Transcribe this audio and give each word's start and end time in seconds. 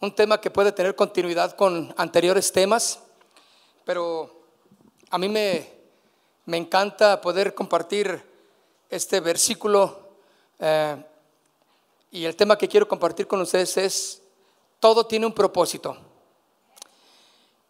un 0.00 0.14
tema 0.14 0.40
que 0.40 0.50
puede 0.50 0.72
tener 0.72 0.96
continuidad 0.96 1.52
con 1.52 1.92
anteriores 1.96 2.50
temas, 2.52 3.00
pero 3.84 4.44
a 5.10 5.18
mí 5.18 5.28
me, 5.28 5.70
me 6.46 6.56
encanta 6.56 7.20
poder 7.20 7.54
compartir 7.54 8.24
este 8.88 9.20
versículo 9.20 10.08
eh, 10.58 11.04
y 12.10 12.24
el 12.24 12.34
tema 12.34 12.56
que 12.56 12.66
quiero 12.66 12.88
compartir 12.88 13.26
con 13.26 13.42
ustedes 13.42 13.76
es, 13.76 14.22
todo 14.80 15.06
tiene 15.06 15.26
un 15.26 15.34
propósito. 15.34 15.96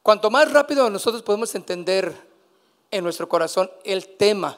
Cuanto 0.02 0.30
más 0.30 0.50
rápido 0.52 0.88
nosotros 0.88 1.22
podemos 1.22 1.52
entender 1.56 2.14
en 2.92 3.02
nuestro 3.02 3.28
corazón 3.28 3.70
el 3.84 4.16
tema 4.16 4.56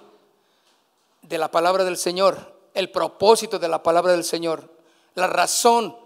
de 1.23 1.39
la 1.39 1.51
palabra 1.51 1.85
del 1.85 1.97
Señor, 1.97 2.55
el 2.75 2.91
propósito 2.91 3.59
de 3.59 3.69
la 3.69 3.83
palabra 3.83 4.13
del 4.13 4.25
Señor, 4.25 4.71
la 5.15 5.27
razón 5.27 6.02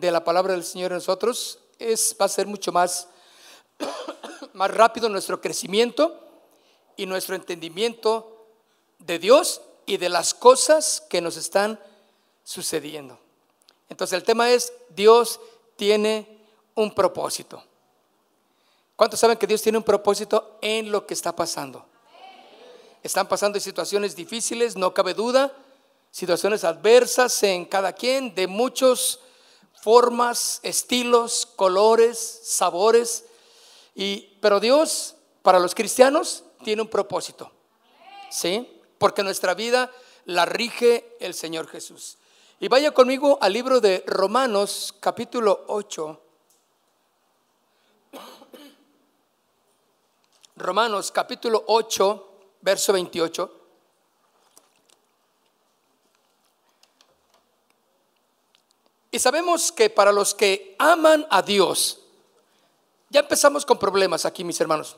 de 0.00 0.10
la 0.10 0.24
palabra 0.24 0.52
del 0.52 0.64
Señor 0.64 0.92
en 0.92 0.98
nosotros, 0.98 1.58
es, 1.78 2.16
va 2.20 2.26
a 2.26 2.28
ser 2.28 2.46
mucho 2.46 2.72
más, 2.72 3.08
más 4.52 4.70
rápido 4.70 5.08
nuestro 5.08 5.40
crecimiento 5.40 6.18
y 6.96 7.06
nuestro 7.06 7.34
entendimiento 7.34 8.46
de 8.98 9.18
Dios 9.18 9.60
y 9.86 9.96
de 9.96 10.08
las 10.08 10.34
cosas 10.34 11.02
que 11.08 11.20
nos 11.20 11.36
están 11.36 11.80
sucediendo. 12.44 13.18
Entonces 13.88 14.16
el 14.16 14.24
tema 14.24 14.50
es, 14.50 14.72
Dios 14.90 15.40
tiene 15.76 16.42
un 16.74 16.94
propósito. 16.94 17.62
¿Cuántos 18.96 19.20
saben 19.20 19.38
que 19.38 19.46
Dios 19.46 19.62
tiene 19.62 19.78
un 19.78 19.84
propósito 19.84 20.58
en 20.60 20.90
lo 20.90 21.06
que 21.06 21.14
está 21.14 21.34
pasando? 21.34 21.86
Están 23.02 23.28
pasando 23.28 23.60
situaciones 23.60 24.16
difíciles, 24.16 24.76
no 24.76 24.92
cabe 24.92 25.14
duda, 25.14 25.52
situaciones 26.10 26.64
adversas 26.64 27.42
en 27.44 27.64
cada 27.64 27.92
quien, 27.92 28.34
de 28.34 28.46
muchos 28.46 29.20
formas, 29.82 30.60
estilos, 30.62 31.46
colores, 31.46 32.18
sabores. 32.42 33.24
Y, 33.94 34.36
pero 34.40 34.60
Dios, 34.60 35.16
para 35.42 35.58
los 35.58 35.74
cristianos, 35.74 36.44
tiene 36.64 36.82
un 36.82 36.88
propósito. 36.88 37.50
¿Sí? 38.30 38.80
Porque 38.98 39.22
nuestra 39.22 39.54
vida 39.54 39.90
la 40.24 40.44
rige 40.44 41.16
el 41.20 41.34
Señor 41.34 41.68
Jesús. 41.68 42.18
Y 42.60 42.68
vaya 42.68 42.92
conmigo 42.92 43.38
al 43.40 43.52
libro 43.52 43.80
de 43.80 44.02
Romanos, 44.06 44.94
capítulo 45.00 45.64
8. 45.68 46.22
Romanos, 50.56 51.12
capítulo 51.12 51.62
8, 51.68 52.28
verso 52.62 52.92
28. 52.92 53.57
Sabemos 59.18 59.72
que 59.72 59.90
para 59.90 60.12
los 60.12 60.34
que 60.34 60.76
aman 60.78 61.26
a 61.30 61.42
Dios, 61.42 62.00
ya 63.10 63.20
empezamos 63.20 63.64
con 63.64 63.78
problemas 63.78 64.24
aquí, 64.24 64.44
mis 64.44 64.60
hermanos. 64.60 64.96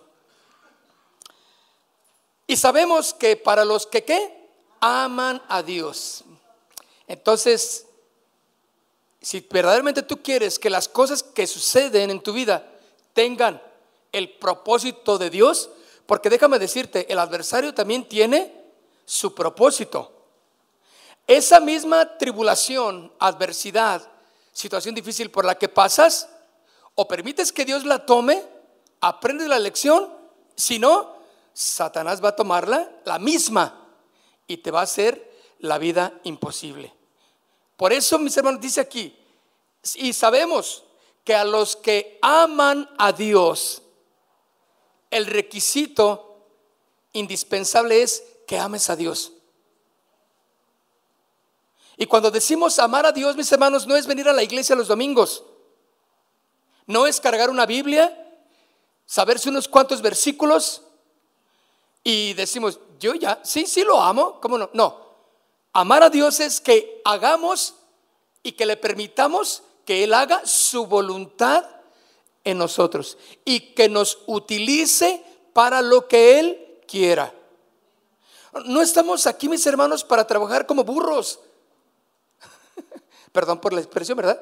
Y 2.46 2.56
sabemos 2.56 3.14
que 3.14 3.36
para 3.36 3.64
los 3.64 3.86
que 3.86 4.04
qué? 4.04 4.48
Aman 4.80 5.40
a 5.48 5.62
Dios. 5.62 6.24
Entonces, 7.06 7.86
si 9.20 9.46
verdaderamente 9.50 10.02
tú 10.02 10.22
quieres 10.22 10.58
que 10.58 10.70
las 10.70 10.88
cosas 10.88 11.22
que 11.22 11.46
suceden 11.46 12.10
en 12.10 12.22
tu 12.22 12.32
vida 12.32 12.66
tengan 13.12 13.62
el 14.12 14.30
propósito 14.38 15.18
de 15.18 15.30
Dios, 15.30 15.70
porque 16.06 16.30
déjame 16.30 16.58
decirte, 16.58 17.12
el 17.12 17.18
adversario 17.18 17.72
también 17.74 18.08
tiene 18.08 18.52
su 19.04 19.34
propósito. 19.34 20.19
Esa 21.30 21.60
misma 21.60 22.18
tribulación, 22.18 23.12
adversidad, 23.20 24.02
situación 24.52 24.96
difícil 24.96 25.30
por 25.30 25.44
la 25.44 25.56
que 25.56 25.68
pasas, 25.68 26.28
o 26.96 27.06
permites 27.06 27.52
que 27.52 27.64
Dios 27.64 27.84
la 27.84 28.04
tome, 28.04 28.42
aprendes 29.00 29.46
la 29.46 29.60
lección, 29.60 30.12
si 30.56 30.80
no, 30.80 31.14
Satanás 31.52 32.20
va 32.20 32.30
a 32.30 32.34
tomarla, 32.36 32.90
la 33.04 33.20
misma, 33.20 33.94
y 34.48 34.56
te 34.56 34.72
va 34.72 34.80
a 34.80 34.82
hacer 34.82 35.32
la 35.60 35.78
vida 35.78 36.18
imposible. 36.24 36.92
Por 37.76 37.92
eso, 37.92 38.18
mis 38.18 38.36
hermanos, 38.36 38.60
dice 38.60 38.80
aquí, 38.80 39.16
y 39.94 40.12
sabemos 40.12 40.82
que 41.22 41.36
a 41.36 41.44
los 41.44 41.76
que 41.76 42.18
aman 42.22 42.90
a 42.98 43.12
Dios, 43.12 43.82
el 45.12 45.26
requisito 45.26 46.48
indispensable 47.12 48.02
es 48.02 48.24
que 48.48 48.58
ames 48.58 48.90
a 48.90 48.96
Dios. 48.96 49.34
Y 52.00 52.06
cuando 52.06 52.30
decimos 52.30 52.78
amar 52.78 53.04
a 53.04 53.12
Dios, 53.12 53.36
mis 53.36 53.52
hermanos, 53.52 53.86
no 53.86 53.94
es 53.94 54.06
venir 54.06 54.26
a 54.26 54.32
la 54.32 54.42
iglesia 54.42 54.74
los 54.74 54.88
domingos. 54.88 55.44
No 56.86 57.06
es 57.06 57.20
cargar 57.20 57.50
una 57.50 57.66
Biblia, 57.66 58.40
saberse 59.04 59.50
unos 59.50 59.68
cuantos 59.68 60.00
versículos 60.00 60.80
y 62.02 62.32
decimos, 62.32 62.80
yo 62.98 63.12
ya, 63.16 63.38
sí, 63.44 63.66
sí 63.66 63.84
lo 63.84 64.00
amo, 64.00 64.40
¿cómo 64.40 64.56
no? 64.56 64.70
No, 64.72 64.98
amar 65.74 66.02
a 66.02 66.08
Dios 66.08 66.40
es 66.40 66.58
que 66.62 67.02
hagamos 67.04 67.74
y 68.42 68.52
que 68.52 68.64
le 68.64 68.78
permitamos 68.78 69.62
que 69.84 70.02
Él 70.02 70.14
haga 70.14 70.40
su 70.46 70.86
voluntad 70.86 71.66
en 72.44 72.56
nosotros 72.56 73.18
y 73.44 73.74
que 73.74 73.90
nos 73.90 74.20
utilice 74.24 75.22
para 75.52 75.82
lo 75.82 76.08
que 76.08 76.40
Él 76.40 76.78
quiera. 76.88 77.34
No 78.64 78.80
estamos 78.80 79.26
aquí, 79.26 79.50
mis 79.50 79.66
hermanos, 79.66 80.02
para 80.02 80.26
trabajar 80.26 80.64
como 80.64 80.82
burros. 80.82 81.40
Perdón 83.32 83.60
por 83.60 83.72
la 83.72 83.80
expresión, 83.80 84.16
¿verdad? 84.16 84.40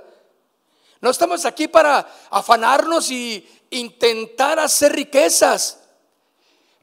No 1.01 1.11
estamos 1.11 1.45
aquí 1.45 1.69
para 1.69 2.07
afanarnos 2.31 3.11
y 3.11 3.47
intentar 3.71 4.59
hacer 4.59 4.93
riquezas. 4.93 5.81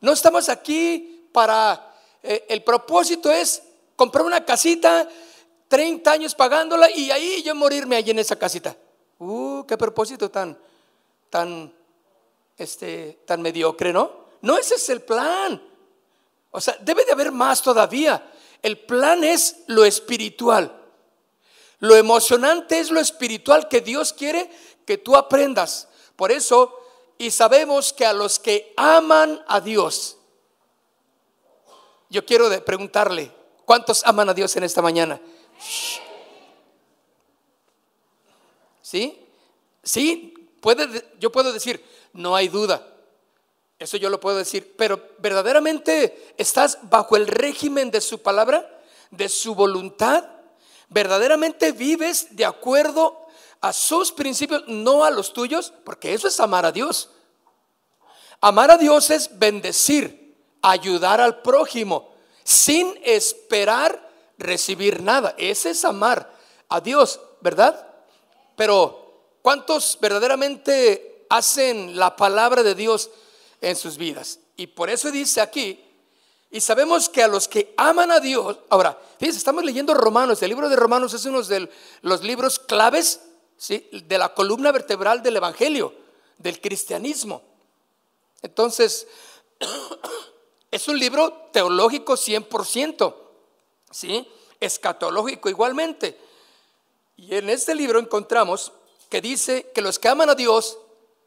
No 0.01 0.13
estamos 0.13 0.49
aquí 0.49 1.27
para... 1.31 1.93
Eh, 2.23 2.45
el 2.49 2.63
propósito 2.63 3.31
es 3.31 3.61
comprar 3.95 4.25
una 4.25 4.43
casita, 4.45 5.07
30 5.67 6.11
años 6.11 6.35
pagándola 6.35 6.89
y 6.89 7.11
ahí 7.11 7.43
yo 7.43 7.53
morirme 7.55 7.95
allí 7.95 8.11
en 8.11 8.19
esa 8.19 8.35
casita. 8.35 8.75
Uh, 9.19 9.63
qué 9.65 9.77
propósito 9.77 10.29
tan, 10.29 10.57
tan, 11.29 11.73
este, 12.57 13.19
tan 13.25 13.41
mediocre, 13.41 13.91
¿no? 13.93 14.25
No, 14.41 14.57
ese 14.57 14.75
es 14.75 14.89
el 14.89 15.01
plan. 15.01 15.61
O 16.51 16.61
sea, 16.61 16.77
debe 16.81 17.03
de 17.05 17.11
haber 17.11 17.31
más 17.31 17.61
todavía. 17.61 18.31
El 18.61 18.79
plan 18.79 19.23
es 19.23 19.63
lo 19.67 19.85
espiritual. 19.85 20.84
Lo 21.79 21.95
emocionante 21.95 22.79
es 22.79 22.91
lo 22.91 22.99
espiritual 22.99 23.67
que 23.67 23.81
Dios 23.81 24.13
quiere 24.13 24.49
que 24.85 24.97
tú 24.97 25.15
aprendas. 25.15 25.87
Por 26.15 26.31
eso, 26.31 26.73
y 27.17 27.31
sabemos 27.31 27.91
que 27.91 28.05
a 28.05 28.13
los 28.13 28.39
que 28.39 28.73
aman 28.77 29.43
a 29.47 29.59
Dios, 29.59 30.17
yo 32.09 32.25
quiero 32.25 32.49
preguntarle, 32.63 33.31
¿cuántos 33.65 34.05
aman 34.05 34.29
a 34.29 34.33
Dios 34.33 34.55
en 34.55 34.63
esta 34.63 34.81
mañana? 34.81 35.19
¿Sí? 38.81 39.19
Sí, 39.83 40.33
puede, 40.61 41.11
yo 41.19 41.31
puedo 41.31 41.51
decir, 41.51 41.83
no 42.13 42.35
hay 42.35 42.47
duda. 42.47 42.87
Eso 43.77 43.97
yo 43.97 44.09
lo 44.09 44.21
puedo 44.21 44.37
decir, 44.37 44.75
pero 44.77 45.09
verdaderamente 45.17 46.33
estás 46.37 46.79
bajo 46.83 47.17
el 47.17 47.27
régimen 47.27 47.91
de 47.91 47.99
su 47.99 48.21
palabra, 48.21 48.81
de 49.11 49.27
su 49.27 49.53
voluntad 49.53 50.34
verdaderamente 50.89 51.71
vives 51.71 52.35
de 52.35 52.45
acuerdo 52.45 53.25
a 53.61 53.73
sus 53.73 54.11
principios, 54.11 54.63
no 54.67 55.03
a 55.03 55.11
los 55.11 55.33
tuyos, 55.33 55.73
porque 55.83 56.13
eso 56.13 56.27
es 56.27 56.39
amar 56.39 56.65
a 56.65 56.71
Dios. 56.71 57.09
Amar 58.41 58.71
a 58.71 58.77
Dios 58.77 59.09
es 59.09 59.39
bendecir, 59.39 60.35
ayudar 60.61 61.21
al 61.21 61.41
prójimo, 61.41 62.13
sin 62.43 62.93
esperar 63.03 64.07
recibir 64.37 65.01
nada. 65.01 65.33
Ese 65.37 65.71
es 65.71 65.83
amar 65.85 66.31
a 66.69 66.81
Dios, 66.81 67.19
¿verdad? 67.41 67.87
Pero, 68.55 69.37
¿cuántos 69.41 69.97
verdaderamente 69.99 71.25
hacen 71.29 71.97
la 71.97 72.15
palabra 72.15 72.63
de 72.63 72.75
Dios 72.75 73.09
en 73.61 73.75
sus 73.75 73.97
vidas? 73.97 74.39
Y 74.57 74.67
por 74.67 74.89
eso 74.89 75.11
dice 75.11 75.41
aquí, 75.41 75.84
y 76.55 76.61
sabemos 76.61 77.09
que 77.09 77.21
a 77.21 77.27
los 77.27 77.49
que 77.49 77.73
aman 77.75 78.13
a 78.13 78.21
Dios, 78.21 78.59
ahora, 78.69 78.97
fíjense, 79.19 79.39
estamos 79.39 79.65
leyendo 79.65 79.93
Romanos, 79.93 80.41
el 80.41 80.47
libro 80.47 80.69
de 80.69 80.77
Romanos 80.77 81.13
es 81.13 81.25
uno 81.25 81.43
de 81.43 81.69
los 82.01 82.23
libros 82.23 82.59
claves 82.59 83.19
¿sí? 83.57 83.89
de 83.91 84.17
la 84.17 84.33
columna 84.33 84.71
vertebral 84.71 85.21
del 85.21 85.35
Evangelio. 85.35 85.93
del 86.37 86.61
cristianismo. 86.61 87.41
Entonces, 88.41 89.05
es 90.71 90.87
un 90.87 90.97
libro 90.97 91.49
teológico 91.51 92.13
100%, 92.13 93.15
¿sí? 93.91 94.25
Escatológico 94.61 95.49
igualmente. 95.49 96.17
Y 97.17 97.35
en 97.35 97.49
este 97.49 97.75
libro 97.75 97.99
encontramos 97.99 98.71
que 99.09 99.19
dice 99.19 99.73
que 99.75 99.81
los 99.81 99.99
que 99.99 100.07
aman 100.07 100.29
a 100.29 100.35
Dios, 100.35 100.77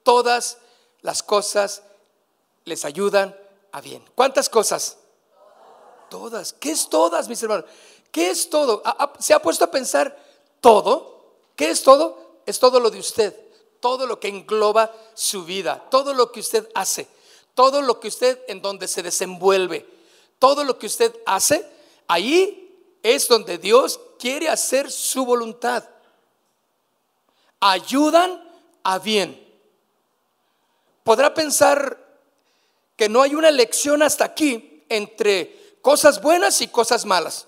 todas 0.05 0.57
las 1.03 1.23
cosas 1.23 1.83
les 2.65 2.87
ayudan 2.87 3.37
a 3.73 3.83
bien. 3.83 4.03
¿Cuántas 4.15 4.49
cosas? 4.49 4.97
Todas. 6.09 6.53
¿Qué 6.53 6.71
es 6.71 6.89
todas, 6.89 7.29
mis 7.29 7.43
hermanos? 7.43 7.67
¿Qué 8.11 8.31
es 8.31 8.49
todo? 8.49 8.83
¿Se 9.19 9.35
ha 9.35 9.41
puesto 9.41 9.65
a 9.65 9.71
pensar 9.71 10.17
todo? 10.61 11.37
¿Qué 11.57 11.71
es 11.71 11.83
todo? 11.83 12.41
Es 12.47 12.59
todo 12.59 12.81
lo 12.81 12.91
de 12.91 12.99
usted, 12.99 13.35
todo 13.81 14.07
lo 14.07 14.19
que 14.19 14.29
engloba 14.29 14.93
su 15.15 15.45
vida, 15.45 15.87
todo 15.91 16.15
lo 16.15 16.33
que 16.33 16.41
usted 16.41 16.69
hace, 16.75 17.09
todo 17.55 17.83
lo 17.83 18.01
que 18.01 18.09
usted 18.09 18.41
en 18.49 18.63
donde 18.63 18.89
se 18.89 19.03
desenvuelve, 19.03 19.87
todo 20.39 20.65
lo 20.65 20.79
que 20.79 20.87
usted 20.87 21.15
hace, 21.27 21.69
ahí 22.07 22.99
es 23.03 23.29
donde 23.29 23.59
Dios 23.59 24.01
quiere 24.19 24.49
hacer 24.49 24.91
su 24.91 25.25
voluntad. 25.25 25.85
Ayudan 27.61 28.49
a 28.83 28.99
bien. 28.99 29.45
Podrá 31.05 31.35
pensar 31.35 31.99
que 32.97 33.09
no 33.09 33.23
hay 33.23 33.35
una 33.35 33.49
elección 33.49 34.03
hasta 34.03 34.25
aquí 34.25 34.85
entre 34.89 35.58
cosas 35.83 36.21
buenas 36.21 36.61
y 36.61 36.69
cosas 36.69 37.05
malas. 37.05 37.47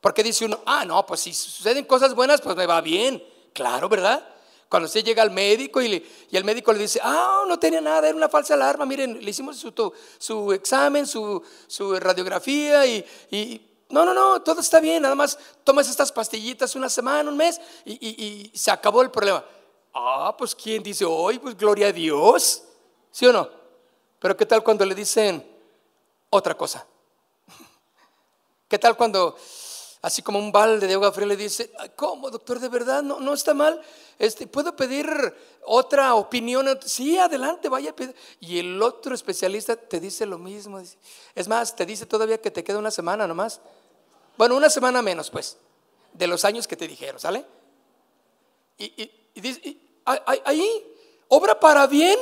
Porque 0.00 0.22
dice 0.22 0.44
uno, 0.44 0.60
ah, 0.66 0.84
no, 0.84 1.04
pues 1.06 1.20
si 1.20 1.34
suceden 1.34 1.84
cosas 1.84 2.14
buenas, 2.14 2.40
pues 2.40 2.56
me 2.56 2.66
va 2.66 2.80
bien. 2.80 3.22
Claro, 3.52 3.88
¿verdad? 3.88 4.24
Cuando 4.68 4.86
usted 4.86 5.02
llega 5.02 5.22
al 5.22 5.30
médico 5.30 5.80
y, 5.80 6.04
el 6.30 6.44
médico 6.44 6.72
le 6.72 6.80
dice, 6.80 7.00
ah, 7.02 7.44
no 7.48 7.58
tenía 7.58 7.80
nada, 7.80 8.06
era 8.06 8.16
una 8.16 8.28
falsa 8.28 8.54
alarma, 8.54 8.84
miren, 8.84 9.24
le 9.24 9.30
hicimos 9.30 9.56
su, 10.18 10.52
examen, 10.52 11.06
su, 11.06 11.42
radiografía 11.98 12.84
y, 12.86 13.64
no, 13.88 14.04
no, 14.04 14.12
no, 14.12 14.42
todo 14.42 14.60
está 14.60 14.80
bien, 14.80 15.02
nada 15.02 15.14
más 15.14 15.38
tomas 15.64 15.88
estas 15.88 16.12
pastillitas 16.12 16.74
una 16.76 16.90
semana, 16.90 17.30
un 17.30 17.36
mes 17.36 17.58
y, 17.86 18.52
se 18.54 18.70
acabó 18.70 19.00
el 19.00 19.10
problema. 19.10 19.42
Ah, 19.94 20.34
pues 20.36 20.54
¿quién 20.54 20.82
dice 20.82 21.04
hoy? 21.06 21.38
Pues 21.38 21.56
gloria 21.56 21.86
a 21.86 21.92
Dios, 21.92 22.62
¿sí 23.10 23.26
o 23.26 23.32
no? 23.32 23.48
Pero 24.18 24.36
¿qué 24.36 24.44
tal 24.44 24.62
cuando 24.62 24.84
le 24.84 24.94
dicen 24.94 25.44
otra 26.28 26.54
cosa? 26.54 26.86
¿Qué 28.68 28.78
tal 28.78 28.96
cuando 28.96 29.36
así 30.02 30.22
como 30.22 30.38
un 30.38 30.52
balde 30.52 30.86
de 30.86 30.94
agua 30.94 31.12
fría, 31.12 31.26
le 31.26 31.36
dice, 31.36 31.70
¿cómo, 31.96 32.30
doctor? 32.30 32.60
¿De 32.60 32.68
verdad 32.68 33.02
no, 33.02 33.18
no 33.20 33.34
está 33.34 33.54
mal? 33.54 33.80
Este, 34.18 34.46
¿Puedo 34.46 34.76
pedir 34.76 35.08
otra 35.64 36.14
opinión? 36.14 36.78
Sí, 36.84 37.18
adelante, 37.18 37.68
vaya 37.68 37.90
a 37.90 37.96
pedir. 37.96 38.14
Y 38.40 38.58
el 38.58 38.80
otro 38.82 39.14
especialista 39.14 39.76
te 39.76 40.00
dice 40.00 40.26
lo 40.26 40.38
mismo. 40.38 40.80
Es 41.34 41.48
más, 41.48 41.74
te 41.74 41.86
dice 41.86 42.06
todavía 42.06 42.40
que 42.40 42.50
te 42.50 42.62
queda 42.62 42.78
una 42.78 42.90
semana 42.90 43.26
nomás. 43.26 43.60
Bueno, 44.36 44.56
una 44.56 44.70
semana 44.70 45.02
menos, 45.02 45.30
pues, 45.30 45.56
de 46.12 46.26
los 46.26 46.44
años 46.44 46.68
que 46.68 46.76
te 46.76 46.86
dijeron, 46.86 47.18
¿sale? 47.18 47.44
Y, 48.76 49.10
dice, 49.34 49.76
ahí, 50.04 50.94
obra 51.28 51.58
para 51.58 51.86
bien. 51.86 52.18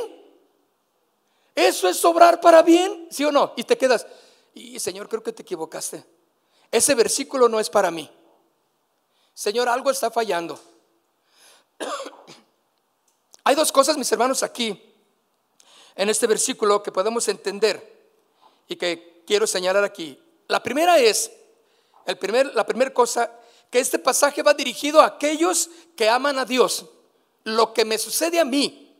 Eso 1.54 1.88
es 1.88 2.04
obrar 2.04 2.40
para 2.40 2.62
bien, 2.62 3.08
¿sí 3.10 3.24
o 3.24 3.32
no? 3.32 3.52
Y 3.56 3.64
te 3.64 3.78
quedas, 3.78 4.06
y 4.54 4.78
Señor, 4.78 5.08
creo 5.08 5.22
que 5.22 5.32
te 5.32 5.42
equivocaste 5.42 6.15
ese 6.70 6.94
versículo 6.94 7.48
no 7.48 7.60
es 7.60 7.70
para 7.70 7.90
mí. 7.90 8.10
Señor, 9.34 9.68
algo 9.68 9.90
está 9.90 10.10
fallando. 10.10 10.58
Hay 13.44 13.54
dos 13.54 13.70
cosas, 13.70 13.96
mis 13.96 14.10
hermanos, 14.10 14.42
aquí, 14.42 14.82
en 15.94 16.08
este 16.08 16.26
versículo 16.26 16.82
que 16.82 16.90
podemos 16.90 17.28
entender 17.28 18.10
y 18.68 18.76
que 18.76 19.22
quiero 19.26 19.46
señalar 19.46 19.84
aquí. 19.84 20.18
La 20.48 20.62
primera 20.62 20.98
es, 20.98 21.30
el 22.06 22.18
primer, 22.18 22.54
la 22.54 22.66
primera 22.66 22.92
cosa, 22.92 23.30
que 23.70 23.78
este 23.78 23.98
pasaje 23.98 24.42
va 24.42 24.54
dirigido 24.54 25.00
a 25.00 25.06
aquellos 25.06 25.70
que 25.96 26.08
aman 26.08 26.38
a 26.38 26.44
Dios. 26.44 26.86
Lo 27.44 27.72
que 27.72 27.84
me 27.84 27.98
sucede 27.98 28.40
a 28.40 28.44
mí, 28.44 28.96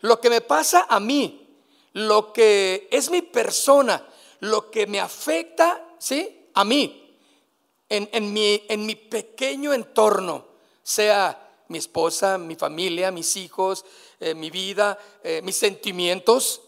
lo 0.00 0.20
que 0.20 0.28
me 0.28 0.40
pasa 0.40 0.86
a 0.88 1.00
mí, 1.00 1.56
lo 1.92 2.32
que 2.32 2.88
es 2.90 3.10
mi 3.10 3.22
persona, 3.22 4.06
lo 4.40 4.70
que 4.70 4.86
me 4.86 5.00
afecta, 5.00 5.82
¿sí? 5.98 6.41
A 6.54 6.64
mí, 6.64 7.02
en, 7.88 8.32
mi, 8.32 8.64
en 8.68 8.86
mi 8.86 8.94
pequeño 8.94 9.74
entorno, 9.74 10.46
sea 10.82 11.38
mi 11.68 11.78
esposa, 11.78 12.38
mi 12.38 12.56
familia, 12.56 13.10
mis 13.10 13.36
hijos, 13.36 13.84
eh, 14.18 14.34
mi 14.34 14.50
vida, 14.50 14.98
eh, 15.22 15.42
mis 15.42 15.56
sentimientos, 15.56 16.62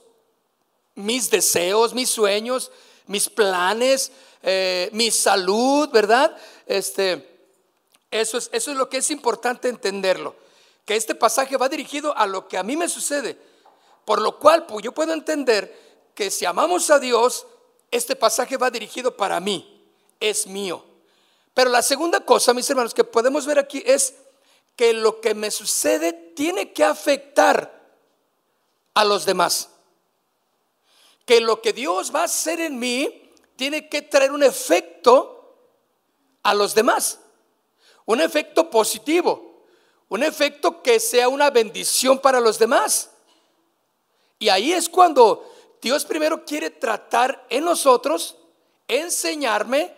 mis 0.95 1.31
deseos, 1.31 1.95
mis 1.95 2.11
sueños, 2.11 2.71
mis 3.07 3.29
planes, 3.31 4.13
eh, 4.43 4.91
mi 4.93 5.11
salud, 5.11 5.89
¿verdad? 5.91 6.37
Este, 6.67 7.49
eso, 8.11 8.39
es, 8.39 8.51
eso 8.53 8.71
es 8.71 8.77
lo 8.77 8.89
que 8.89 8.99
es 8.99 9.11
importante 9.11 9.69
entenderlo, 9.69 10.37
que 10.85 10.95
este 10.95 11.15
pasaje 11.15 11.57
va 11.57 11.69
dirigido 11.69 12.17
a 12.17 12.27
lo 12.27 12.49
que 12.49 12.59
a 12.59 12.63
mí 12.63 12.77
me 12.77 12.89
sucede, 12.89 13.39
por 14.05 14.21
lo 14.21 14.39
cual 14.39 14.67
pues, 14.67 14.85
yo 14.85 14.93
puedo 14.93 15.15
entender 15.15 16.11
que 16.15 16.31
si 16.31 16.45
amamos 16.45 16.91
a 16.91 16.99
Dios, 16.99 17.47
este 17.91 18.15
pasaje 18.15 18.59
va 18.59 18.71
dirigido 18.71 19.17
para 19.17 19.41
mí 19.41 19.74
es 20.21 20.47
mío. 20.47 20.85
Pero 21.55 21.71
la 21.71 21.83
segunda 21.83 22.21
cosa, 22.21 22.53
mis 22.53 22.69
hermanos, 22.69 22.95
que 22.95 23.05
podemos 23.05 23.47
ver 23.47 23.59
aquí 23.59 23.83
es 23.87 24.15
que 24.77 24.93
lo 24.93 25.21
que 25.21 25.35
me 25.35 25.51
sucede 25.51 26.13
tiene 26.13 26.73
que 26.73 26.85
afectar 26.85 27.83
a 28.95 29.05
los 29.05 29.25
demás. 29.25 29.71
Que 31.27 31.41
lo 31.41 31.63
que 31.63 31.73
Dios 31.73 32.15
va 32.15 32.23
a 32.23 32.25
hacer 32.25 32.61
en 32.61 32.79
mí 32.79 33.31
tiene 33.57 33.89
que 33.89 34.03
traer 34.03 34.33
un 34.33 34.43
efecto 34.43 35.57
a 36.43 36.55
los 36.55 36.75
demás. 36.75 37.21
Un 38.05 38.21
efecto 38.21 38.69
positivo. 38.69 39.65
Un 40.09 40.23
efecto 40.23 40.83
que 40.83 41.01
sea 41.01 41.29
una 41.29 41.51
bendición 41.51 42.19
para 42.19 42.41
los 42.41 42.59
demás. 42.59 43.11
Y 44.39 44.49
ahí 44.49 44.73
es 44.73 44.89
cuando 44.89 45.51
Dios 45.81 46.05
primero 46.05 46.45
quiere 46.45 46.71
tratar 46.71 47.47
en 47.49 47.65
nosotros, 47.65 48.37
enseñarme, 48.89 49.95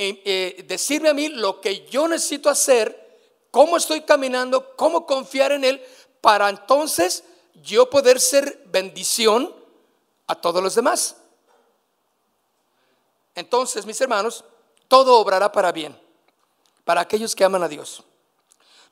eh, 0.00 0.64
decirme 0.68 1.08
a 1.08 1.14
mí 1.14 1.28
lo 1.28 1.60
que 1.60 1.86
yo 1.86 2.06
necesito 2.06 2.48
hacer, 2.48 3.18
cómo 3.50 3.76
estoy 3.76 4.02
caminando, 4.02 4.76
cómo 4.76 5.06
confiar 5.06 5.52
en 5.52 5.64
Él, 5.64 5.84
para 6.20 6.48
entonces 6.48 7.24
yo 7.62 7.90
poder 7.90 8.20
ser 8.20 8.62
bendición 8.66 9.54
a 10.28 10.34
todos 10.36 10.62
los 10.62 10.74
demás. 10.74 11.16
Entonces, 13.34 13.86
mis 13.86 14.00
hermanos, 14.00 14.44
todo 14.86 15.18
obrará 15.18 15.50
para 15.50 15.72
bien, 15.72 15.98
para 16.84 17.00
aquellos 17.00 17.34
que 17.34 17.44
aman 17.44 17.62
a 17.62 17.68
Dios. 17.68 18.02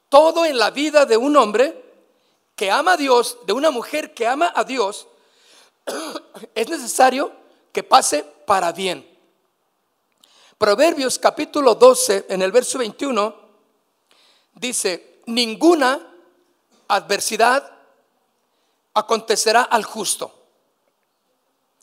Todo 0.08 0.44
en 0.44 0.58
la 0.58 0.70
vida 0.70 1.06
de 1.06 1.16
un 1.16 1.36
hombre 1.36 1.84
que 2.54 2.70
ama 2.70 2.92
a 2.92 2.96
Dios, 2.96 3.38
de 3.46 3.52
una 3.52 3.70
mujer 3.70 4.14
que 4.14 4.26
ama 4.26 4.52
a 4.54 4.64
Dios, 4.64 5.06
es 6.54 6.68
necesario 6.68 7.32
que 7.72 7.82
pase 7.82 8.24
para 8.46 8.72
bien. 8.72 9.15
Proverbios 10.58 11.18
capítulo 11.18 11.74
12, 11.74 12.26
en 12.30 12.40
el 12.40 12.50
verso 12.50 12.78
21, 12.78 13.34
dice, 14.54 15.20
ninguna 15.26 16.00
adversidad 16.88 17.70
acontecerá 18.94 19.62
al 19.62 19.84
justo. 19.84 20.32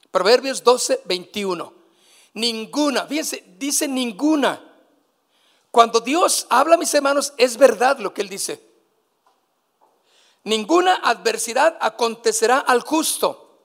Proverbios 0.10 0.64
12, 0.64 1.02
21. 1.06 1.74
Ninguna, 2.34 3.06
fíjense, 3.06 3.44
dice 3.60 3.88
ninguna. 3.88 4.60
Cuando 5.70 6.00
Dios 6.00 6.48
habla, 6.50 6.76
mis 6.76 6.94
hermanos, 6.96 7.34
es 7.38 7.58
verdad 7.58 8.00
lo 8.00 8.12
que 8.12 8.22
Él 8.22 8.30
dice. 8.30 8.60
Ninguna 10.46 10.96
adversidad 10.96 11.78
acontecerá 11.80 12.58
al 12.58 12.82
justo. 12.82 13.60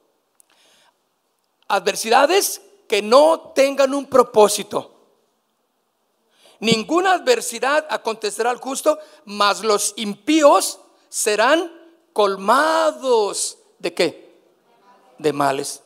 Adversidades 1.67 2.61
que 2.87 3.01
no 3.01 3.53
tengan 3.55 3.95
un 3.95 4.05
propósito. 4.05 4.98
Ninguna 6.61 7.13
adversidad 7.13 7.87
acontecerá 7.89 8.51
al 8.51 8.59
justo, 8.59 8.99
mas 9.25 9.63
los 9.63 9.95
impíos 9.97 10.81
serán 11.09 11.73
colmados 12.13 13.59
de 13.79 13.95
qué? 13.95 14.41
De 15.19 15.33
males. 15.33 15.83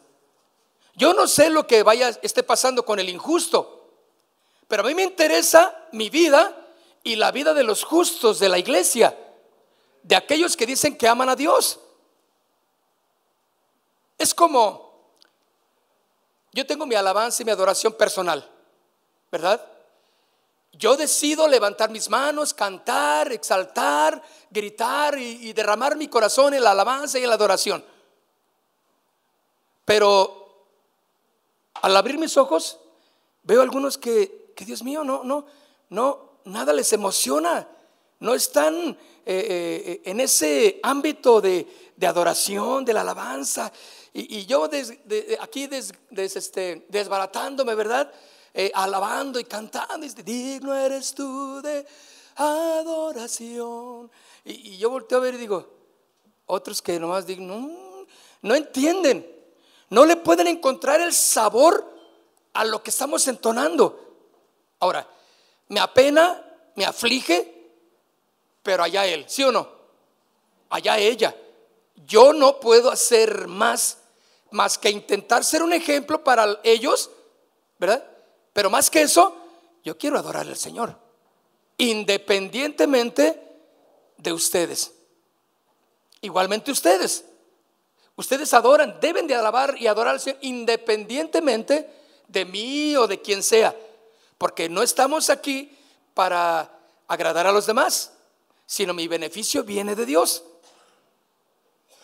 Yo 0.95 1.14
no 1.14 1.26
sé 1.26 1.50
lo 1.50 1.67
que 1.67 1.83
vaya 1.83 2.09
esté 2.23 2.43
pasando 2.43 2.85
con 2.85 2.99
el 2.99 3.09
injusto, 3.09 3.91
pero 4.69 4.83
a 4.83 4.87
mí 4.87 4.95
me 4.95 5.02
interesa 5.02 5.87
mi 5.93 6.11
vida 6.11 6.57
y 7.02 7.17
la 7.17 7.33
vida 7.33 7.55
de 7.55 7.64
los 7.64 7.85
justos 7.85 8.38
de 8.38 8.49
la 8.49 8.59
iglesia, 8.59 9.19
de 10.02 10.17
aquellos 10.17 10.57
que 10.57 10.67
dicen 10.67 10.97
que 10.97 11.09
aman 11.09 11.29
a 11.29 11.37
Dios. 11.37 11.81
Es 14.19 14.35
como 14.35 14.93
yo 16.52 16.67
tengo 16.67 16.85
mi 16.85 16.95
alabanza 16.95 17.43
y 17.43 17.47
mi 17.47 17.50
adoración 17.50 17.95
personal, 17.95 18.49
¿verdad? 19.31 19.72
Yo 20.73 20.97
decido 20.97 21.47
levantar 21.49 21.91
mis 21.91 22.09
manos, 22.09 22.55
cantar, 22.55 23.31
exaltar, 23.31 24.23
gritar 24.50 25.19
y, 25.19 25.52
derramar 25.52 25.97
mi 25.97 26.09
corazón 26.09 26.55
en 26.55 26.64
la 26.64 26.71
alabanza 26.71 27.19
y 27.19 27.23
en 27.23 27.29
la 27.29 27.35
adoración. 27.35 27.85
Pero 29.85 30.67
al 31.75 31.97
abrir 31.97 32.19
mis 32.19 32.37
ojos, 32.37 32.79
veo 33.43 33.61
algunos 33.61 33.99
que, 33.99 34.52
que 34.57 34.64
Dios 34.64 34.83
mío, 34.83 35.05
no, 35.05 35.25
no, 35.25 35.47
no, 35.91 36.31
nada 36.45 36.73
les 36.73 36.93
emociona. 36.93 37.69
No 38.21 38.35
están 38.35 38.75
eh, 38.87 38.97
eh, 39.26 40.02
en 40.05 40.21
ese 40.21 40.81
ámbito 40.83 41.41
de, 41.41 41.93
de, 41.97 42.07
adoración, 42.07 42.85
de 42.85 42.95
la 42.95 43.02
alabanza. 43.02 43.71
Y, 44.14 44.38
y 44.38 44.47
yo 44.47 44.71
aquí 45.41 45.67
des, 45.67 45.93
este, 46.11 46.87
desbaratándome, 46.88 47.75
¿verdad? 47.75 48.12
Eh, 48.54 48.71
alabando 48.75 49.40
y 49.40 49.44
cantando. 49.44 50.04
Y 50.04 50.09
digno 50.11 50.75
eres 50.75 51.14
tú 51.14 51.61
de 51.62 51.87
adoración. 52.37 54.11
Y, 54.44 54.76
yo 54.76 54.90
volteo 54.90 55.18
a 55.18 55.21
ver 55.23 55.35
y 55.35 55.38
digo, 55.38 55.68
otros 56.47 56.82
que 56.82 56.99
nomás 56.99 57.26
digo, 57.26 57.42
no, 57.42 58.06
no 58.42 58.54
entienden. 58.54 59.26
No 59.90 60.04
le 60.04 60.16
pueden 60.16 60.47
encontrar 60.47 61.00
el 61.00 61.12
sabor 61.12 61.87
a 62.54 62.64
lo 62.64 62.82
que 62.82 62.90
estamos 62.90 63.26
entonando. 63.28 63.99
Ahora, 64.80 65.06
me 65.68 65.80
apena, 65.80 66.42
me 66.75 66.85
aflige, 66.85 67.71
pero 68.62 68.82
allá 68.82 69.06
él, 69.06 69.25
¿sí 69.28 69.44
o 69.44 69.52
no? 69.52 69.68
Allá 70.71 70.99
ella. 70.99 71.35
Yo 72.06 72.32
no 72.32 72.59
puedo 72.59 72.90
hacer 72.90 73.47
más 73.47 73.99
más 74.52 74.78
que 74.78 74.90
intentar 74.90 75.44
ser 75.44 75.62
un 75.62 75.73
ejemplo 75.73 76.23
para 76.23 76.61
ellos, 76.62 77.11
¿verdad? 77.78 78.04
Pero 78.52 78.71
más 78.71 78.90
que 78.90 79.02
eso, 79.02 79.37
yo 79.85 79.97
quiero 79.97 80.18
adorar 80.18 80.47
al 80.47 80.56
Señor, 80.56 80.97
independientemente 81.78 83.42
de 84.16 84.32
ustedes. 84.32 84.92
Igualmente 86.21 86.71
ustedes. 86.71 87.25
Ustedes 88.14 88.52
adoran, 88.52 88.99
deben 89.00 89.26
de 89.26 89.35
alabar 89.35 89.76
y 89.78 89.87
adorar 89.87 90.14
al 90.14 90.21
Señor 90.21 90.38
independientemente 90.42 91.88
de 92.28 92.44
mí 92.44 92.97
o 92.97 93.06
de 93.06 93.21
quien 93.21 93.42
sea, 93.42 93.75
porque 94.38 94.68
no 94.68 94.82
estamos 94.82 95.30
aquí 95.30 95.76
para 96.14 96.71
agradar 97.09 97.47
a 97.47 97.52
los 97.52 97.66
demás, 97.66 98.12
sino 98.66 98.94
mi 98.94 99.09
beneficio 99.09 99.64
viene 99.64 99.94
de 99.94 100.06
Dios. 100.06 100.44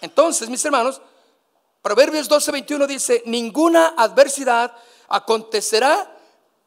Entonces, 0.01 0.49
mis 0.49 0.65
hermanos, 0.65 1.01
Proverbios 1.83 2.29
12:21 2.29 2.87
dice, 2.87 3.23
ninguna 3.27 3.95
adversidad 3.97 4.75
acontecerá 5.09 6.18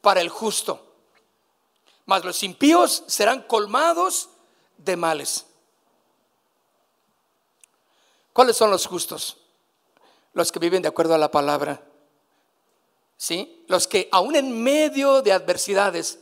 para 0.02 0.20
el 0.20 0.28
justo, 0.28 0.84
mas 2.04 2.24
los 2.24 2.42
impíos 2.42 3.04
serán 3.06 3.42
colmados 3.44 4.28
de 4.76 4.96
males. 4.96 5.46
¿Cuáles 8.34 8.56
son 8.56 8.70
los 8.70 8.86
justos? 8.86 9.38
Los 10.34 10.52
que 10.52 10.58
viven 10.58 10.82
de 10.82 10.88
acuerdo 10.88 11.14
a 11.14 11.18
la 11.18 11.30
palabra. 11.30 11.82
¿Sí? 13.16 13.64
Los 13.68 13.86
que 13.86 14.08
aún 14.10 14.34
en 14.36 14.62
medio 14.62 15.22
de 15.22 15.32
adversidades, 15.32 16.18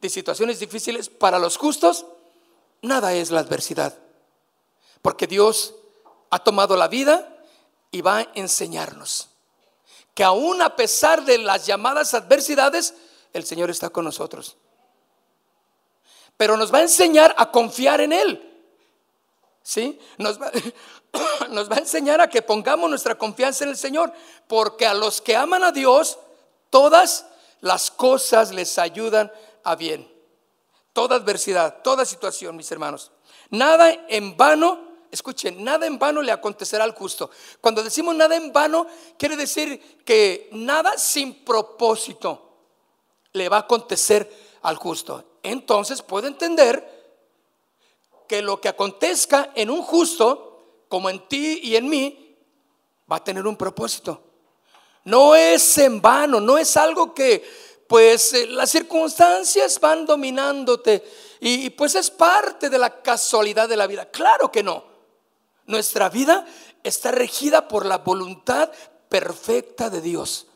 de 0.00 0.08
situaciones 0.08 0.58
difíciles, 0.58 1.08
para 1.08 1.38
los 1.38 1.56
justos, 1.56 2.04
nada 2.82 3.14
es 3.14 3.30
la 3.30 3.40
adversidad. 3.40 3.96
Porque 5.00 5.26
Dios 5.26 5.74
ha 6.30 6.40
tomado 6.40 6.76
la 6.76 6.88
vida 6.88 7.46
y 7.92 8.00
va 8.00 8.18
a 8.18 8.28
enseñarnos 8.34 9.28
que 10.14 10.24
aún 10.24 10.62
a 10.62 10.76
pesar 10.76 11.24
de 11.24 11.38
las 11.38 11.66
llamadas 11.66 12.14
adversidades, 12.14 12.94
el 13.34 13.44
Señor 13.44 13.68
está 13.68 13.90
con 13.90 14.04
nosotros. 14.04 14.56
Pero 16.36 16.56
nos 16.56 16.72
va 16.72 16.78
a 16.78 16.82
enseñar 16.82 17.34
a 17.36 17.50
confiar 17.50 18.00
en 18.00 18.12
Él. 18.12 18.50
¿Sí? 19.62 19.98
Nos 20.18 20.40
va, 20.40 20.50
nos 21.50 21.70
va 21.70 21.76
a 21.76 21.80
enseñar 21.80 22.20
a 22.20 22.28
que 22.28 22.42
pongamos 22.42 22.88
nuestra 22.88 23.18
confianza 23.18 23.64
en 23.64 23.70
el 23.70 23.76
Señor, 23.76 24.12
porque 24.46 24.86
a 24.86 24.94
los 24.94 25.20
que 25.20 25.36
aman 25.36 25.64
a 25.64 25.72
Dios, 25.72 26.18
todas 26.70 27.26
las 27.60 27.90
cosas 27.90 28.52
les 28.52 28.78
ayudan 28.78 29.32
a 29.64 29.74
bien. 29.74 30.10
Toda 30.92 31.16
adversidad, 31.16 31.82
toda 31.82 32.04
situación, 32.04 32.56
mis 32.56 32.70
hermanos. 32.70 33.10
Nada 33.50 33.90
en 34.08 34.36
vano, 34.36 34.80
escuchen, 35.10 35.64
nada 35.64 35.86
en 35.86 35.98
vano 35.98 36.22
le 36.22 36.30
acontecerá 36.30 36.84
al 36.84 36.94
justo. 36.94 37.30
Cuando 37.60 37.82
decimos 37.82 38.14
nada 38.14 38.36
en 38.36 38.52
vano, 38.52 38.86
quiere 39.18 39.36
decir 39.36 40.02
que 40.04 40.48
nada 40.52 40.96
sin 40.98 41.44
propósito 41.44 42.44
le 43.34 43.48
va 43.48 43.58
a 43.58 43.60
acontecer 43.60 44.30
al 44.62 44.76
justo. 44.76 45.38
Entonces 45.42 46.02
puedo 46.02 46.26
entender 46.26 47.04
que 48.26 48.40
lo 48.40 48.60
que 48.60 48.68
acontezca 48.68 49.50
en 49.54 49.70
un 49.70 49.82
justo, 49.82 50.84
como 50.88 51.10
en 51.10 51.28
ti 51.28 51.60
y 51.62 51.76
en 51.76 51.88
mí, 51.88 52.36
va 53.10 53.16
a 53.16 53.24
tener 53.24 53.46
un 53.46 53.56
propósito. 53.56 54.22
No 55.04 55.34
es 55.34 55.76
en 55.78 56.00
vano, 56.00 56.40
no 56.40 56.56
es 56.56 56.76
algo 56.76 57.12
que 57.12 57.44
pues 57.86 58.32
eh, 58.32 58.46
las 58.46 58.70
circunstancias 58.70 59.78
van 59.78 60.06
dominándote 60.06 61.04
y, 61.40 61.66
y 61.66 61.70
pues 61.70 61.94
es 61.96 62.10
parte 62.10 62.70
de 62.70 62.78
la 62.78 63.02
casualidad 63.02 63.68
de 63.68 63.76
la 63.76 63.86
vida. 63.86 64.10
Claro 64.10 64.50
que 64.50 64.62
no. 64.62 64.84
Nuestra 65.66 66.08
vida 66.08 66.46
está 66.82 67.10
regida 67.10 67.68
por 67.68 67.84
la 67.84 67.98
voluntad 67.98 68.70
perfecta 69.08 69.90
de 69.90 70.00
Dios. 70.00 70.46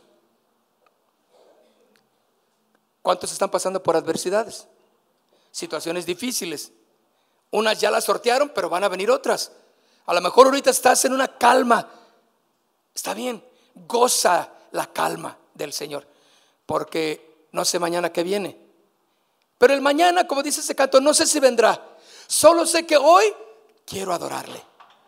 ¿Cuántos 3.09 3.33
están 3.33 3.51
pasando 3.51 3.83
por 3.83 3.97
adversidades? 3.97 4.67
Situaciones 5.51 6.05
difíciles. 6.05 6.73
Unas 7.51 7.81
ya 7.81 7.91
las 7.91 8.05
sortearon, 8.05 8.51
pero 8.55 8.69
van 8.69 8.85
a 8.85 8.89
venir 8.89 9.11
otras. 9.11 9.51
A 10.05 10.13
lo 10.13 10.21
mejor 10.21 10.45
ahorita 10.45 10.69
estás 10.69 11.07
en 11.07 11.15
una 11.15 11.39
calma. 11.39 11.89
Está 12.95 13.15
bien, 13.15 13.43
goza 13.75 14.53
la 14.73 14.93
calma 14.93 15.39
del 15.55 15.73
Señor, 15.73 16.07
porque 16.67 17.47
no 17.53 17.65
sé 17.65 17.79
mañana 17.79 18.13
qué 18.13 18.23
viene. 18.23 18.61
Pero 19.57 19.73
el 19.73 19.81
mañana, 19.81 20.27
como 20.27 20.43
dice 20.43 20.61
ese 20.61 20.75
canto, 20.75 21.01
no 21.01 21.15
sé 21.15 21.27
si 21.27 21.41
vendrá. 21.41 21.83
Solo 22.27 22.67
sé 22.67 22.85
que 22.85 22.99
hoy 22.99 23.25
quiero 23.87 24.13
adorarle. 24.13 24.63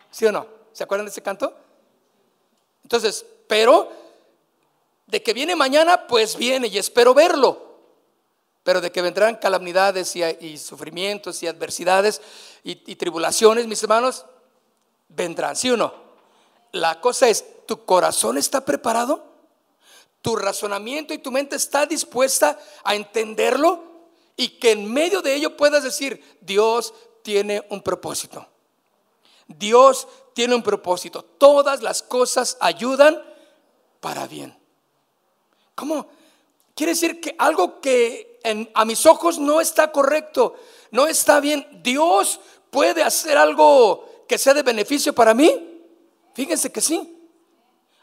¿Sí 0.09 0.25
o 0.25 0.31
no? 0.31 0.47
¿Se 0.73 0.83
acuerdan 0.83 1.05
de 1.05 1.11
ese 1.11 1.21
canto? 1.21 1.55
Entonces, 2.81 3.23
pero 3.47 3.91
de 5.05 5.21
que 5.21 5.33
viene 5.33 5.55
mañana, 5.55 6.07
pues 6.07 6.35
viene 6.35 6.65
y 6.65 6.79
espero 6.79 7.13
verlo 7.13 7.69
pero 8.63 8.81
de 8.81 8.91
que 8.91 9.01
vendrán 9.01 9.35
calamidades 9.35 10.15
y, 10.15 10.57
sufrimientos 10.57 11.41
y 11.41 11.47
adversidades 11.47 12.21
y, 12.63 12.95
tribulaciones, 12.95 13.67
mis 13.67 13.81
hermanos, 13.81 14.25
vendrán, 15.09 15.55
¿sí 15.55 15.69
o 15.71 15.77
no? 15.77 15.93
La 16.71 17.01
cosa 17.01 17.27
es, 17.27 17.43
¿tu 17.65 17.85
corazón 17.85 18.37
está 18.37 18.63
preparado? 18.63 19.25
¿Tu 20.21 20.35
razonamiento 20.35 21.13
y 21.13 21.17
tu 21.17 21.31
mente 21.31 21.55
está 21.55 21.85
dispuesta 21.85 22.57
a 22.83 22.95
entenderlo? 22.95 23.91
Y 24.37 24.59
que 24.59 24.71
en 24.71 24.91
medio 24.91 25.21
de 25.21 25.33
ello 25.33 25.57
puedas 25.57 25.83
decir, 25.83 26.23
Dios 26.41 26.93
tiene 27.23 27.65
un 27.69 27.81
propósito. 27.81 28.47
Dios 29.47 30.07
tiene 30.33 30.55
un 30.55 30.63
propósito. 30.63 31.23
Todas 31.23 31.81
las 31.81 32.01
cosas 32.01 32.57
ayudan 32.59 33.21
para 33.99 34.27
bien. 34.27 34.57
¿Cómo? 35.75 36.07
Quiere 36.75 36.93
decir 36.93 37.19
que 37.19 37.35
algo 37.37 37.81
que 37.81 38.30
a 38.73 38.85
mis 38.85 39.05
ojos 39.05 39.39
no 39.39 39.61
está 39.61 39.91
correcto, 39.91 40.55
no 40.91 41.07
está 41.07 41.39
bien. 41.39 41.67
Dios 41.83 42.39
puede 42.69 43.03
hacer 43.03 43.37
algo 43.37 44.25
que 44.27 44.37
sea 44.37 44.53
de 44.53 44.63
beneficio 44.63 45.13
para 45.13 45.33
mí. 45.33 45.83
Fíjense 46.33 46.71
que 46.71 46.81
sí. 46.81 47.17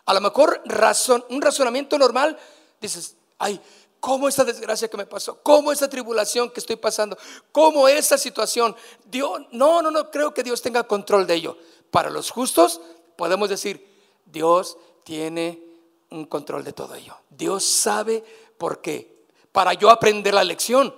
A 0.07 0.15
lo 0.15 0.21
mejor 0.21 0.63
razón, 0.65 1.25
un 1.29 1.43
razonamiento 1.43 1.99
normal, 1.99 2.39
dices, 2.81 3.17
ay, 3.39 3.61
¿cómo 4.01 4.29
esta 4.29 4.45
desgracia 4.45 4.89
que 4.89 4.97
me 4.97 5.07
pasó? 5.07 5.43
¿Cómo 5.43 5.73
esta 5.73 5.89
tribulación 5.89 6.51
que 6.51 6.61
estoy 6.61 6.77
pasando? 6.77 7.19
¿Cómo 7.53 7.89
esta 7.89 8.17
situación? 8.17 8.75
Dios, 9.05 9.43
no, 9.53 9.83
no, 9.83 9.91
no 9.91 10.11
creo 10.11 10.33
que 10.33 10.43
Dios 10.43 10.63
tenga 10.63 10.85
control 10.85 11.27
de 11.27 11.35
ello. 11.35 11.59
Para 11.91 12.11
los 12.11 12.31
justos 12.31 12.81
podemos 13.17 13.49
decir, 13.49 13.87
Dios 14.25 14.79
tiene 15.05 15.63
un 16.11 16.27
control 16.27 16.65
de 16.65 16.73
todo 16.73 16.95
ello. 16.95 17.17
Dios 17.31 17.65
sabe 17.65 18.25
por 18.57 18.81
qué 18.81 19.18
para 19.59 19.75
yo 19.75 19.91
aprender 19.91 20.35
la 20.35 20.45
lección. 20.45 20.95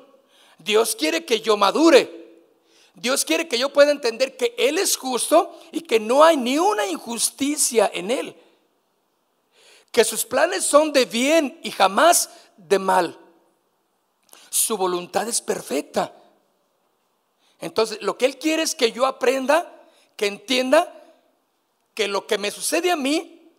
Dios 0.59 0.95
quiere 0.95 1.25
que 1.25 1.41
yo 1.41 1.57
madure. 1.57 2.45
Dios 2.93 3.25
quiere 3.25 3.49
que 3.49 3.59
yo 3.59 3.73
pueda 3.73 3.91
entender 3.91 4.37
que 4.37 4.55
Él 4.59 4.77
es 4.77 4.99
justo 4.99 5.59
y 5.73 5.81
que 5.81 5.99
no 5.99 6.23
hay 6.23 6.37
ni 6.37 6.59
una 6.59 6.87
injusticia 6.87 7.91
en 7.95 8.11
Él. 8.11 8.37
Que 9.91 10.05
sus 10.05 10.27
planes 10.27 10.67
son 10.67 10.93
de 10.93 11.07
bien 11.07 11.59
y 11.63 11.71
jamás 11.71 12.29
de 12.59 12.79
mal. 12.79 13.19
Su 14.51 14.77
voluntad 14.77 15.27
es 15.27 15.41
perfecta. 15.41 16.15
Entonces, 17.61 18.03
lo 18.03 18.19
que 18.19 18.27
Él 18.27 18.39
quiere 18.39 18.63
es 18.63 18.75
que 18.75 18.93
yo 18.93 19.07
aprenda, 19.07 19.75
que 20.17 20.27
entienda 20.27 21.03
que 21.95 22.09
lo 22.09 22.27
que 22.27 22.37
me 22.37 22.51
sucede 22.51 22.91
a 22.91 22.97
mí, 22.97 23.55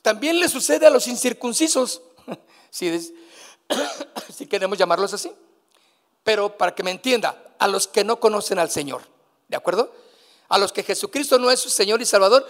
también 0.00 0.38
le 0.38 0.48
sucede 0.48 0.86
a 0.86 0.90
los 0.90 1.08
incircuncisos. 1.08 2.02
Si, 2.70 2.90
si 4.34 4.46
queremos 4.46 4.78
llamarlos 4.78 5.12
así. 5.14 5.32
Pero 6.22 6.56
para 6.56 6.74
que 6.74 6.82
me 6.82 6.90
entienda, 6.90 7.36
a 7.58 7.68
los 7.68 7.86
que 7.86 8.04
no 8.04 8.18
conocen 8.18 8.58
al 8.58 8.70
Señor, 8.70 9.02
¿de 9.48 9.56
acuerdo? 9.56 9.92
A 10.48 10.58
los 10.58 10.72
que 10.72 10.82
Jesucristo 10.82 11.38
no 11.38 11.50
es 11.50 11.60
su 11.60 11.70
Señor 11.70 12.00
y 12.00 12.06
Salvador, 12.06 12.46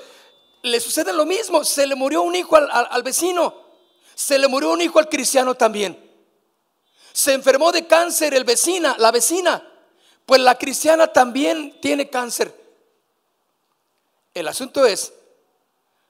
le 0.62 0.80
sucede 0.80 1.12
lo 1.12 1.26
mismo. 1.26 1.64
Se 1.64 1.86
le 1.86 1.94
murió 1.94 2.22
un 2.22 2.34
hijo 2.34 2.56
al, 2.56 3.02
vecino, 3.02 3.54
se 4.14 4.38
le 4.38 4.48
murió 4.48 4.70
un 4.70 4.80
hijo 4.80 4.98
al 4.98 5.08
cristiano 5.08 5.54
también. 5.54 6.00
Se 7.12 7.32
enfermó 7.32 7.70
de 7.70 7.86
cáncer 7.86 8.34
el 8.34 8.44
vecina, 8.44 8.96
la 8.98 9.12
vecina, 9.12 9.68
pues 10.26 10.40
la 10.40 10.56
cristiana 10.56 11.08
también 11.08 11.80
tiene 11.80 12.10
cáncer. 12.10 12.52
El 14.32 14.48
asunto 14.48 14.84
es, 14.84 15.12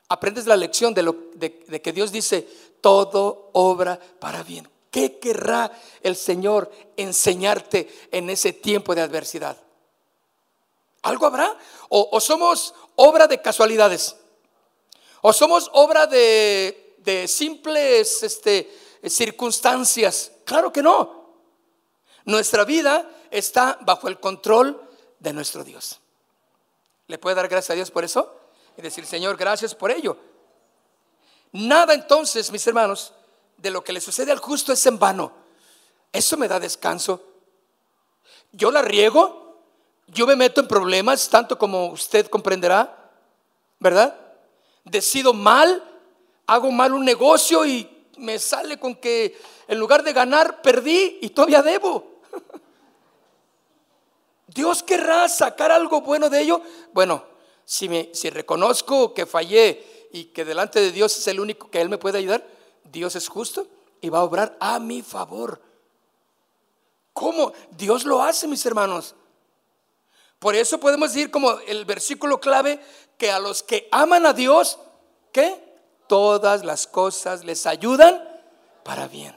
aprendes 0.09 0.47
la 0.47 0.57
lección 0.57 0.95
de, 0.95 1.03
lo, 1.03 1.17
de, 1.35 1.83
que 1.83 1.93
Dios 1.93 2.11
dice, 2.11 2.49
todo 2.81 3.51
obra 3.53 3.99
para 4.19 4.43
bien. 4.43 4.69
¿Qué 4.95 5.19
querrá 5.19 5.73
el 6.03 6.15
Señor 6.15 6.71
enseñarte 6.97 8.07
en 8.13 8.31
ese 8.31 8.53
tiempo 8.53 8.95
de 8.95 9.01
adversidad? 9.01 9.57
¿Algo 11.03 11.27
habrá? 11.27 11.59
¿O, 11.89 12.21
somos 12.21 12.73
obra 12.95 13.27
de 13.27 13.43
casualidades? 13.43 14.15
¿O 15.21 15.33
somos 15.33 15.69
obra 15.73 16.07
de, 16.07 16.95
de 16.99 17.27
simples 17.27 18.23
este, 18.23 18.73
circunstancias? 19.05 20.31
Claro 20.45 20.73
que 20.73 20.81
no. 20.81 21.41
Nuestra 22.25 22.65
vida 22.65 23.11
está 23.33 23.77
bajo 23.81 24.07
el 24.07 24.21
control 24.21 24.81
de 25.19 25.33
nuestro 25.33 25.65
Dios. 25.65 25.99
¿Le 27.09 27.19
puede 27.19 27.35
dar 27.35 27.49
gracias 27.49 27.71
a 27.71 27.75
Dios 27.75 27.91
por 27.91 28.05
eso? 28.05 28.33
Y 28.77 28.83
decir, 28.83 29.07
Señor, 29.07 29.37
gracias 29.37 29.75
por 29.75 29.91
ello. 29.91 30.17
Nada 31.51 31.95
entonces, 31.95 32.53
mis 32.53 32.65
hermanos, 32.69 33.13
de 33.57 33.71
lo 33.71 33.83
que 33.83 33.93
le 33.93 34.01
sucede 34.01 34.33
al 34.33 34.39
justo 34.39 34.73
es 34.73 34.85
en 34.87 34.99
vano. 34.99 35.33
Eso 36.13 36.37
me 36.37 36.49
da 36.49 36.61
descanso. 36.61 37.23
Yo 38.53 38.71
la 38.71 38.83
riego, 38.83 39.63
yo 40.07 40.27
me 40.27 40.37
meto 40.37 40.61
en 40.61 40.69
problemas, 40.69 41.29
tanto 41.29 41.59
como 41.59 41.87
usted 41.87 42.27
comprenderá, 42.29 43.11
¿verdad? 43.81 44.17
Decido 44.85 45.33
mal, 45.33 45.83
hago 46.47 46.71
mal 46.71 46.93
un 46.93 47.05
negocio 47.05 47.67
y 47.67 47.91
me 48.19 48.39
sale 48.39 48.79
con 48.79 48.95
que 48.95 49.37
en 49.67 49.79
lugar 49.79 50.03
de 50.05 50.13
ganar, 50.13 50.63
perdí 50.63 51.19
y 51.21 51.31
todavía 51.31 51.63
debo. 51.63 52.21
Dios 54.47 54.83
querrá 54.83 55.29
sacar 55.29 55.73
algo 55.73 56.01
bueno 56.03 56.31
de 56.31 56.43
ello. 56.43 56.63
Bueno, 56.93 57.25
si, 57.65 57.89
me, 57.89 58.11
si 58.13 58.31
reconozco 58.31 59.15
que 59.15 59.27
fallé 59.27 60.09
y 60.13 60.27
que 60.27 60.45
delante 60.45 60.81
de 60.81 60.93
Dios 60.93 61.19
es 61.19 61.27
el 61.27 61.41
único 61.41 61.71
que 61.71 61.81
Él 61.81 61.89
me 61.89 61.99
puede 61.99 62.19
ayudar, 62.19 62.47
Dios 62.85 63.17
es 63.17 63.29
justo 63.29 63.67
y 64.01 64.09
va 64.09 64.19
a 64.19 64.25
obrar 64.25 64.57
a 64.61 64.79
mi 64.79 65.03
favor. 65.03 65.61
¿Cómo? 67.13 67.53
Dios 67.71 68.05
lo 68.05 68.23
hace, 68.23 68.47
mis 68.47 68.65
hermanos. 68.67 69.15
Por 70.39 70.55
eso 70.55 70.79
podemos 70.79 71.13
decir 71.13 71.31
como 71.31 71.53
el 71.61 71.85
versículo 71.85 72.41
clave 72.41 72.81
que 73.17 73.31
a 73.31 73.39
los 73.39 73.63
que 73.63 73.89
aman 73.91 74.27
a 74.27 74.33
Dios, 74.33 74.79
¿qué? 75.33 75.63
Todas 76.07 76.65
las 76.65 76.87
cosas 76.87 77.45
les 77.45 77.67
ayudan 77.67 78.23
para 78.83 79.09
bien. 79.09 79.35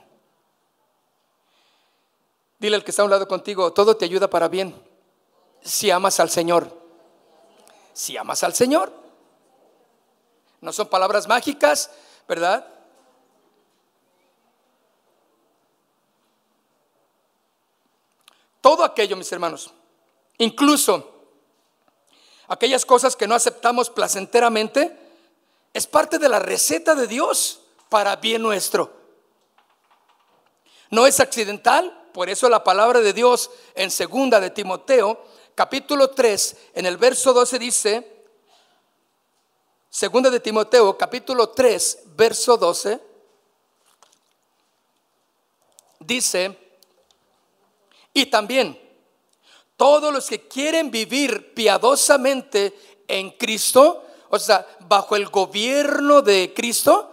Dile 2.60 2.76
al 2.76 2.84
que 2.84 2.92
está 2.92 3.04
a 3.04 3.06
un 3.06 3.12
lado 3.12 3.28
contigo, 3.28 3.72
todo 3.72 3.96
te 3.96 4.06
ayuda 4.06 4.30
para 4.30 4.48
bien 4.48 4.76
si 5.62 5.92
amas 5.92 6.20
al 6.20 6.30
Señor. 6.30 6.76
Si 7.94 8.18
amas 8.18 8.44
al 8.44 8.54
Señor. 8.54 8.92
No 10.62 10.74
son 10.74 10.88
palabras 10.88 11.28
mágicas, 11.28 11.92
¿verdad? 12.28 12.68
Todo 18.68 18.84
aquello, 18.84 19.16
mis 19.16 19.32
hermanos, 19.32 19.72
incluso 20.40 21.10
aquellas 22.50 22.86
cosas 22.86 23.16
que 23.16 23.26
no 23.26 23.34
aceptamos 23.34 23.90
placenteramente, 23.90 24.94
es 25.74 25.88
parte 25.88 26.20
de 26.20 26.28
la 26.28 26.40
receta 26.40 26.94
de 26.94 27.08
Dios 27.08 27.62
para 27.88 28.18
bien 28.18 28.42
nuestro. 28.42 28.92
No 30.90 31.08
es 31.08 31.22
accidental, 31.22 32.10
por 32.12 32.30
eso 32.30 32.50
la 32.50 32.66
palabra 32.66 33.00
de 33.00 33.14
Dios 33.14 33.52
en 33.74 33.90
segunda 33.90 34.42
de 34.42 34.50
Timoteo, 34.50 35.24
capítulo 35.56 36.10
3, 36.10 36.58
en 36.74 36.86
el 36.88 36.98
verso 36.98 37.32
12 37.32 37.60
dice, 37.60 38.26
segunda 39.90 40.30
de 40.30 40.42
Timoteo, 40.42 40.98
capítulo 40.98 41.52
3, 41.52 42.00
verso 42.18 42.58
12, 42.58 43.00
dice, 46.02 46.67
y 48.18 48.26
también 48.26 48.80
todos 49.76 50.12
los 50.12 50.28
que 50.28 50.48
quieren 50.48 50.90
vivir 50.90 51.54
piadosamente 51.54 52.76
en 53.08 53.30
Cristo, 53.30 54.04
o 54.30 54.40
sea, 54.40 54.66
bajo 54.88 55.16
el 55.16 55.28
gobierno 55.28 56.24
de 56.24 56.52
Cristo, 56.56 57.12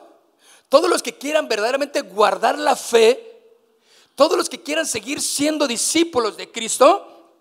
todos 0.70 0.88
los 0.88 1.02
que 1.02 1.18
quieran 1.18 1.46
verdaderamente 1.46 2.00
guardar 2.00 2.58
la 2.58 2.74
fe, 2.74 3.32
todos 4.14 4.38
los 4.38 4.48
que 4.48 4.62
quieran 4.62 4.86
seguir 4.86 5.20
siendo 5.20 5.66
discípulos 5.66 6.38
de 6.38 6.50
Cristo, 6.50 7.34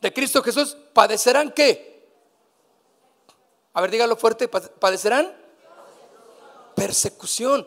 de 0.00 0.12
Cristo 0.12 0.40
Jesús, 0.40 0.76
padecerán 0.92 1.50
qué? 1.50 2.06
A 3.72 3.80
ver, 3.80 3.90
dígalo 3.90 4.16
fuerte, 4.16 4.46
padecerán 4.46 5.36
persecución. 6.76 7.66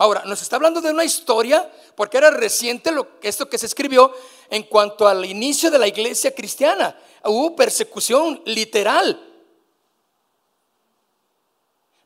Ahora, 0.00 0.22
nos 0.24 0.40
está 0.40 0.56
hablando 0.56 0.80
de 0.80 0.92
una 0.92 1.04
historia, 1.04 1.70
porque 1.94 2.16
era 2.16 2.30
reciente 2.30 2.90
lo, 2.90 3.06
esto 3.20 3.50
que 3.50 3.58
se 3.58 3.66
escribió 3.66 4.10
en 4.48 4.62
cuanto 4.62 5.06
al 5.06 5.26
inicio 5.26 5.70
de 5.70 5.78
la 5.78 5.86
iglesia 5.86 6.34
cristiana. 6.34 6.98
Hubo 7.22 7.54
persecución 7.54 8.40
literal. 8.46 9.22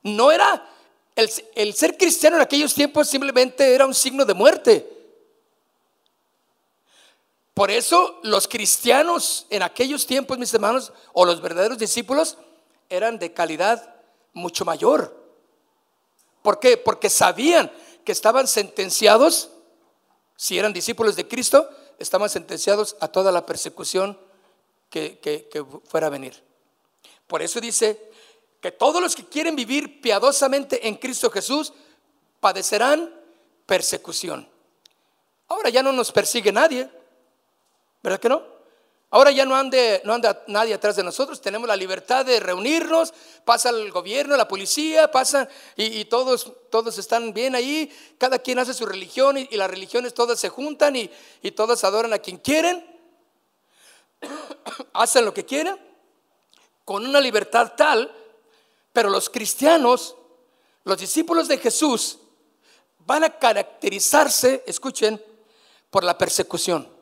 No 0.03 0.33
era, 0.33 0.69
el, 1.15 1.31
el 1.55 1.73
ser 1.75 1.97
cristiano 1.97 2.35
en 2.35 2.43
aquellos 2.43 2.75
tiempos 2.75 3.09
simplemente 3.09 3.73
era 3.73 3.87
un 3.87 3.95
signo 3.95 4.25
de 4.25 4.35
muerte. 4.35 4.91
Por 7.55 7.71
eso 7.71 8.19
los 8.25 8.49
cristianos 8.49 9.47
en 9.51 9.63
aquellos 9.63 10.05
tiempos, 10.05 10.37
mis 10.37 10.53
hermanos, 10.53 10.93
o 11.13 11.25
los 11.25 11.41
verdaderos 11.41 11.79
discípulos, 11.79 12.39
eran 12.89 13.21
de 13.21 13.33
calidad 13.33 13.95
mucho 14.33 14.65
mayor. 14.65 15.23
¿Por 16.43 16.59
qué? 16.59 16.77
Porque 16.77 17.09
sabían 17.09 17.73
que 18.05 18.13
estaban 18.13 18.47
sentenciados, 18.47 19.51
si 20.37 20.59
eran 20.59 20.73
discípulos 20.73 21.17
de 21.17 21.27
Cristo, 21.27 21.69
estaban 21.99 22.29
sentenciados 22.29 22.97
a 23.01 23.09
toda 23.09 23.33
la 23.33 23.47
persecución 23.47 24.19
que, 24.91 25.19
que 25.21 25.65
fuera 25.85 26.07
a 26.07 26.11
venir. 26.11 26.43
Por 27.27 27.43
eso 27.43 27.61
dice 27.61 28.11
que 28.61 28.73
todos 28.73 29.03
los 29.03 29.17
que 29.17 29.27
quieren 29.27 29.57
vivir 29.57 30.01
piadosamente 30.01 30.87
en 30.87 30.97
Cristo 30.97 31.31
Jesús 31.31 31.73
padecerán 32.41 33.13
persecución. 33.67 34.49
Ahora 35.49 35.71
ya 35.71 35.83
no 35.83 35.93
nos 35.93 36.13
persigue 36.13 36.53
nadie. 36.53 36.89
¿Verdad 38.03 38.21
que 38.21 38.29
no? 38.29 38.54
Ahora 39.15 39.31
ya 39.31 39.45
no, 39.45 39.55
ande, 39.55 40.03
no 40.03 40.13
anda 40.13 40.43
nadie 40.49 40.75
atrás 40.75 40.97
de 40.97 41.05
nosotros, 41.05 41.41
tenemos 41.41 41.69
la 41.69 41.77
libertad 41.77 42.27
de 42.27 42.41
reunirnos, 42.41 43.15
pasa 43.45 43.71
el 43.71 43.93
gobierno, 43.93 44.37
la 44.37 44.49
policía, 44.49 45.09
pasa 45.09 45.49
y, 45.77 46.05
todos, 46.07 46.53
todos 46.69 46.99
están 46.99 47.33
bien 47.33 47.55
ahí, 47.55 47.97
cada 48.19 48.41
quien 48.41 48.59
hace 48.59 48.75
su 48.75 48.85
religión 48.85 49.39
y, 49.39 49.47
las 49.57 49.71
religiones 49.71 50.15
todas 50.15 50.41
se 50.41 50.49
juntan 50.49 50.97
y, 50.97 51.09
y 51.43 51.53
todas 51.53 51.85
adoran 51.85 52.13
a 52.13 52.19
quien 52.19 52.39
quieren, 52.39 52.85
hacen 54.93 55.25
lo 55.25 55.33
que 55.33 55.45
quieren, 55.45 55.79
con 56.85 57.07
una 57.07 57.21
libertad 57.21 57.75
tal, 57.77 58.13
pero 58.93 59.11
los 59.11 59.31
cristianos, 59.31 60.17
los 60.83 60.99
discípulos 60.99 61.47
de 61.47 61.59
Jesús, 61.59 62.19
van 62.99 63.23
a 63.23 63.39
caracterizarse, 63.39 64.65
escuchen, 64.67 65.25
por 65.89 66.03
la 66.03 66.19
persecución 66.19 66.94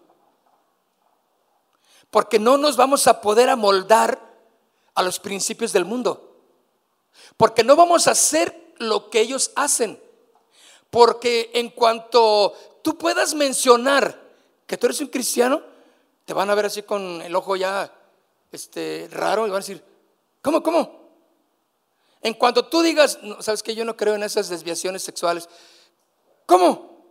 porque 2.13 2.39
no 2.39 2.59
nos 2.59 2.77
vamos 2.77 3.07
a 3.07 3.23
poder 3.23 3.49
amoldar 3.49 4.21
a 4.95 5.03
los 5.03 5.19
principios 5.19 5.73
del 5.73 5.87
mundo, 5.87 6.37
porque 7.39 7.65
no 7.65 7.75
vamos 7.75 8.07
a 8.07 8.11
hacer 8.11 8.75
lo 8.77 9.09
que 9.09 9.21
ellos 9.21 9.51
hacen, 9.57 9.99
porque 10.91 11.51
en 11.55 11.71
cuanto 11.71 12.53
tú 12.83 12.99
puedas 12.99 13.33
mencionar 13.33 14.21
que 14.67 14.77
tú 14.77 14.89
eres 14.89 15.01
un 15.01 15.07
cristiano, 15.07 15.63
te 16.27 16.35
van 16.35 16.51
a 16.51 16.55
ver 16.55 16.67
así 16.67 16.83
con 16.83 17.23
el 17.23 17.35
ojo 17.35 17.57
ya 17.57 17.91
este, 18.53 19.09
raro 19.11 19.47
y 19.47 19.51
van 19.51 19.57
a 19.57 19.65
decir, 19.65 19.83
¿cómo, 20.43 20.63
cómo? 20.63 21.09
En 22.21 22.35
cuanto 22.35 22.67
tú 22.67 22.83
digas, 22.83 23.19
sabes 23.41 23.63
que 23.63 23.75
yo 23.75 23.87
no 23.87 23.97
creo 23.97 24.17
en 24.17 24.23
esas 24.23 24.51
desviaciones 24.51 25.03
sexuales, 25.03 25.49
¿cómo? 26.45 27.07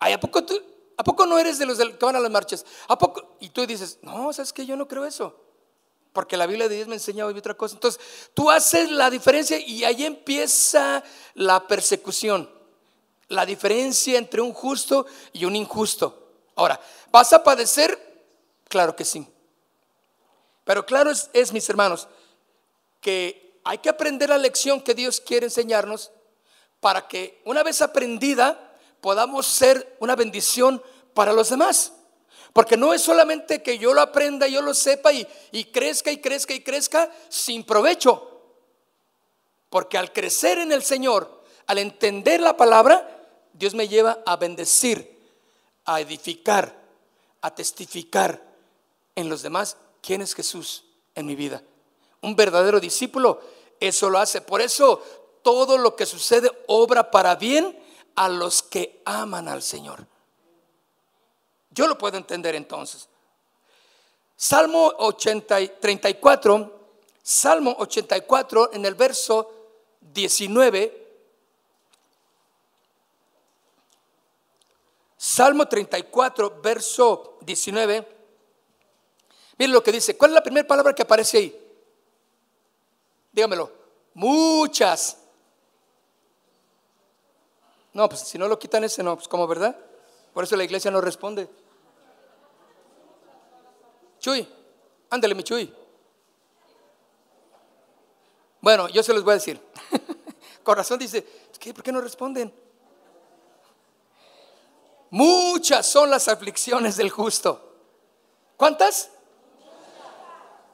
¿A 0.00 0.18
poco 0.18 0.46
tú, 0.46 0.58
¿A 0.98 1.04
poco 1.04 1.24
no 1.26 1.38
eres 1.38 1.58
de 1.58 1.64
los 1.64 1.78
que 1.78 2.04
van 2.04 2.16
a 2.16 2.20
las 2.20 2.30
marchas? 2.30 2.66
¿A 2.88 2.98
poco? 2.98 3.36
Y 3.38 3.50
tú 3.50 3.64
dices, 3.64 3.98
no, 4.02 4.32
sabes 4.32 4.52
que 4.52 4.66
yo 4.66 4.76
no 4.76 4.88
creo 4.88 5.06
eso. 5.06 5.34
Porque 6.12 6.36
la 6.36 6.44
Biblia 6.46 6.68
de 6.68 6.74
Dios 6.74 6.88
me 6.88 6.96
enseña 6.96 7.24
otra 7.24 7.54
cosa. 7.54 7.76
Entonces, 7.76 8.00
tú 8.34 8.50
haces 8.50 8.90
la 8.90 9.08
diferencia 9.08 9.58
y 9.60 9.84
ahí 9.84 10.04
empieza 10.04 11.04
la 11.34 11.66
persecución. 11.68 12.50
La 13.28 13.46
diferencia 13.46 14.18
entre 14.18 14.40
un 14.40 14.52
justo 14.52 15.06
y 15.32 15.44
un 15.44 15.54
injusto. 15.54 16.32
Ahora, 16.56 16.80
¿vas 17.12 17.32
a 17.32 17.44
padecer? 17.44 17.96
Claro 18.68 18.96
que 18.96 19.04
sí. 19.04 19.24
Pero 20.64 20.84
claro 20.84 21.12
es, 21.12 21.52
mis 21.52 21.68
hermanos, 21.68 22.08
que 23.00 23.60
hay 23.62 23.78
que 23.78 23.88
aprender 23.88 24.30
la 24.30 24.38
lección 24.38 24.80
que 24.80 24.94
Dios 24.94 25.20
quiere 25.20 25.46
enseñarnos 25.46 26.10
para 26.80 27.06
que 27.06 27.40
una 27.44 27.62
vez 27.62 27.80
aprendida 27.82 28.67
podamos 29.00 29.46
ser 29.46 29.96
una 30.00 30.16
bendición 30.16 30.82
para 31.14 31.32
los 31.32 31.50
demás. 31.50 31.92
Porque 32.52 32.76
no 32.76 32.94
es 32.94 33.02
solamente 33.02 33.62
que 33.62 33.78
yo 33.78 33.94
lo 33.94 34.00
aprenda, 34.00 34.48
yo 34.48 34.62
lo 34.62 34.74
sepa 34.74 35.12
y, 35.12 35.26
y 35.52 35.64
crezca 35.64 36.10
y 36.10 36.18
crezca 36.18 36.54
y 36.54 36.60
crezca 36.60 37.10
sin 37.28 37.64
provecho. 37.64 38.40
Porque 39.70 39.98
al 39.98 40.12
crecer 40.12 40.58
en 40.58 40.72
el 40.72 40.82
Señor, 40.82 41.42
al 41.66 41.78
entender 41.78 42.40
la 42.40 42.56
palabra, 42.56 43.26
Dios 43.52 43.74
me 43.74 43.88
lleva 43.88 44.22
a 44.24 44.36
bendecir, 44.36 45.18
a 45.84 46.00
edificar, 46.00 46.74
a 47.42 47.54
testificar 47.54 48.42
en 49.14 49.28
los 49.28 49.42
demás 49.42 49.76
quién 50.00 50.22
es 50.22 50.34
Jesús 50.34 50.84
en 51.14 51.26
mi 51.26 51.36
vida. 51.36 51.62
Un 52.22 52.34
verdadero 52.34 52.80
discípulo 52.80 53.40
eso 53.80 54.10
lo 54.10 54.18
hace. 54.18 54.40
Por 54.40 54.60
eso 54.60 55.02
todo 55.42 55.78
lo 55.78 55.96
que 55.96 56.06
sucede 56.06 56.50
obra 56.66 57.10
para 57.10 57.36
bien 57.36 57.78
a 58.18 58.28
los 58.28 58.64
que 58.64 59.00
aman 59.04 59.46
al 59.46 59.62
Señor. 59.62 60.04
Yo 61.70 61.86
lo 61.86 61.96
puedo 61.96 62.16
entender 62.16 62.56
entonces. 62.56 63.08
Salmo 64.34 64.92
80, 64.98 65.78
34, 65.78 66.96
Salmo 67.22 67.76
84 67.78 68.72
en 68.72 68.84
el 68.86 68.96
verso 68.96 69.52
19. 70.00 71.06
Salmo 75.16 75.68
34, 75.68 76.60
verso 76.60 77.38
19. 77.42 78.16
Miren 79.58 79.72
lo 79.72 79.82
que 79.84 79.92
dice. 79.92 80.16
¿Cuál 80.16 80.32
es 80.32 80.34
la 80.34 80.42
primera 80.42 80.66
palabra 80.66 80.92
que 80.92 81.02
aparece 81.02 81.38
ahí? 81.38 81.70
Dígamelo. 83.30 83.70
Muchas. 84.14 85.27
No, 87.98 88.08
pues 88.08 88.20
si 88.20 88.38
no 88.38 88.46
lo 88.46 88.60
quitan 88.60 88.84
ese, 88.84 89.02
no, 89.02 89.16
pues 89.16 89.26
como 89.26 89.44
verdad. 89.48 89.76
Por 90.32 90.44
eso 90.44 90.54
la 90.54 90.62
iglesia 90.62 90.88
no 90.88 91.00
responde. 91.00 91.50
Chuy, 94.20 94.48
ándale 95.10 95.34
mi 95.34 95.42
Chuy. 95.42 95.74
Bueno, 98.60 98.86
yo 98.86 99.02
se 99.02 99.12
los 99.12 99.24
voy 99.24 99.32
a 99.32 99.34
decir. 99.34 99.60
Corazón 100.62 101.00
dice, 101.00 101.26
¿por 101.74 101.82
qué 101.82 101.90
no 101.90 102.00
responden? 102.00 102.54
Muchas 105.10 105.84
son 105.84 106.08
las 106.08 106.28
aflicciones 106.28 106.96
del 106.96 107.10
justo. 107.10 107.60
¿Cuántas? 108.56 109.10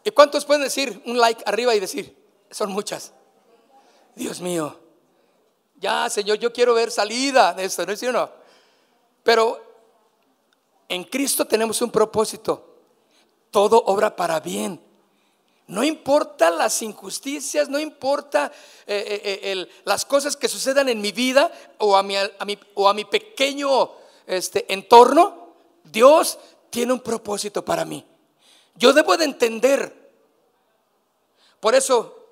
¿Y 0.04 0.10
cuántos 0.10 0.44
pueden 0.44 0.62
decir 0.62 1.02
un 1.06 1.16
like 1.16 1.42
arriba 1.46 1.74
y 1.74 1.80
decir, 1.80 2.22
son 2.50 2.70
muchas? 2.70 3.14
Dios 4.14 4.42
mío, 4.42 4.84
ya 5.76 6.08
Señor, 6.08 6.38
yo 6.38 6.52
quiero 6.52 6.74
ver 6.74 6.90
salida 6.90 7.52
de 7.54 7.64
esto, 7.64 7.84
¿no 7.87 7.92
es 7.92 8.00
cierto? 8.00 8.32
Pero 9.22 9.62
en 10.88 11.04
Cristo 11.04 11.44
tenemos 11.44 11.80
un 11.82 11.90
propósito. 11.90 12.70
Todo 13.50 13.82
obra 13.87 14.14
para 14.14 14.40
bien. 14.40 14.80
No 15.66 15.82
importa 15.82 16.50
las 16.50 16.82
injusticias, 16.82 17.68
no 17.70 17.78
importa 17.78 18.52
eh, 18.87 19.20
eh, 19.24 19.40
eh, 19.42 19.68
las 19.84 20.04
cosas 20.04 20.37
que 20.37 20.48
sucedan 20.48 20.90
en 20.90 21.00
mi 21.00 21.10
vida 21.10 21.50
o 21.78 21.96
a 21.96 22.02
mi, 22.02 22.16
o 22.74 22.94
pequeño 23.10 23.92
este, 24.26 24.70
entorno, 24.72 25.54
Dios 25.84 26.38
tiene 26.68 26.92
un 26.92 27.00
propósito 27.00 27.64
para 27.64 27.84
mí. 27.87 28.04
Yo 28.74 28.92
debo 28.92 29.16
de 29.16 29.24
entender. 29.24 30.12
Por 31.60 31.74
eso, 31.74 32.23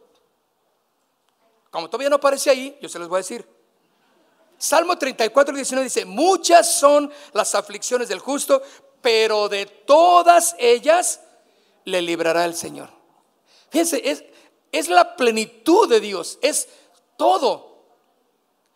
como 1.72 1.88
todavía 1.88 2.10
no 2.10 2.16
aparece 2.16 2.50
ahí, 2.50 2.78
yo 2.82 2.88
se 2.88 2.98
los 2.98 3.08
voy 3.08 3.16
a 3.16 3.20
decir. 3.20 3.48
Salmo 4.58 4.96
34, 4.96 5.54
19 5.54 5.84
dice, 5.84 6.04
muchas 6.04 6.78
son 6.78 7.10
las 7.32 7.54
aflicciones 7.54 8.08
del 8.08 8.18
justo, 8.18 8.62
pero 9.00 9.48
de 9.48 9.64
todas 9.64 10.54
ellas 10.58 11.20
le 11.86 12.02
librará 12.02 12.44
el 12.44 12.54
Señor. 12.54 12.90
Fíjense, 13.70 14.02
es, 14.04 14.22
es 14.70 14.90
la 14.90 15.16
plenitud 15.16 15.88
de 15.88 15.98
Dios, 15.98 16.38
es 16.42 16.68
todo. 17.16 17.86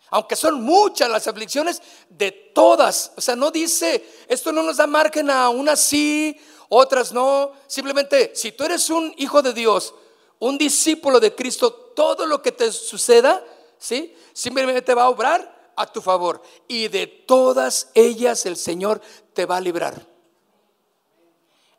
Aunque 0.09 0.35
son 0.35 0.63
muchas 0.63 1.11
las 1.11 1.29
aflicciones, 1.29 1.83
de 2.09 2.33
todas. 2.33 3.13
O 3.15 3.21
sea, 3.21 3.37
no 3.37 3.51
dice, 3.51 4.09
esto 4.27 4.53
no 4.53 4.63
nos 4.63 4.79
da 4.79 4.87
margen 4.87 5.29
a 5.31 5.51
unas 5.51 5.81
sí, 5.81 6.41
otras 6.71 7.13
no. 7.13 7.53
Simplemente, 7.67 8.33
si 8.35 8.53
tú 8.53 8.65
eres 8.65 8.89
un 8.89 9.13
hijo 9.19 9.43
de 9.43 9.53
Dios, 9.53 9.95
un 10.39 10.57
discípulo 10.57 11.21
de 11.21 11.35
Cristo, 11.35 11.86
todo 11.97 12.27
lo 12.27 12.43
que 12.43 12.53
te 12.53 12.71
suceda, 12.71 13.43
¿sí? 13.79 14.15
Simplemente 14.35 14.95
va 14.95 15.05
a 15.05 15.09
obrar 15.09 15.73
a 15.75 15.91
tu 15.91 16.01
favor. 16.01 16.43
Y 16.69 16.87
de 16.89 17.07
todas 17.07 17.91
ellas 17.95 18.47
el 18.47 18.57
Señor 18.57 19.01
te 19.33 19.47
va 19.47 19.57
a 19.57 19.61
librar. 19.61 20.07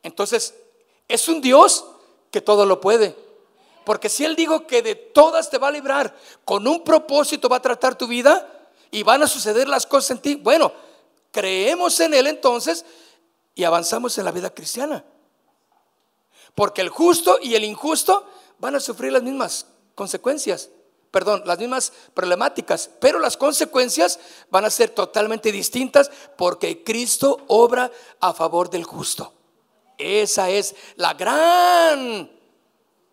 Entonces, 0.04 0.56
es 1.08 1.28
un 1.30 1.40
Dios 1.40 1.86
que 2.32 2.42
todo 2.42 2.66
lo 2.66 2.82
puede. 2.82 3.16
Porque 3.86 4.10
si 4.10 4.26
Él 4.26 4.36
dijo 4.36 4.68
que 4.68 4.82
de 4.82 4.96
todas 4.96 5.50
te 5.50 5.60
va 5.60 5.70
a 5.70 5.72
librar, 5.72 6.14
con 6.44 6.68
un 6.68 6.84
propósito 6.84 7.48
va 7.48 7.58
a 7.58 7.62
tratar 7.62 7.96
tu 7.96 8.08
vida 8.08 8.68
y 8.90 9.04
van 9.04 9.22
a 9.22 9.28
suceder 9.28 9.70
las 9.70 9.86
cosas 9.86 10.12
en 10.12 10.20
ti, 10.20 10.36
bueno, 10.36 10.74
creemos 11.32 12.00
en 12.00 12.16
Él 12.16 12.28
entonces 12.28 12.86
y 13.54 13.64
avanzamos 13.64 14.18
en 14.18 14.26
la 14.26 14.32
vida 14.32 14.50
cristiana. 14.50 15.06
Porque 16.56 16.82
el 16.82 16.90
justo 16.90 17.38
y 17.40 17.54
el 17.54 17.64
injusto 17.64 18.26
van 18.58 18.76
a 18.76 18.80
sufrir 18.80 19.14
las 19.14 19.22
mismas 19.22 19.68
consecuencias, 19.98 20.70
perdón, 21.10 21.42
las 21.46 21.58
mismas 21.58 21.92
problemáticas, 22.14 22.88
pero 23.02 23.18
las 23.18 23.36
consecuencias 23.36 24.20
van 24.52 24.64
a 24.64 24.70
ser 24.70 24.92
totalmente 24.92 25.52
distintas 25.52 26.12
porque 26.38 26.84
Cristo 26.84 27.44
obra 27.48 27.92
a 28.20 28.32
favor 28.32 28.70
del 28.70 28.84
justo. 28.84 29.34
Esa 29.98 30.52
es 30.52 30.76
la 30.98 31.16
gran 31.16 32.30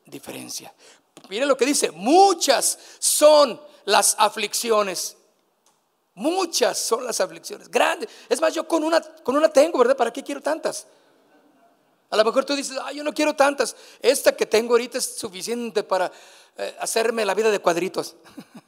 diferencia. 0.04 0.74
Miren 1.30 1.48
lo 1.48 1.56
que 1.56 1.64
dice, 1.64 1.90
muchas 1.90 2.78
son 2.98 3.58
las 3.86 4.14
aflicciones. 4.18 5.16
Muchas 6.16 6.78
son 6.78 7.06
las 7.06 7.18
aflicciones, 7.18 7.70
grandes. 7.70 8.10
Es 8.28 8.42
más, 8.42 8.52
yo 8.52 8.68
con 8.68 8.84
una, 8.84 9.00
con 9.00 9.36
una 9.36 9.48
tengo, 9.48 9.78
¿verdad? 9.78 9.96
¿Para 9.96 10.12
qué 10.12 10.22
quiero 10.22 10.42
tantas? 10.42 10.86
A 12.14 12.16
lo 12.16 12.24
mejor 12.24 12.44
tú 12.44 12.54
dices, 12.54 12.78
yo 12.94 13.02
no 13.02 13.12
quiero 13.12 13.34
tantas. 13.34 13.74
Esta 14.00 14.36
que 14.36 14.46
tengo 14.46 14.74
ahorita 14.74 14.98
es 14.98 15.16
suficiente 15.16 15.82
para 15.82 16.12
eh, 16.56 16.76
hacerme 16.78 17.24
la 17.24 17.34
vida 17.34 17.50
de 17.50 17.58
cuadritos. 17.58 18.14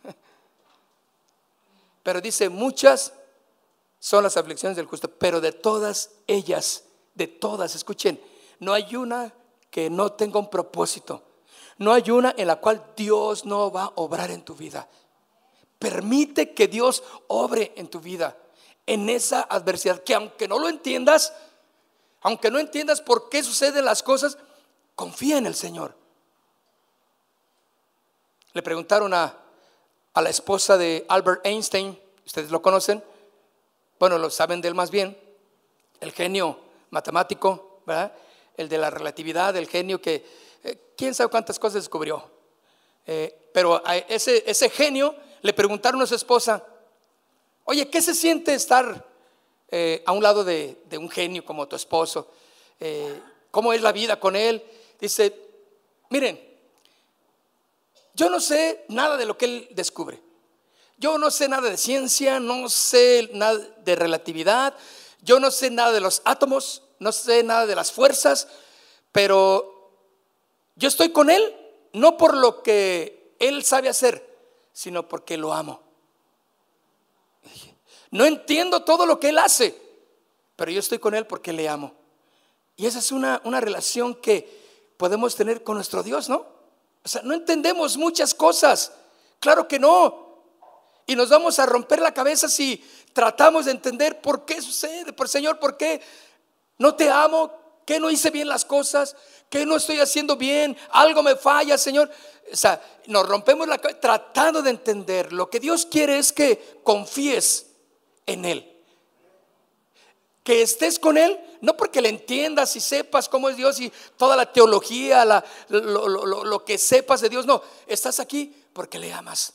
pero 2.03 2.21
dice, 2.21 2.49
muchas 2.49 3.13
son 4.01 4.25
las 4.25 4.37
aflicciones 4.37 4.77
del 4.77 4.87
justo, 4.87 5.09
pero 5.09 5.41
de 5.41 5.53
todas 5.53 6.11
ellas 6.27 6.83
de 7.15 7.29
todas, 7.29 7.77
escuchen, 7.77 8.21
no 8.59 8.73
hay 8.73 8.97
una 8.97 9.33
que 9.71 9.91
no 9.91 10.11
tenga 10.11 10.41
un 10.41 10.51
propósito. 10.51 11.23
No 11.79 11.93
hay 11.93 12.11
una 12.11 12.35
en 12.37 12.49
la 12.49 12.57
cual 12.57 12.85
Dios 12.97 13.45
no 13.45 13.71
va 13.71 13.85
a 13.85 13.93
obrar 13.95 14.33
en 14.33 14.43
tu 14.43 14.57
vida. 14.57 14.89
Permite 15.79 16.53
que 16.53 16.67
Dios 16.67 17.05
obre 17.29 17.73
en 17.77 17.87
tu 17.87 18.01
vida, 18.01 18.37
en 18.87 19.09
esa 19.09 19.43
adversidad, 19.43 20.03
que 20.03 20.17
aunque 20.17 20.49
no 20.49 20.59
lo 20.59 20.69
entiendas, 20.69 21.33
aunque 22.27 22.51
no 22.51 22.59
entiendas 22.59 23.01
por 23.01 23.29
qué 23.29 23.41
suceden 23.45 23.85
las 23.85 24.03
cosas, 24.03 24.37
confía 24.97 25.39
en 25.39 25.47
el 25.47 25.55
Señor. 25.55 25.95
Le 28.53 28.63
preguntaron 28.65 29.15
a, 29.15 29.39
la 30.13 30.29
esposa 30.29 30.77
de 30.77 31.07
Albert 31.09 31.47
Einstein, 31.47 31.97
ustedes 32.27 32.51
lo 32.51 32.61
conocen, 32.61 33.01
bueno, 34.01 34.19
lo 34.19 34.29
saben 34.31 34.61
de 34.61 34.67
él 34.67 34.75
más 34.75 34.91
bien, 34.91 35.17
el 36.01 36.11
genio 36.11 36.59
matemático, 36.91 37.83
¿verdad? 37.87 38.13
el 38.57 38.69
de 38.69 38.79
la 38.79 38.91
relatividad, 38.91 39.55
el 39.55 39.69
genio 39.69 40.03
que 40.03 40.27
eh, 40.65 40.95
quién 40.97 41.15
sabe 41.15 41.31
cuántas 41.31 41.61
cosas 41.61 41.75
descubrió. 41.75 42.29
Eh, 43.07 43.51
pero 43.55 43.81
a 43.87 43.99
ese 43.99 44.69
genio 44.71 45.15
le 45.43 45.53
preguntaron 45.53 46.03
a 46.03 46.07
su 46.07 46.17
esposa, 46.17 46.65
oye, 47.67 47.89
¿qué 47.89 48.03
se 48.03 48.17
siente 48.17 48.53
estar 48.53 49.07
eh, 49.69 50.03
a 50.07 50.13
un 50.13 50.23
lado 50.23 50.45
de, 50.45 50.79
de, 50.89 50.99
un 50.99 51.11
genio 51.11 51.45
como 51.45 51.67
tu 51.67 51.77
esposo? 51.77 52.31
¿Cómo 53.51 53.73
es 53.73 53.81
la 53.81 53.93
vida 53.93 54.21
con 54.21 54.37
él? 54.37 54.63
Dice, 55.01 55.35
miren, 56.11 56.39
yo 58.15 58.29
no 58.31 58.41
sé 58.41 58.85
nada 58.89 59.17
de 59.17 59.25
lo 59.27 59.37
que 59.39 59.47
él 59.47 59.69
descubre. 59.73 60.21
Yo 60.99 61.19
no 61.19 61.31
sé 61.31 61.49
nada 61.49 61.69
de 61.69 61.77
ciencia, 61.77 62.41
no 62.41 62.69
sé 62.71 63.29
nada 63.35 63.59
de 63.59 63.97
relatividad, 63.97 64.75
yo 65.21 65.41
no 65.41 65.51
sé 65.51 65.71
nada 65.71 65.93
de 65.93 66.01
los 66.01 66.23
átomos, 66.25 66.83
no 66.99 67.13
sé 67.13 67.43
nada 67.43 67.67
de 67.67 67.75
las 67.75 67.93
fuerzas, 67.93 68.49
pero 69.13 69.93
yo 70.75 70.89
estoy 70.89 71.11
con 71.11 71.31
Él 71.31 71.55
no 71.93 72.17
por 72.17 72.37
lo 72.37 72.63
que 72.63 73.35
Él 73.39 73.65
sabe 73.65 73.89
hacer, 73.89 74.27
sino 74.73 75.09
porque 75.09 75.37
lo 75.37 75.53
amo. 75.53 75.83
No 78.11 78.25
entiendo 78.25 78.83
todo 78.85 79.07
lo 79.07 79.19
que 79.21 79.31
Él 79.31 79.39
hace, 79.39 79.77
pero 80.55 80.71
yo 80.71 80.81
estoy 80.81 80.99
con 80.99 81.15
Él 81.15 81.27
porque 81.27 81.53
le 81.53 81.69
amo. 81.69 81.95
Y 82.77 82.87
esa 82.87 82.99
es 82.99 83.13
una, 83.13 83.41
una 83.45 83.61
relación 83.61 84.15
que 84.15 84.67
podemos 84.97 85.35
tener 85.35 85.63
con 85.63 85.77
nuestro 85.77 86.03
Dios, 86.03 86.29
¿no? 86.29 86.47
O 87.05 87.09
sea, 87.09 87.23
no 87.23 87.35
entendemos 87.35 87.97
muchas 87.97 88.35
cosas. 88.35 88.93
Claro 89.41 89.69
que 89.69 89.79
no. 89.79 90.27
Y 91.07 91.15
nos 91.15 91.29
vamos 91.29 91.59
a 91.59 91.67
romper 91.67 92.01
la 92.01 92.13
cabeza 92.13 92.49
si 92.49 92.85
tratamos 93.13 93.67
de 93.67 93.71
entender 93.71 94.21
por 94.21 94.45
qué 94.45 94.61
sucede, 94.61 95.13
por 95.13 95.29
Señor, 95.29 95.59
por 95.59 95.77
qué 95.77 96.01
no 96.79 96.95
te 96.97 97.09
amo, 97.09 97.53
qué 97.87 98.01
no 98.01 98.11
hice 98.11 98.31
bien 98.31 98.49
las 98.49 98.65
cosas, 98.65 99.15
qué 99.49 99.65
no 99.65 99.77
estoy 99.77 100.01
haciendo 100.01 100.37
bien, 100.37 100.77
algo 100.91 101.23
me 101.23 101.37
falla, 101.37 101.79
Señor. 101.79 102.11
O 102.53 102.57
sea, 102.57 102.83
nos 103.07 103.27
rompemos 103.29 103.69
la 103.69 103.79
cabeza 103.79 104.01
tratando 104.01 104.61
de 104.63 104.71
entender. 104.71 105.33
Lo 105.33 105.49
que 105.49 105.61
Dios 105.61 105.87
quiere 105.87 106.19
es 106.19 106.33
que 106.33 106.81
confíes 106.83 107.66
en 108.27 108.45
Él. 108.45 108.73
Que 110.45 110.63
estés 110.63 110.99
con 110.99 111.19
Él, 111.19 111.41
no 111.61 111.77
porque 111.77 112.03
le 112.03 112.09
entiendas 112.09 112.77
y 112.77 112.81
sepas 112.81 113.29
cómo 113.29 113.49
es 113.49 113.57
Dios 113.57 113.81
y 113.81 113.93
toda 114.17 114.37
la 114.37 114.53
teología, 114.53 115.25
lo, 115.69 116.65
que 116.65 116.79
sepas 116.79 117.21
de 117.21 117.29
Dios, 117.29 117.47
no, 117.47 117.63
estás 117.87 118.21
aquí 118.21 118.55
porque 118.73 118.99
le 118.99 119.13
amas, 119.13 119.55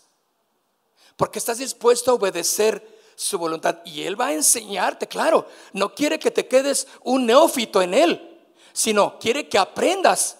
porque 1.15 1.39
estás 1.39 1.59
dispuesto 1.59 2.11
a 2.11 2.15
obedecer 2.15 2.99
su 3.15 3.37
voluntad 3.37 3.79
y 3.85 4.03
Él 4.03 4.19
va 4.19 4.27
a 4.27 4.33
enseñarte, 4.33 5.07
claro, 5.07 5.47
no 5.73 5.93
quiere 5.93 6.17
que 6.17 6.31
te 6.31 6.47
quedes 6.47 6.87
un 7.03 7.25
neófito 7.25 7.81
en 7.81 7.93
Él, 7.93 8.39
sino 8.73 9.19
quiere 9.19 9.47
que 9.47 9.57
aprendas 9.57 10.37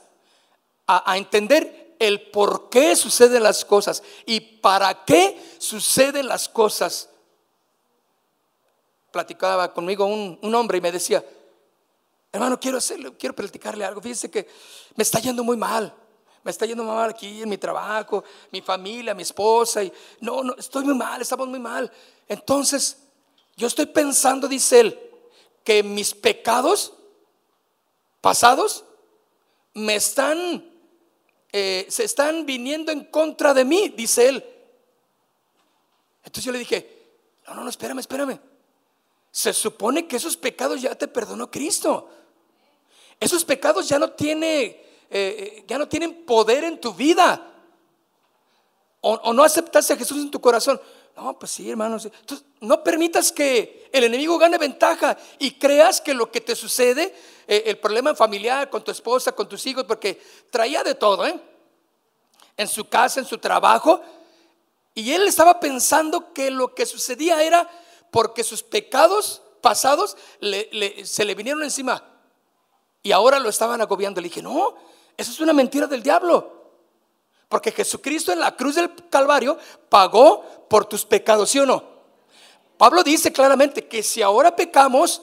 a, 0.88 1.18
entender 1.18 1.96
el 2.00 2.30
por 2.32 2.70
qué 2.70 2.96
suceden 2.96 3.44
las 3.44 3.64
cosas 3.64 4.04
y 4.26 4.40
para 4.40 5.06
qué 5.06 5.40
suceden 5.60 6.28
las 6.28 6.50
cosas 6.50 7.11
platicaba 9.12 9.74
conmigo 9.74 10.06
un, 10.06 10.56
hombre 10.56 10.78
y 10.78 10.82
me 10.82 10.92
decía, 10.92 11.24
hermano, 12.32 12.60
quiero 12.60 12.78
hacerle, 12.78 13.14
quiero 13.18 13.36
platicarle 13.36 13.86
algo. 13.86 14.02
Fíjese 14.02 14.32
que 14.32 14.48
me 14.96 15.04
está 15.04 15.20
yendo 15.20 15.44
muy 15.44 15.58
mal. 15.58 15.94
Me 16.44 16.50
está 16.50 16.66
yendo 16.66 16.84
muy 16.84 16.96
mal 16.96 17.12
aquí 17.12 17.44
en 17.44 17.50
mi 17.50 17.58
trabajo, 17.58 18.24
mi 18.52 18.62
familia, 18.62 19.14
mi 19.14 19.22
esposa. 19.22 19.84
Y 19.84 19.94
no, 20.22 20.44
no, 20.44 20.56
estoy 20.56 20.86
muy 20.86 20.96
mal, 20.96 21.22
estamos 21.22 21.48
muy 21.48 21.60
mal. 21.60 21.92
Entonces, 22.28 22.98
yo 23.56 23.68
estoy 23.68 23.86
pensando, 23.86 24.48
dice 24.48 24.80
él, 24.80 25.00
que 25.64 25.84
mis 25.84 26.16
pecados 26.16 26.94
pasados 28.22 28.86
me 29.74 29.96
están, 29.96 30.66
eh, 31.52 31.86
se 31.90 32.06
están 32.06 32.46
viniendo 32.46 32.92
en 32.92 33.06
contra 33.06 33.54
de 33.54 33.66
mí, 33.66 33.90
dice 33.90 34.30
él. 34.30 34.46
Entonces 36.24 36.44
yo 36.44 36.52
le 36.52 36.60
dije, 36.60 37.02
no, 37.48 37.56
no, 37.56 37.64
no, 37.64 37.70
espérame, 37.70 38.00
espérame. 38.00 38.51
Se 39.32 39.54
supone 39.54 40.08
que 40.08 40.18
esos 40.18 40.36
pecados 40.36 40.82
ya 40.82 40.94
te 40.96 41.08
perdonó 41.08 41.50
Cristo. 41.50 42.10
Esos 43.20 43.46
pecados 43.46 43.88
ya 43.88 43.98
no, 43.98 44.12
tiene, 44.12 44.66
eh, 44.66 44.82
eh, 45.10 45.66
ya 45.68 45.78
no 45.78 45.88
tienen 45.88 46.26
poder 46.26 46.66
en 46.66 46.82
tu 46.82 46.94
vida. 46.94 47.48
O, 49.00 49.34
no 49.34 49.44
aceptaste 49.44 49.94
a 49.94 49.98
Jesús 49.98 50.18
en 50.18 50.32
tu 50.32 50.42
corazón. 50.42 50.80
No, 51.16 51.38
pues 51.40 51.52
sí, 51.52 51.70
hermanos. 51.70 52.10
No 52.60 52.84
permitas 52.84 53.32
que 53.32 53.90
el 53.92 54.04
enemigo 54.04 54.38
gane 54.38 54.58
ventaja 54.58 55.18
y 55.40 55.52
creas 55.52 56.02
que 56.02 56.14
lo 56.14 56.32
que 56.32 56.42
te 56.42 56.56
sucede, 56.56 57.16
eh, 57.48 57.64
el 57.68 57.78
problema 57.78 58.14
familiar 58.16 58.70
con 58.70 58.84
tu 58.84 58.92
esposa, 58.92 59.32
con 59.32 59.48
tus 59.48 59.66
hijos, 59.66 59.86
porque 59.86 60.22
traía 60.50 60.84
de 60.84 60.96
todo, 60.96 61.26
¿eh? 61.26 61.40
En 62.58 62.68
su 62.68 62.90
casa, 62.90 63.20
en 63.20 63.26
su 63.26 63.38
trabajo. 63.38 64.02
Y 64.94 65.14
él 65.14 65.28
estaba 65.28 65.60
pensando 65.60 66.34
que 66.34 66.52
lo 66.52 66.76
que 66.76 66.86
sucedía 66.86 67.42
era 67.44 67.70
porque 68.12 68.44
sus 68.44 68.62
pecados 68.62 69.42
pasados 69.62 70.18
se 71.04 71.26
le 71.26 71.36
vinieron 71.36 71.64
encima 71.64 72.04
y 73.04 73.12
ahora 73.12 73.40
lo 73.40 73.50
estaban 73.50 73.82
agobiando. 73.82 74.22
Le 74.22 74.28
dije, 74.28 74.42
no, 74.42 74.76
eso 75.18 75.32
es 75.32 75.40
una 75.40 75.54
mentira 75.54 75.88
del 75.88 76.04
diablo. 76.04 76.60
Porque 77.50 77.72
Jesucristo 77.72 78.32
en 78.32 78.40
la 78.40 78.56
cruz 78.56 78.76
del 78.76 78.92
Calvario 79.10 79.58
pagó 79.90 80.66
por 80.70 80.86
tus 80.86 81.06
pecados, 81.06 81.50
¿sí 81.50 81.60
o 81.60 81.66
no? 81.66 81.84
Pablo 82.78 83.04
dice 83.04 83.32
claramente 83.32 83.88
que 83.88 84.04
si 84.04 84.22
ahora 84.22 84.56
pecamos, 84.56 85.22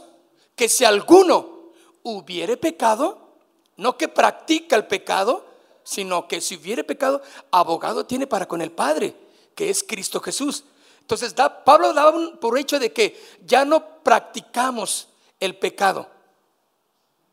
que 0.54 0.68
si 0.68 0.84
alguno 0.84 1.72
hubiere 2.02 2.56
pecado, 2.56 3.36
no 3.76 3.96
que 3.96 4.08
practica 4.08 4.76
el 4.76 4.86
pecado, 4.86 5.44
sino 5.82 6.28
que 6.28 6.40
si 6.40 6.56
hubiere 6.56 6.84
pecado, 6.84 7.22
abogado 7.50 8.04
tiene 8.04 8.26
para 8.26 8.46
con 8.46 8.60
el 8.60 8.72
Padre, 8.72 9.16
que 9.54 9.70
es 9.70 9.82
Cristo 9.82 10.20
Jesús. 10.20 10.64
Entonces 11.08 11.34
Pablo 11.64 11.94
daba 11.94 12.12
por 12.38 12.58
hecho 12.58 12.78
de 12.78 12.92
que 12.92 13.18
ya 13.42 13.64
no 13.64 14.02
practicamos 14.02 15.08
el 15.40 15.56
pecado. 15.56 16.06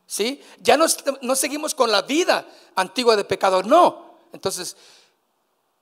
¿Sí? 0.07 0.41
Ya 0.61 0.77
no, 0.77 0.85
no 1.21 1.35
seguimos 1.35 1.75
con 1.75 1.91
la 1.91 2.03
vida 2.03 2.47
antigua 2.75 3.17
de 3.17 3.25
pecado. 3.25 3.63
No. 3.63 4.17
Entonces 4.31 4.77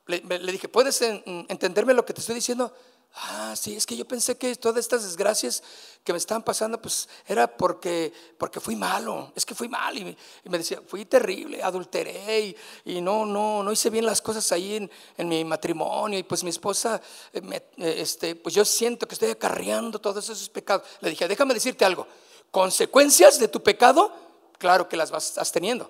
le, 0.08 0.22
le 0.22 0.52
dije, 0.52 0.68
¿puedes 0.68 1.00
entenderme 1.04 1.94
lo 1.94 2.04
que 2.04 2.14
te 2.14 2.22
estoy 2.22 2.34
diciendo? 2.34 2.74
Ah, 3.16 3.54
sí, 3.56 3.76
es 3.76 3.86
que 3.86 3.96
yo 3.96 4.06
pensé 4.06 4.38
que 4.38 4.56
todas 4.56 4.80
estas 4.80 5.04
desgracias 5.04 5.62
que 6.04 6.12
me 6.12 6.18
estaban 6.18 6.42
pasando, 6.42 6.82
pues 6.82 7.08
era 7.28 7.46
porque, 7.46 8.12
porque 8.40 8.60
fui 8.60 8.76
malo, 8.76 9.32
es 9.36 9.46
que 9.46 9.54
fui 9.54 9.70
mal. 9.70 9.96
Y, 9.96 10.18
me 10.46 10.58
decía, 10.58 10.82
fui 10.88 11.06
terrible, 11.06 11.62
adulteré 11.62 12.56
y, 12.84 13.02
no, 13.02 13.24
no, 13.24 13.62
no 13.62 13.72
hice 13.72 13.92
bien 13.92 14.06
las 14.06 14.20
cosas 14.20 14.52
ahí 14.52 14.90
en, 15.18 15.30
mi 15.30 15.46
matrimonio. 15.46 16.18
Y 16.18 16.24
pues 16.24 16.44
mi 16.44 16.50
esposa, 16.50 17.00
eh, 17.32 17.42
eh, 17.78 17.96
este, 18.00 18.36
pues 18.36 18.56
yo 18.56 18.66
siento 18.66 19.08
que 19.08 19.14
estoy 19.14 19.30
acarreando 19.30 20.00
todos 20.00 20.28
esos 20.28 20.50
pecados. 20.50 20.88
Le 21.02 21.12
dije, 21.12 21.28
déjame 21.28 21.54
decirte 21.54 21.86
algo, 21.86 22.08
consecuencias 22.50 23.38
de 23.38 23.48
tu 23.48 23.62
pecado, 23.62 24.12
claro 24.58 24.90
que 24.90 24.98
las 24.98 25.12
vas, 25.12 25.52
teniendo. 25.52 25.86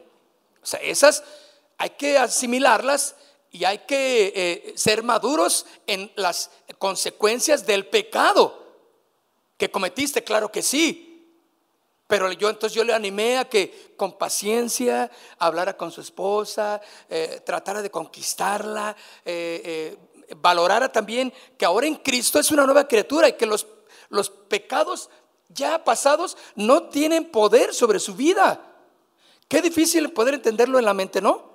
O 0.62 0.66
sea, 0.66 0.82
esas 0.82 1.24
hay 1.78 1.92
que 1.92 2.18
asimilarlas 2.18 3.16
y 3.54 3.66
hay 3.66 3.78
que 3.80 4.34
eh, 4.36 4.74
ser 4.76 5.04
maduros 5.04 5.68
en 5.86 6.12
las 6.16 6.50
consecuencias 6.80 7.66
del 7.68 7.86
pecado 7.86 8.62
que 9.58 9.70
cometiste, 9.70 10.24
claro 10.24 10.52
que 10.52 10.64
sí. 10.64 11.24
Pero 12.08 12.32
yo 12.32 12.50
entonces 12.50 12.76
yo 12.76 12.84
le 12.84 12.94
animé 12.94 13.38
a 13.38 13.48
que 13.48 13.94
con 13.96 14.18
paciencia 14.18 15.10
hablara 15.38 15.78
con 15.78 15.92
su 15.92 16.02
esposa, 16.02 16.82
eh, 17.08 17.42
tratara 17.46 17.84
de 17.84 17.92
conquistarla, 17.92 18.96
eh, 19.24 19.98
valorara 20.38 20.92
también 20.92 21.32
que 21.56 21.66
ahora 21.66 21.86
en 21.86 21.96
Cristo 21.96 22.40
es 22.40 22.50
una 22.50 22.66
nueva 22.66 22.88
criatura 22.88 23.30
y 23.30 23.34
que 23.34 23.46
los, 23.46 23.68
los 24.10 24.32
pecados 24.32 25.12
ya 25.50 25.84
pasados 25.84 26.38
no 26.56 26.90
tienen 26.90 27.30
poder 27.30 27.72
sobre 27.76 28.00
su 28.00 28.16
vida. 28.16 28.60
Qué 29.48 29.62
difícil 29.62 30.12
poder 30.12 30.34
entenderlo 30.34 30.80
en 30.80 30.86
la 30.86 30.96
mente, 30.96 31.22
¿no? 31.22 31.53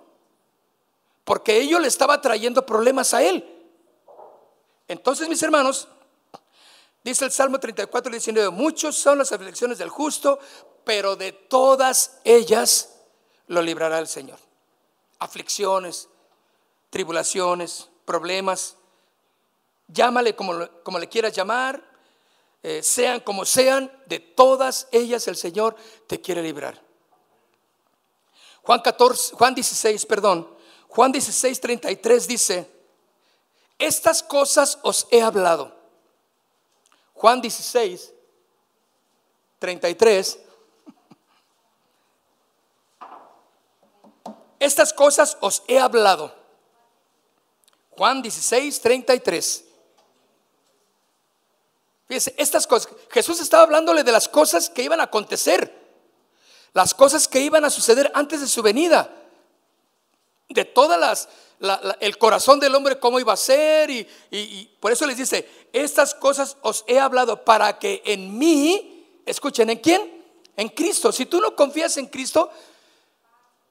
Porque 1.29 1.59
ello 1.59 1.79
le 1.79 1.89
estaba 1.89 2.23
trayendo 2.23 2.65
problemas 2.65 3.13
a 3.13 3.23
él. 3.23 3.47
Entonces, 4.89 5.29
mis 5.29 5.43
hermanos, 5.43 5.87
dice 7.05 7.27
el 7.27 7.31
Salmo 7.31 7.61
34, 7.61 8.11
19, 8.11 8.49
muchos 8.49 8.97
son 8.97 9.19
las 9.19 9.31
aflicciones 9.31 9.77
del 9.77 9.91
justo, 9.91 10.39
pero 10.85 11.17
de 11.17 11.33
todas 11.33 12.19
ellas 12.25 12.95
lo 13.47 13.61
librará 13.61 13.99
el 13.99 14.09
Señor. 14.09 14.39
Aflicciones, 15.19 16.09
tribulaciones, 16.89 17.91
problemas, 18.07 18.77
llámale 19.87 20.35
como, 20.35 20.67
como 20.83 20.99
le 20.99 21.11
quieras 21.11 21.35
llamar, 21.35 21.85
eh, 22.63 22.83
sean 22.83 23.21
como 23.21 23.45
sean, 23.45 23.93
de 24.07 24.19
todas 24.19 24.89
ellas 24.93 25.29
el 25.29 25.37
Señor 25.37 25.77
te 26.07 26.23
quiere 26.23 26.43
librar. 26.43 26.83
Juan 28.63 28.81
14, 28.81 29.37
Juan 29.37 29.55
16, 29.55 30.07
perdón, 30.07 30.57
Juan 30.89 31.13
16, 31.13 31.61
33 31.61 32.27
dice, 32.27 32.69
estas 33.79 34.23
cosas 34.23 34.79
os 34.83 35.07
he 35.11 35.23
hablado. 35.23 35.73
Juan 37.15 37.41
16, 37.41 38.13
33. 39.59 40.39
Estas 44.61 44.93
cosas 44.93 45.39
os 45.41 45.63
he 45.69 45.79
hablado. 45.79 46.35
Juan 47.91 48.23
16, 48.23 48.81
33. 48.81 49.65
Fíjense, 52.07 52.35
estas 52.39 52.67
cosas, 52.67 52.91
Jesús 53.11 53.41
estaba 53.41 53.65
hablándole 53.65 54.03
de 54.03 54.13
las 54.13 54.29
cosas 54.29 54.71
que 54.71 54.83
iban 54.83 55.01
a 55.01 55.05
acontecer, 55.05 55.71
las 56.73 56.95
cosas 56.95 57.29
que 57.29 57.41
iban 57.41 57.67
a 57.67 57.71
suceder 57.71 58.11
antes 58.15 58.41
de 58.41 58.47
su 58.47 58.63
venida 58.63 59.28
de 60.49 60.65
todas 60.65 60.99
las, 60.99 61.29
el 62.01 62.19
corazón 62.19 62.61
del 62.61 62.75
hombre 62.75 62.99
cómo 62.99 63.21
iba 63.21 63.33
a 63.33 63.37
ser 63.37 63.91
y, 63.91 64.07
y, 64.31 64.65
por 64.81 64.93
eso 64.93 65.07
les 65.07 65.17
dice, 65.17 65.49
estas 65.73 66.15
cosas 66.15 66.57
os 66.63 66.85
he 66.87 66.99
hablado 66.99 67.45
para 67.45 67.79
que 67.79 68.03
en 68.05 68.39
mí, 68.39 69.23
escuchen, 69.27 69.71
¿en 69.71 69.79
quién? 69.79 70.25
En 70.57 70.69
Cristo. 70.69 71.13
Si 71.13 71.27
tú 71.27 71.41
no 71.41 71.55
confías 71.55 71.97
en 71.97 72.07
Cristo, 72.07 72.51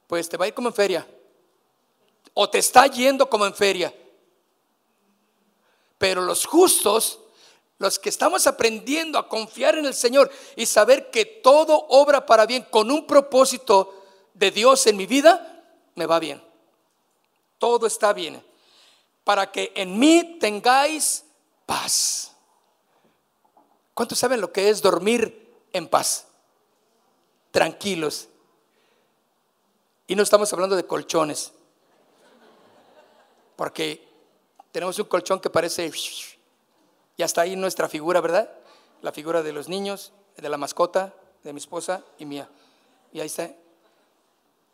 pues 0.06 0.28
te 0.28 0.36
va 0.36 0.44
a 0.44 0.48
ir 0.48 0.54
como 0.54 0.68
en 0.68 0.74
feria. 0.74 1.06
O 2.34 2.48
te 2.48 2.58
está 2.58 2.86
yendo 2.86 3.28
como 3.28 3.46
en 3.46 3.54
feria. 3.54 3.92
Pero 5.98 6.22
los 6.22 6.46
justos 6.46 7.18
los 7.78 7.98
que 7.98 8.08
estamos 8.08 8.46
aprendiendo 8.46 9.18
a 9.18 9.28
confiar 9.28 9.78
en 9.78 9.86
el 9.86 9.94
Señor 9.94 10.30
y 10.56 10.66
saber 10.66 11.10
que 11.10 11.24
todo 11.24 11.86
obra 11.88 12.26
para 12.26 12.44
bien 12.44 12.66
con 12.70 12.90
un 12.90 13.06
propósito 13.06 13.94
de 14.34 14.50
Dios 14.50 14.86
en 14.88 14.96
mi 14.96 15.06
vida, 15.06 15.64
me 15.94 16.06
va 16.06 16.18
bien. 16.18 16.42
Todo 17.58 17.86
está 17.86 18.12
bien. 18.12 18.44
Para 19.24 19.50
que 19.50 19.72
en 19.74 19.98
mí 19.98 20.38
tengáis 20.40 21.24
paz. 21.66 22.32
¿Cuántos 23.94 24.18
saben 24.18 24.40
lo 24.40 24.52
que 24.52 24.70
es 24.70 24.80
dormir 24.80 25.52
en 25.72 25.88
paz? 25.88 26.26
Tranquilos. 27.50 28.28
Y 30.06 30.14
no 30.14 30.22
estamos 30.22 30.52
hablando 30.52 30.76
de 30.76 30.86
colchones. 30.86 31.52
Porque 33.56 34.08
tenemos 34.72 34.98
un 34.98 35.06
colchón 35.06 35.40
que 35.40 35.50
parece 35.50 35.90
y 37.16 37.22
hasta 37.22 37.40
ahí 37.40 37.56
nuestra 37.56 37.88
figura, 37.88 38.20
¿verdad? 38.20 38.48
La 39.02 39.12
figura 39.12 39.42
de 39.42 39.52
los 39.52 39.68
niños, 39.68 40.12
de 40.36 40.48
la 40.48 40.56
mascota, 40.56 41.12
de 41.42 41.52
mi 41.52 41.58
esposa 41.58 42.04
y 42.16 42.24
mía. 42.24 42.48
Y 43.12 43.18
ahí 43.18 43.26
está. 43.26 43.50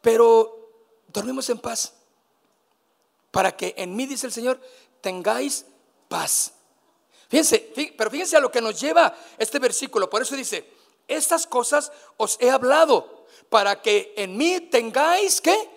Pero 0.02 0.70
dormimos 1.08 1.48
en 1.48 1.58
paz. 1.58 1.94
Para 3.34 3.56
que 3.56 3.74
en 3.76 3.96
mí, 3.96 4.06
dice 4.06 4.28
el 4.28 4.32
Señor, 4.32 4.60
tengáis 5.00 5.66
paz. 6.06 6.52
Fíjense, 7.28 7.72
pero 7.98 8.08
fíjense 8.08 8.36
a 8.36 8.40
lo 8.40 8.48
que 8.48 8.60
nos 8.60 8.80
lleva 8.80 9.12
este 9.36 9.58
versículo. 9.58 10.08
Por 10.08 10.22
eso 10.22 10.36
dice, 10.36 10.70
estas 11.08 11.44
cosas 11.44 11.90
os 12.16 12.38
he 12.40 12.48
hablado 12.48 13.26
para 13.48 13.82
que 13.82 14.14
en 14.16 14.36
mí 14.36 14.60
tengáis 14.60 15.40
qué? 15.40 15.68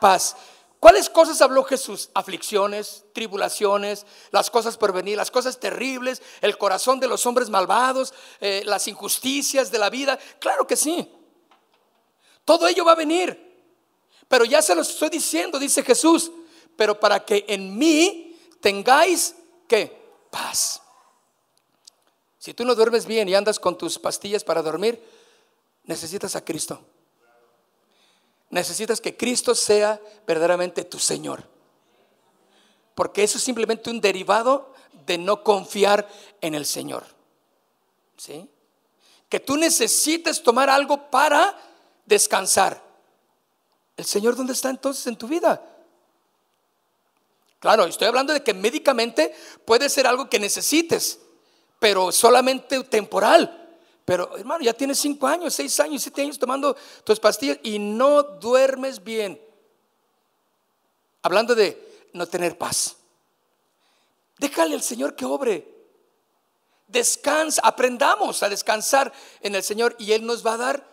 Paz. 0.00 0.36
¿Cuáles 0.78 1.10
cosas 1.10 1.42
habló 1.42 1.64
Jesús? 1.64 2.08
Aflicciones, 2.14 3.04
tribulaciones, 3.12 4.06
las 4.30 4.48
cosas 4.48 4.76
por 4.76 4.92
venir, 4.92 5.16
las 5.16 5.32
cosas 5.32 5.58
terribles, 5.58 6.22
el 6.40 6.56
corazón 6.56 7.00
de 7.00 7.08
los 7.08 7.26
hombres 7.26 7.50
malvados, 7.50 8.14
eh, 8.40 8.62
las 8.64 8.86
injusticias 8.86 9.72
de 9.72 9.78
la 9.78 9.90
vida. 9.90 10.20
Claro 10.38 10.68
que 10.68 10.76
sí. 10.76 11.10
Todo 12.44 12.68
ello 12.68 12.84
va 12.84 12.92
a 12.92 12.94
venir. 12.94 13.50
Pero 14.28 14.44
ya 14.44 14.62
se 14.62 14.76
los 14.76 14.88
estoy 14.88 15.08
diciendo, 15.08 15.58
dice 15.58 15.82
Jesús, 15.82 16.30
pero 16.76 16.98
para 16.98 17.24
que 17.24 17.44
en 17.48 17.76
mí 17.76 18.38
tengáis 18.60 19.34
que 19.68 20.00
paz. 20.30 20.80
Si 22.38 22.54
tú 22.54 22.64
no 22.64 22.74
duermes 22.74 23.06
bien 23.06 23.28
y 23.28 23.34
andas 23.34 23.60
con 23.60 23.78
tus 23.78 23.98
pastillas 23.98 24.44
para 24.44 24.62
dormir, 24.62 25.02
necesitas 25.84 26.34
a 26.36 26.44
Cristo 26.44 26.84
necesitas 28.52 29.00
que 29.00 29.16
Cristo 29.16 29.54
sea 29.54 30.00
verdaderamente 30.26 30.84
tu 30.84 30.98
Señor. 30.98 31.42
Porque 32.94 33.24
eso 33.24 33.38
es 33.38 33.44
simplemente 33.44 33.90
un 33.90 34.00
derivado 34.00 34.74
de 35.06 35.16
no 35.16 35.42
confiar 35.42 36.06
en 36.42 36.54
el 36.54 36.66
Señor. 36.66 37.04
¿Sí? 38.16 38.48
Que 39.30 39.40
tú 39.40 39.56
necesites 39.56 40.42
tomar 40.42 40.68
algo 40.68 41.10
para 41.10 41.58
descansar. 42.04 42.80
¿El 43.96 44.04
Señor 44.04 44.36
dónde 44.36 44.52
está 44.52 44.68
entonces 44.68 45.06
en 45.06 45.16
tu 45.16 45.26
vida? 45.26 45.66
Claro, 47.62 47.84
estoy 47.84 48.08
hablando 48.08 48.32
de 48.32 48.42
que 48.42 48.54
médicamente 48.54 49.32
puede 49.64 49.88
ser 49.88 50.08
algo 50.08 50.28
que 50.28 50.40
necesites, 50.40 51.20
pero 51.78 52.10
solamente 52.10 52.82
temporal. 52.82 53.78
Pero 54.04 54.36
hermano, 54.36 54.64
ya 54.64 54.72
tienes 54.72 54.98
cinco 54.98 55.28
años, 55.28 55.54
seis 55.54 55.78
años, 55.78 56.02
siete 56.02 56.22
años 56.22 56.40
tomando 56.40 56.76
tus 57.04 57.20
pastillas 57.20 57.58
y 57.62 57.78
no 57.78 58.24
duermes 58.24 59.04
bien. 59.04 59.40
Hablando 61.22 61.54
de 61.54 62.08
no 62.14 62.26
tener 62.26 62.58
paz. 62.58 62.96
Déjale 64.38 64.74
al 64.74 64.82
Señor 64.82 65.14
que 65.14 65.24
obre. 65.24 65.72
Descansa, 66.88 67.62
aprendamos 67.64 68.42
a 68.42 68.48
descansar 68.48 69.12
en 69.40 69.54
el 69.54 69.62
Señor 69.62 69.94
y 70.00 70.10
Él 70.10 70.26
nos 70.26 70.44
va 70.44 70.54
a 70.54 70.56
dar 70.56 70.88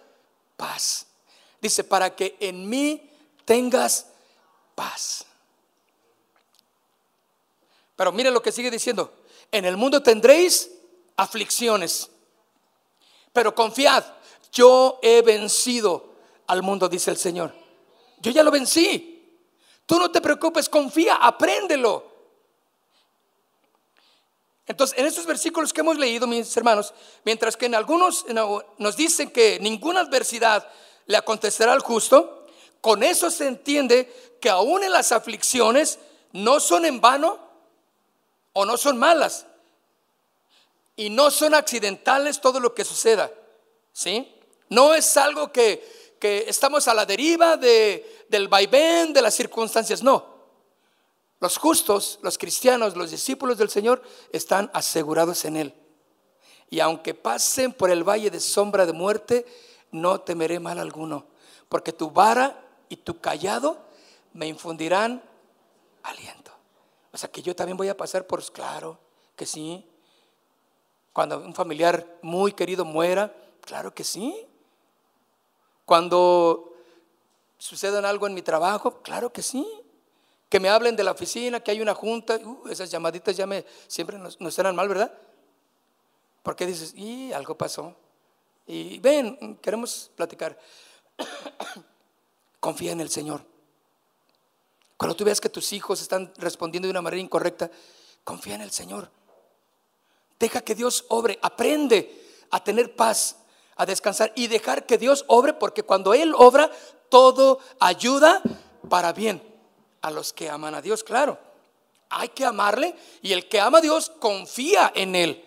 paz. 0.56 1.08
Dice, 1.60 1.84
para 1.84 2.16
que 2.16 2.38
en 2.40 2.70
mí 2.70 3.10
tengas 3.44 4.06
paz. 4.76 5.26
Pero 8.00 8.14
mire 8.14 8.32
lo 8.32 8.42
que 8.42 8.54
sigue 8.54 8.72
diciendo. 8.72 9.12
En 9.52 9.66
el 9.66 9.76
mundo 9.76 10.02
tendréis 10.02 10.72
aflicciones. 11.18 12.10
Pero 13.34 13.54
confiad, 13.54 14.06
yo 14.54 15.00
he 15.02 15.22
vencido 15.22 16.14
al 16.48 16.64
mundo, 16.64 16.88
dice 16.88 17.12
el 17.12 17.18
Señor. 17.18 17.54
Yo 18.22 18.32
ya 18.32 18.42
lo 18.42 18.52
vencí. 18.52 19.38
Tú 19.86 20.00
no 20.00 20.10
te 20.12 20.22
preocupes, 20.22 20.70
confía, 20.70 21.16
apréndelo. 21.16 22.10
Entonces, 24.66 24.98
en 24.98 25.06
estos 25.06 25.26
versículos 25.26 25.74
que 25.74 25.82
hemos 25.82 25.98
leído, 25.98 26.26
mis 26.26 26.56
hermanos, 26.56 26.94
mientras 27.26 27.58
que 27.58 27.66
en 27.66 27.76
algunos 27.76 28.26
nos 28.78 28.96
dicen 28.96 29.30
que 29.30 29.60
ninguna 29.60 30.00
adversidad 30.00 30.66
le 31.06 31.18
acontecerá 31.18 31.74
al 31.74 31.82
justo, 31.82 32.48
con 32.80 33.04
eso 33.04 33.30
se 33.30 33.46
entiende 33.46 34.38
que 34.40 34.50
aún 34.50 34.86
en 34.86 34.94
las 34.94 35.12
aflicciones 35.12 36.00
no 36.32 36.62
son 36.62 36.86
en 36.86 37.02
vano 37.02 37.49
o 38.60 38.66
no 38.66 38.76
son 38.76 38.98
malas, 38.98 39.46
y 40.98 41.10
no 41.10 41.32
son 41.32 41.54
accidentales 41.54 42.42
todo 42.42 42.60
lo 42.60 42.76
que 42.76 42.84
suceda. 42.84 43.32
¿Sí? 43.94 44.36
No 44.68 44.94
es 44.94 45.16
algo 45.16 45.50
que, 45.50 46.18
que 46.20 46.44
estamos 46.46 46.90
a 46.90 46.94
la 46.94 47.06
deriva 47.06 47.56
de, 47.56 48.26
del 48.28 48.50
vaivén 48.50 49.14
de 49.14 49.22
las 49.22 49.34
circunstancias, 49.34 50.04
no. 50.04 50.40
Los 51.40 51.58
justos, 51.58 52.20
los 52.22 52.38
cristianos, 52.38 52.98
los 52.98 53.12
discípulos 53.12 53.58
del 53.58 53.70
Señor 53.70 54.02
están 54.34 54.70
asegurados 54.74 55.46
en 55.46 55.56
Él. 55.56 55.74
Y 56.70 56.82
aunque 56.82 57.14
pasen 57.14 57.72
por 57.72 57.90
el 57.90 58.04
valle 58.04 58.30
de 58.30 58.42
sombra 58.42 58.86
de 58.86 58.92
muerte, 58.92 59.46
no 59.92 60.20
temeré 60.20 60.60
mal 60.60 60.80
alguno, 60.80 61.28
porque 61.70 61.94
tu 61.94 62.12
vara 62.12 62.62
y 62.90 62.98
tu 62.98 63.22
callado 63.22 63.86
me 64.34 64.48
infundirán 64.48 65.24
aliento. 66.04 66.49
O 67.12 67.18
sea 67.18 67.30
que 67.30 67.42
yo 67.42 67.56
también 67.56 67.78
voy 67.78 67.90
a 67.90 67.98
pasar 67.98 68.28
por, 68.28 68.44
claro 68.52 69.00
que 69.36 69.46
sí, 69.46 69.86
cuando 71.14 71.40
un 71.40 71.54
familiar 71.54 72.06
muy 72.22 72.54
querido 72.54 72.86
muera, 72.86 73.36
claro 73.62 73.94
que 73.94 74.04
sí. 74.04 74.46
Cuando 75.86 76.74
suceda 77.58 78.08
algo 78.08 78.28
en 78.28 78.34
mi 78.34 78.42
trabajo, 78.42 79.02
claro 79.02 79.34
que 79.34 79.42
sí. 79.42 79.68
Que 80.50 80.60
me 80.60 80.70
hablen 80.70 80.96
de 80.96 81.04
la 81.04 81.12
oficina, 81.12 81.60
que 81.60 81.72
hay 81.72 81.82
una 81.82 81.94
junta, 81.94 82.38
uh, 82.38 82.68
esas 82.70 82.90
llamaditas 82.90 83.36
ya 83.36 83.46
me 83.46 83.66
siempre 83.88 84.18
nos, 84.18 84.40
nos 84.40 84.58
mal, 84.74 84.88
¿verdad? 84.88 85.14
Porque 86.42 86.66
dices, 86.66 86.94
y 86.96 87.32
algo 87.34 87.58
pasó. 87.58 87.96
Y 88.66 89.00
ven, 89.00 89.58
queremos 89.62 90.12
platicar. 90.16 90.58
Confía 92.60 92.92
en 92.92 93.02
el 93.02 93.10
Señor. 93.10 93.44
Cuando 95.00 95.16
tú 95.16 95.24
veas 95.24 95.40
que 95.40 95.48
tus 95.48 95.72
hijos 95.72 96.02
están 96.02 96.34
respondiendo 96.36 96.86
de 96.86 96.92
una 96.92 97.02
manera 97.02 97.22
incorrecta, 97.22 97.72
confía 98.26 98.56
en 98.56 98.62
el 98.62 98.72
Señor. 98.72 99.10
Deja 100.38 100.60
que 100.60 100.76
Dios 100.76 101.06
obre. 101.08 101.40
Aprende 101.42 102.22
a 102.52 102.62
tener 102.62 102.98
paz, 102.98 103.38
a 103.78 103.86
descansar 103.86 104.34
y 104.36 104.48
dejar 104.48 104.86
que 104.86 104.98
Dios 104.98 105.24
obre 105.30 105.54
porque 105.54 105.84
cuando 105.84 106.14
Él 106.14 106.34
obra, 106.36 106.70
todo 107.08 107.60
ayuda 107.80 108.42
para 108.90 109.14
bien 109.14 109.42
a 110.02 110.12
los 110.12 110.34
que 110.34 110.50
aman 110.50 110.76
a 110.76 110.82
Dios, 110.82 111.06
claro. 111.06 111.40
Hay 112.10 112.28
que 112.28 112.44
amarle 112.44 112.94
y 113.22 113.32
el 113.32 113.48
que 113.48 113.62
ama 113.62 113.78
a 113.78 113.82
Dios 113.82 114.12
confía 114.20 114.92
en 114.94 115.16
Él. 115.16 115.46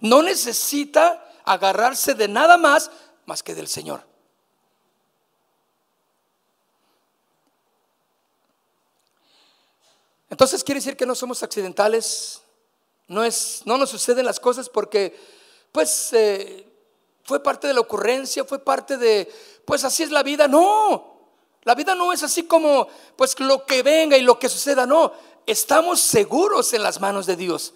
No 0.00 0.22
necesita 0.22 1.30
agarrarse 1.44 2.14
de 2.14 2.28
nada 2.28 2.56
más 2.56 2.90
más 3.26 3.42
que 3.42 3.54
del 3.54 3.68
Señor. 3.68 4.10
Entonces 10.32 10.64
quiere 10.64 10.78
decir 10.78 10.96
que 10.96 11.04
no 11.04 11.14
somos 11.14 11.42
accidentales, 11.42 12.40
no, 13.06 13.22
es, 13.22 13.60
no 13.66 13.76
nos 13.76 13.90
suceden 13.90 14.24
las 14.24 14.40
cosas 14.40 14.70
porque, 14.70 15.14
pues, 15.70 16.10
eh, 16.14 16.66
fue 17.22 17.42
parte 17.42 17.66
de 17.66 17.74
la 17.74 17.80
ocurrencia, 17.80 18.42
fue 18.42 18.58
parte 18.58 18.96
de, 18.96 19.30
pues 19.66 19.84
así 19.84 20.02
es 20.02 20.10
la 20.10 20.22
vida. 20.22 20.48
No, 20.48 21.34
la 21.64 21.74
vida 21.74 21.94
no 21.94 22.14
es 22.14 22.22
así 22.22 22.44
como, 22.44 22.88
pues 23.14 23.38
lo 23.40 23.66
que 23.66 23.82
venga 23.82 24.16
y 24.16 24.22
lo 24.22 24.38
que 24.38 24.48
suceda, 24.48 24.86
no. 24.86 25.12
Estamos 25.44 26.00
seguros 26.00 26.72
en 26.72 26.82
las 26.82 26.98
manos 26.98 27.26
de 27.26 27.36
Dios. 27.36 27.74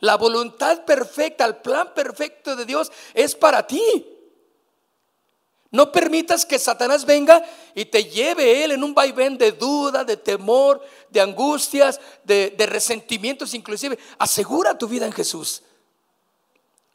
La 0.00 0.18
voluntad 0.18 0.84
perfecta, 0.84 1.46
el 1.46 1.56
plan 1.56 1.94
perfecto 1.94 2.56
de 2.56 2.66
Dios 2.66 2.92
es 3.14 3.34
para 3.34 3.66
ti. 3.66 4.15
No 5.70 5.90
permitas 5.90 6.46
que 6.46 6.58
Satanás 6.58 7.04
venga 7.04 7.44
y 7.74 7.86
te 7.86 8.04
lleve 8.04 8.64
él 8.64 8.72
en 8.72 8.84
un 8.84 8.94
vaivén 8.94 9.36
de 9.36 9.52
duda, 9.52 10.04
de 10.04 10.16
temor, 10.16 10.80
de 11.10 11.20
angustias, 11.20 12.00
de, 12.24 12.54
resentimientos 12.68 13.52
inclusive. 13.54 13.98
Asegura 14.18 14.78
tu 14.78 14.86
vida 14.86 15.06
en 15.06 15.12
Jesús. 15.12 15.62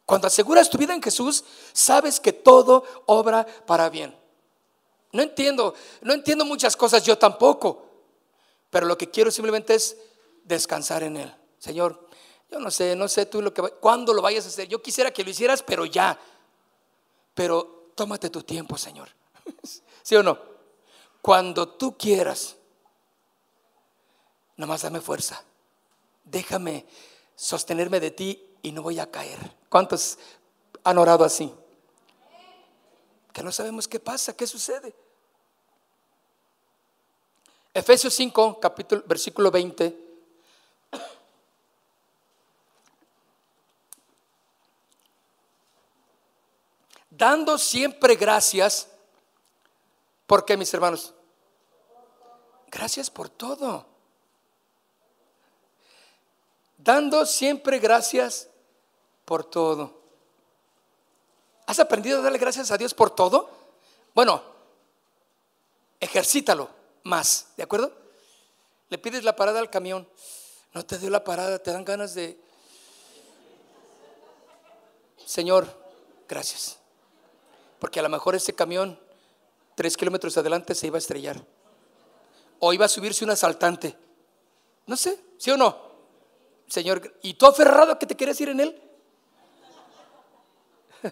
Cuando 0.05 0.27
aseguras 0.27 0.69
tu 0.69 0.77
vida 0.77 0.93
en 0.93 1.01
Jesús, 1.01 1.43
sabes 1.73 2.19
que 2.19 2.33
todo 2.33 2.83
obra 3.05 3.45
para 3.65 3.89
bien. 3.89 4.17
No 5.11 5.21
entiendo, 5.21 5.73
no 6.01 6.13
entiendo 6.13 6.45
muchas 6.45 6.77
cosas 6.77 7.03
yo 7.03 7.17
tampoco, 7.17 7.85
pero 8.69 8.87
lo 8.87 8.97
que 8.97 9.09
quiero 9.09 9.31
simplemente 9.31 9.75
es 9.75 9.97
descansar 10.43 11.03
en 11.03 11.17
Él. 11.17 11.35
Señor, 11.59 12.07
Yo 12.49 12.59
no 12.59 12.71
sé, 12.71 12.95
no 12.97 13.07
sé 13.07 13.25
tú 13.25 13.41
lo 13.41 13.53
que 13.53 13.61
cuándo 13.61 14.13
lo 14.13 14.21
vayas 14.21 14.45
a 14.45 14.49
hacer. 14.49 14.67
Yo 14.67 14.81
quisiera 14.81 15.11
que 15.11 15.23
lo 15.23 15.29
hicieras, 15.29 15.63
pero 15.63 15.85
ya. 15.85 16.19
Pero 17.33 17.80
tómate 18.01 18.31
tu 18.31 18.41
tiempo, 18.41 18.79
Señor. 18.79 19.09
¿Sí 20.01 20.15
o 20.15 20.23
no? 20.23 20.39
Cuando 21.21 21.69
tú 21.69 21.95
quieras, 21.95 22.55
nomás 24.57 24.81
dame 24.81 24.99
fuerza. 24.99 25.43
Déjame 26.23 26.87
sostenerme 27.35 27.99
de 27.99 28.09
ti 28.09 28.57
y 28.63 28.71
no 28.71 28.81
voy 28.81 28.99
a 28.99 29.11
caer. 29.11 29.37
¿Cuántos 29.69 30.17
han 30.83 30.97
orado 30.97 31.23
así? 31.23 31.53
Que 33.31 33.43
no 33.43 33.51
sabemos 33.51 33.87
qué 33.87 33.99
pasa, 33.99 34.35
qué 34.35 34.47
sucede. 34.47 34.95
Efesios 37.71 38.15
5, 38.15 38.59
capítulo, 38.59 39.03
versículo 39.05 39.51
20. 39.51 40.00
Dando 47.21 47.59
siempre 47.59 48.15
gracias. 48.15 48.87
¿Por 50.25 50.43
qué, 50.43 50.57
mis 50.57 50.73
hermanos? 50.73 51.13
Gracias 52.71 53.11
por 53.11 53.29
todo. 53.29 53.85
Dando 56.79 57.27
siempre 57.27 57.77
gracias 57.77 58.49
por 59.23 59.43
todo. 59.43 60.01
¿Has 61.67 61.79
aprendido 61.79 62.17
a 62.17 62.21
darle 62.23 62.39
gracias 62.39 62.71
a 62.71 62.77
Dios 62.79 62.95
por 62.95 63.11
todo? 63.11 63.51
Bueno, 64.15 64.41
ejercítalo 65.99 66.71
más, 67.03 67.49
¿de 67.55 67.61
acuerdo? 67.61 67.93
Le 68.89 68.97
pides 68.97 69.23
la 69.23 69.35
parada 69.35 69.59
al 69.59 69.69
camión, 69.69 70.09
no 70.73 70.83
te 70.83 70.97
dio 70.97 71.11
la 71.11 71.23
parada, 71.23 71.59
te 71.59 71.71
dan 71.71 71.85
ganas 71.85 72.15
de... 72.15 72.43
Señor, 75.23 75.67
gracias. 76.27 76.80
Porque 77.81 77.99
a 77.99 78.03
lo 78.03 78.09
mejor 78.09 78.35
ese 78.35 78.53
camión, 78.53 78.99
tres 79.73 79.97
kilómetros 79.97 80.37
adelante, 80.37 80.75
se 80.75 80.85
iba 80.85 80.97
a 80.97 80.99
estrellar. 80.99 81.43
O 82.59 82.73
iba 82.73 82.85
a 82.85 82.87
subirse 82.87 83.25
un 83.25 83.31
asaltante. 83.31 83.97
No 84.85 84.95
sé, 84.95 85.19
¿sí 85.39 85.49
o 85.49 85.57
no? 85.57 85.75
Señor, 86.67 87.17
¿y 87.23 87.33
tú 87.33 87.47
aferrado 87.47 87.93
a 87.93 87.97
que 87.97 88.05
te 88.05 88.15
quieres 88.15 88.39
ir 88.39 88.49
en 88.49 88.59
él? 88.59 88.81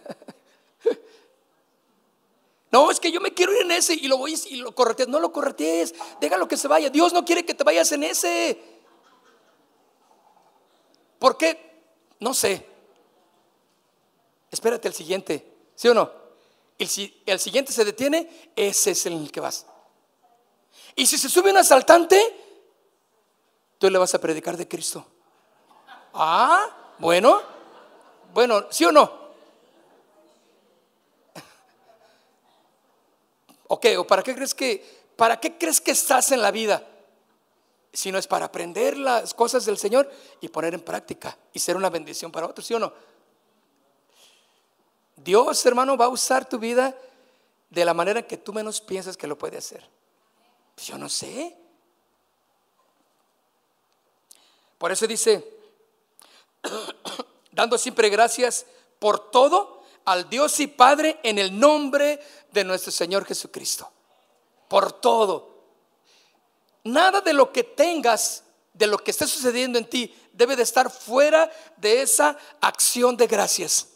No, 2.72 2.92
es 2.92 3.00
que 3.00 3.12
yo 3.12 3.20
me 3.20 3.34
quiero 3.34 3.52
ir 3.52 3.62
en 3.62 3.72
ese 3.72 3.96
y 3.96 4.08
lo 4.08 4.20
voy 4.20 4.40
y 4.48 4.58
lo 4.58 4.76
corretees. 4.76 5.10
No 5.10 5.20
lo 5.20 5.34
corretees, 5.34 5.96
déjalo 6.22 6.48
que 6.48 6.56
se 6.56 6.68
vaya. 6.68 6.92
Dios 6.92 7.14
no 7.14 7.26
quiere 7.26 7.44
que 7.44 7.56
te 7.56 7.64
vayas 7.64 7.92
en 7.94 8.04
ese. 8.04 8.62
¿Por 11.18 11.36
qué? 11.36 11.82
No 12.20 12.36
sé. 12.36 12.64
Espérate 14.52 14.88
el 14.88 14.94
siguiente, 14.94 15.52
¿sí 15.74 15.88
o 15.88 15.96
no? 15.96 16.19
El, 16.80 16.88
si 16.88 17.22
el 17.26 17.40
siguiente 17.40 17.74
se 17.74 17.84
detiene, 17.84 18.52
ese 18.56 18.92
es 18.92 19.06
el 19.06 19.32
que 19.32 19.42
vas. 19.42 19.66
Y 20.96 21.06
si 21.06 21.18
se 21.18 21.30
sube 21.30 21.52
un 21.52 21.58
asaltante, 21.58 22.20
tú 23.78 23.90
le 23.90 23.98
vas 23.98 24.16
a 24.16 24.22
predicar 24.22 24.56
de 24.56 24.68
Cristo. 24.68 25.06
Ah, 26.14 26.96
bueno, 26.98 27.42
bueno, 28.34 28.66
¿sí 28.72 28.86
o 28.86 28.92
no? 28.92 29.20
Ok, 33.68 33.86
¿o 33.98 34.08
para 34.08 34.24
qué 34.24 34.34
crees 34.34 34.56
que, 34.56 35.12
para 35.16 35.40
qué 35.40 35.58
crees 35.58 35.80
que 35.80 35.92
estás 35.92 36.32
en 36.32 36.42
la 36.42 36.50
vida? 36.50 36.88
Si 37.92 38.12
no 38.12 38.18
es 38.18 38.26
para 38.26 38.46
aprender 38.46 38.98
las 38.98 39.34
cosas 39.34 39.66
del 39.66 39.78
Señor 39.78 40.10
y 40.42 40.48
poner 40.48 40.74
en 40.74 40.82
práctica 40.82 41.38
y 41.54 41.60
ser 41.60 41.76
una 41.76 41.90
bendición 41.90 42.32
para 42.32 42.48
otros, 42.48 42.66
¿sí 42.66 42.74
o 42.74 42.80
no? 42.80 42.94
Dios, 45.24 45.66
hermano, 45.66 45.98
va 45.98 46.06
a 46.06 46.10
usar 46.10 46.48
tu 46.48 46.58
vida 46.60 46.96
de 47.70 47.86
la 47.86 47.94
manera 47.94 48.26
que 48.26 48.38
tú 48.38 48.54
menos 48.54 48.82
piensas 48.82 49.18
que 49.18 49.28
lo 49.28 49.38
puede 49.38 49.58
hacer. 49.58 49.88
Pues 50.76 50.88
yo 50.88 50.98
no 50.98 51.10
sé. 51.10 51.56
Por 54.78 54.92
eso 54.92 55.06
dice, 55.06 55.46
dando 57.52 57.78
siempre 57.78 58.10
gracias 58.10 58.66
por 58.98 59.32
todo 59.32 59.84
al 60.06 60.30
Dios 60.30 60.60
y 60.60 60.68
Padre 60.68 61.20
en 61.24 61.38
el 61.38 61.60
nombre 61.60 62.20
de 62.52 62.64
nuestro 62.64 62.92
Señor 62.92 63.26
Jesucristo. 63.26 63.92
Por 64.68 64.94
todo. 64.94 65.60
Nada 66.84 67.22
de 67.22 67.34
lo 67.34 67.52
que 67.52 67.64
tengas, 67.64 68.44
de 68.74 68.88
lo 68.88 68.98
que 68.98 69.12
esté 69.12 69.28
sucediendo 69.28 69.78
en 69.78 69.90
ti, 69.90 70.16
debe 70.32 70.56
de 70.56 70.64
estar 70.64 70.90
fuera 70.90 71.52
de 71.78 72.02
esa 72.02 72.38
acción 72.62 73.18
de 73.18 73.28
gracias. 73.28 73.90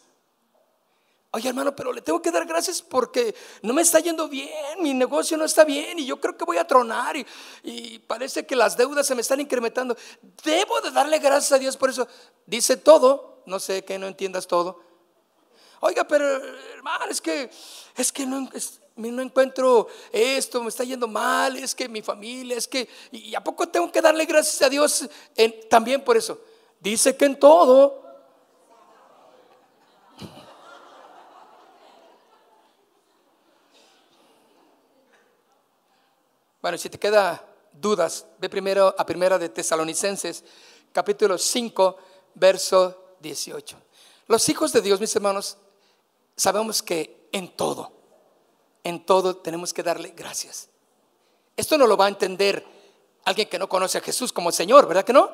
Oye 1.36 1.50
hermano, 1.50 1.76
pero 1.76 1.92
le 1.92 2.02
tengo 2.02 2.22
que 2.22 2.30
dar 2.30 2.46
gracias 2.46 2.80
porque 2.80 3.34
no 3.64 3.74
me 3.74 3.82
está 3.82 4.00
yendo 4.00 4.30
bien, 4.30 4.52
mi 4.80 4.94
negocio 4.94 5.36
no 5.36 5.46
está 5.46 5.64
bien 5.64 5.98
y 5.98 6.06
yo 6.06 6.22
creo 6.22 6.38
que 6.38 6.46
voy 6.46 6.58
a 6.58 6.68
tronar 6.68 7.16
y, 7.18 7.98
parece 8.06 8.46
que 8.46 8.56
las 8.56 8.78
deudas 8.78 9.08
se 9.08 9.16
me 9.16 9.22
están 9.22 9.40
incrementando. 9.40 9.98
Debo 10.44 10.80
de 10.82 10.92
darle 10.92 11.18
gracias 11.18 11.52
a 11.52 11.58
Dios 11.58 11.76
por 11.76 11.90
eso. 11.90 12.08
Dice 12.46 12.78
todo, 12.78 13.42
no 13.48 13.60
sé 13.60 13.84
que 13.84 13.98
no 13.98 14.06
entiendas 14.06 14.46
todo, 14.46 14.80
Oiga, 15.80 16.06
pero 16.06 16.26
hermano, 16.76 17.06
es 17.10 17.20
que, 17.20 17.50
es 17.98 18.12
que 18.12 18.26
no, 18.28 18.48
no 18.96 19.22
encuentro 19.22 19.88
esto, 20.12 20.62
me 20.62 20.70
está 20.70 20.84
yendo 20.84 21.08
mal, 21.08 21.58
es 21.58 21.74
que 21.74 21.90
mi 21.90 22.02
familia, 22.02 22.56
es 22.56 22.68
que, 22.68 22.88
y 23.12 23.34
a 23.34 23.44
poco 23.44 23.68
tengo 23.68 23.92
que 23.92 24.02
darle 24.02 24.26
gracias 24.26 24.62
a 24.62 24.70
Dios 24.70 25.10
también 25.68 26.04
por 26.04 26.16
eso. 26.16 26.40
Dice 26.80 27.18
que 27.18 27.26
en 27.26 27.40
todo. 27.40 28.03
Bueno, 36.64 36.78
si 36.78 36.89
te 36.89 36.97
queda 36.97 37.45
dudas, 37.74 38.26
ve 38.39 38.47
primero 38.47 38.95
a 38.97 39.05
primera 39.05 39.38
de 39.38 39.49
Tesalonicenses, 39.49 40.45
capítulo 40.93 41.38
5, 41.38 41.97
verso 42.36 43.16
18. 43.20 43.76
Los 44.28 44.47
hijos 44.47 44.72
de 44.72 44.80
Dios, 44.80 45.01
mis 45.01 45.14
hermanos, 45.14 45.57
sabemos 46.38 46.82
que 46.82 47.28
en 47.34 47.53
todo, 47.57 47.91
en 48.82 49.05
todo 49.05 49.36
tenemos 49.36 49.74
que 49.74 49.84
darle 49.84 50.14
gracias. 50.16 50.70
Esto 51.57 51.78
no 51.78 51.86
lo 51.86 51.97
va 51.97 52.05
a 52.05 52.07
entender 52.07 52.66
alguien 53.26 53.49
que 53.49 53.59
no 53.59 53.68
conoce 53.68 53.97
a 53.97 54.01
Jesús 54.01 54.32
como 54.32 54.49
Señor, 54.49 54.88
¿verdad 54.88 55.03
que 55.03 55.11
no? 55.11 55.30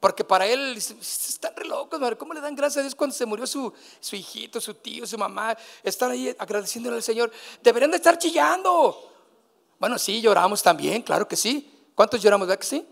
Porque 0.00 0.24
para 0.24 0.46
él 0.46 0.74
están 0.74 1.54
re 1.54 1.66
locos, 1.66 2.00
¿cómo 2.18 2.32
le 2.32 2.40
dan 2.40 2.56
gracias 2.56 2.78
a 2.78 2.80
Dios 2.80 2.94
cuando 2.94 3.14
se 3.14 3.26
murió 3.26 3.46
su, 3.46 3.70
su 4.00 4.16
hijito, 4.16 4.58
su 4.58 4.72
tío, 4.72 5.06
su 5.06 5.18
mamá? 5.18 5.54
Están 5.82 6.12
ahí 6.12 6.34
agradeciéndole 6.38 6.96
al 6.96 7.02
Señor. 7.02 7.30
Deberían 7.62 7.90
de 7.90 7.98
estar 7.98 8.16
chillando. 8.16 9.09
Bueno, 9.80 9.98
sí, 9.98 10.20
lloramos 10.20 10.62
también, 10.62 11.02
claro 11.02 11.26
que 11.26 11.34
sí. 11.34 11.68
¿Cuántos 11.96 12.22
lloramos, 12.22 12.46
verdad 12.46 12.60
que 12.60 12.66
sí? 12.68 12.86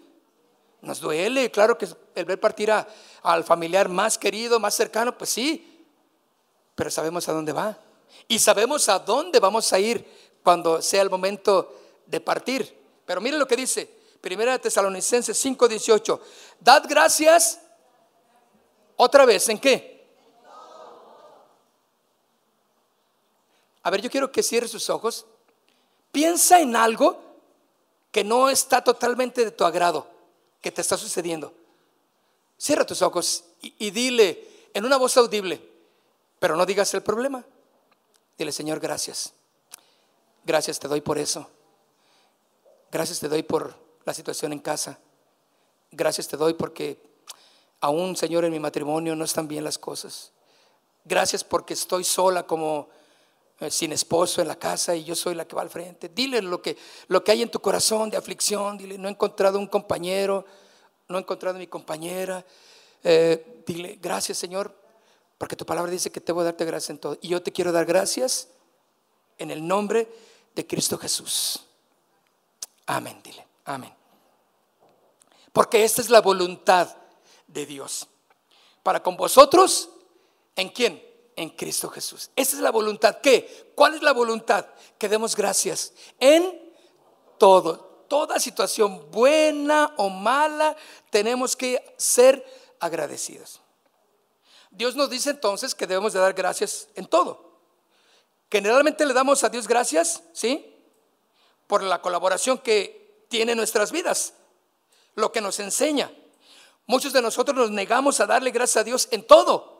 Nos 0.80 0.98
duele, 0.98 1.52
claro 1.52 1.78
que 1.78 1.86
el 2.16 2.24
ver 2.24 2.40
partir 2.40 2.72
al 3.22 3.44
familiar 3.44 3.88
más 3.88 4.18
querido, 4.18 4.58
más 4.58 4.74
cercano, 4.74 5.16
pues 5.16 5.30
sí 5.30 5.74
pero 6.78 6.92
sabemos 6.92 7.28
a 7.28 7.32
dónde 7.32 7.52
va. 7.52 7.76
Y 8.28 8.38
sabemos 8.38 8.88
a 8.88 9.00
dónde 9.00 9.40
vamos 9.40 9.72
a 9.72 9.80
ir 9.80 10.06
cuando 10.44 10.80
sea 10.80 11.02
el 11.02 11.10
momento 11.10 11.76
de 12.06 12.20
partir. 12.20 12.72
Pero 13.04 13.20
mire 13.20 13.36
lo 13.36 13.48
que 13.48 13.56
dice, 13.56 13.90
Primera 14.20 14.56
Tesalonicenses 14.60 15.36
5:18. 15.44 16.20
Dad 16.60 16.84
gracias 16.88 17.60
otra 18.94 19.26
vez, 19.26 19.48
¿en 19.48 19.58
qué? 19.58 20.06
A 23.82 23.90
ver, 23.90 24.00
yo 24.00 24.08
quiero 24.08 24.30
que 24.30 24.44
cierre 24.44 24.68
sus 24.68 24.88
ojos. 24.88 25.26
Piensa 26.12 26.60
en 26.60 26.76
algo 26.76 27.28
que 28.10 28.24
no 28.24 28.48
está 28.48 28.82
totalmente 28.82 29.44
de 29.44 29.50
tu 29.50 29.64
agrado, 29.64 30.06
que 30.60 30.72
te 30.72 30.80
está 30.80 30.96
sucediendo. 30.96 31.52
Cierra 32.56 32.84
tus 32.84 33.02
ojos 33.02 33.44
y, 33.60 33.90
dile 33.90 34.68
en 34.74 34.84
una 34.84 34.96
voz 34.96 35.16
audible, 35.16 35.62
pero 36.38 36.56
no 36.56 36.66
digas 36.66 36.92
el 36.94 37.02
problema. 37.02 37.44
Dile, 38.36 38.52
Señor, 38.52 38.80
gracias. 38.80 39.32
Gracias 40.44 40.78
te 40.78 40.88
doy 40.88 41.00
por 41.00 41.18
eso. 41.18 41.48
Gracias 42.90 43.20
te 43.20 43.28
doy 43.28 43.42
por 43.42 43.74
la 44.04 44.14
situación 44.14 44.52
en 44.52 44.60
casa. 44.60 44.98
Gracias 45.90 46.26
te 46.26 46.36
doy 46.36 46.54
porque 46.54 46.98
aún, 47.80 48.16
Señor, 48.16 48.44
en 48.44 48.52
mi 48.52 48.58
matrimonio 48.58 49.14
no 49.14 49.24
están 49.24 49.46
bien 49.46 49.64
las 49.64 49.78
cosas. 49.78 50.32
Gracias 51.04 51.44
porque 51.44 51.74
estoy 51.74 52.04
sola 52.04 52.46
como 52.46 52.88
sin 53.68 53.92
esposo 53.92 54.40
en 54.40 54.48
la 54.48 54.56
casa 54.56 54.94
y 54.94 55.04
yo 55.04 55.16
soy 55.16 55.34
la 55.34 55.46
que 55.46 55.56
va 55.56 55.62
al 55.62 55.70
frente. 55.70 56.08
Dile 56.08 56.40
lo 56.40 56.62
que, 56.62 56.76
lo 57.08 57.24
que 57.24 57.32
hay 57.32 57.42
en 57.42 57.50
tu 57.50 57.60
corazón 57.60 58.08
de 58.08 58.16
aflicción. 58.16 58.78
Dile, 58.78 58.96
no 58.98 59.08
he 59.08 59.10
encontrado 59.10 59.58
un 59.58 59.66
compañero, 59.66 60.44
no 61.08 61.18
he 61.18 61.20
encontrado 61.20 61.58
mi 61.58 61.66
compañera. 61.66 62.44
Eh, 63.02 63.62
dile, 63.66 63.98
gracias, 64.00 64.38
Señor, 64.38 64.74
porque 65.36 65.56
tu 65.56 65.66
palabra 65.66 65.90
dice 65.90 66.12
que 66.12 66.20
te 66.20 66.30
voy 66.30 66.42
a 66.42 66.44
darte 66.46 66.64
gracias 66.64 66.90
en 66.90 66.98
todo. 66.98 67.18
Y 67.20 67.28
yo 67.28 67.42
te 67.42 67.52
quiero 67.52 67.72
dar 67.72 67.84
gracias 67.84 68.48
en 69.38 69.50
el 69.50 69.66
nombre 69.66 70.08
de 70.54 70.66
Cristo 70.66 70.96
Jesús. 70.96 71.64
Amén, 72.86 73.20
dile. 73.24 73.44
Amén. 73.64 73.92
Porque 75.52 75.82
esta 75.82 76.00
es 76.00 76.10
la 76.10 76.20
voluntad 76.20 76.96
de 77.46 77.66
Dios. 77.66 78.06
para 78.84 79.02
con 79.02 79.16
vosotros, 79.16 79.90
¿en 80.56 80.70
quién? 80.70 81.07
En 81.38 81.50
Cristo 81.50 81.88
Jesús. 81.88 82.32
Esa 82.34 82.56
es 82.56 82.62
la 82.62 82.72
voluntad. 82.72 83.18
¿Qué? 83.22 83.70
¿Cuál 83.76 83.94
es 83.94 84.02
la 84.02 84.12
voluntad? 84.12 84.66
Que 84.98 85.08
demos 85.08 85.36
gracias 85.36 85.92
en 86.18 86.74
todo. 87.38 88.04
Toda 88.08 88.40
situación 88.40 89.08
buena 89.12 89.94
o 89.98 90.08
mala, 90.08 90.76
tenemos 91.10 91.54
que 91.54 91.94
ser 91.96 92.44
agradecidos. 92.80 93.60
Dios 94.72 94.96
nos 94.96 95.10
dice 95.10 95.30
entonces 95.30 95.76
que 95.76 95.86
debemos 95.86 96.12
de 96.12 96.18
dar 96.18 96.34
gracias 96.34 96.88
en 96.96 97.06
todo. 97.06 97.60
Generalmente 98.50 99.06
le 99.06 99.14
damos 99.14 99.44
a 99.44 99.48
Dios 99.48 99.68
gracias, 99.68 100.24
¿sí? 100.32 100.74
Por 101.68 101.84
la 101.84 102.02
colaboración 102.02 102.58
que 102.58 103.26
tiene 103.28 103.52
en 103.52 103.58
nuestras 103.58 103.92
vidas, 103.92 104.34
lo 105.14 105.30
que 105.30 105.40
nos 105.40 105.60
enseña. 105.60 106.10
Muchos 106.86 107.12
de 107.12 107.22
nosotros 107.22 107.56
nos 107.56 107.70
negamos 107.70 108.18
a 108.18 108.26
darle 108.26 108.50
gracias 108.50 108.78
a 108.78 108.84
Dios 108.84 109.06
en 109.12 109.24
todo, 109.24 109.77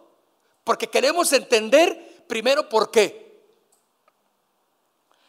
porque 0.69 0.91
queremos 0.91 1.33
entender 1.33 2.27
primero 2.29 2.69
por 2.69 2.91
qué. 2.91 3.41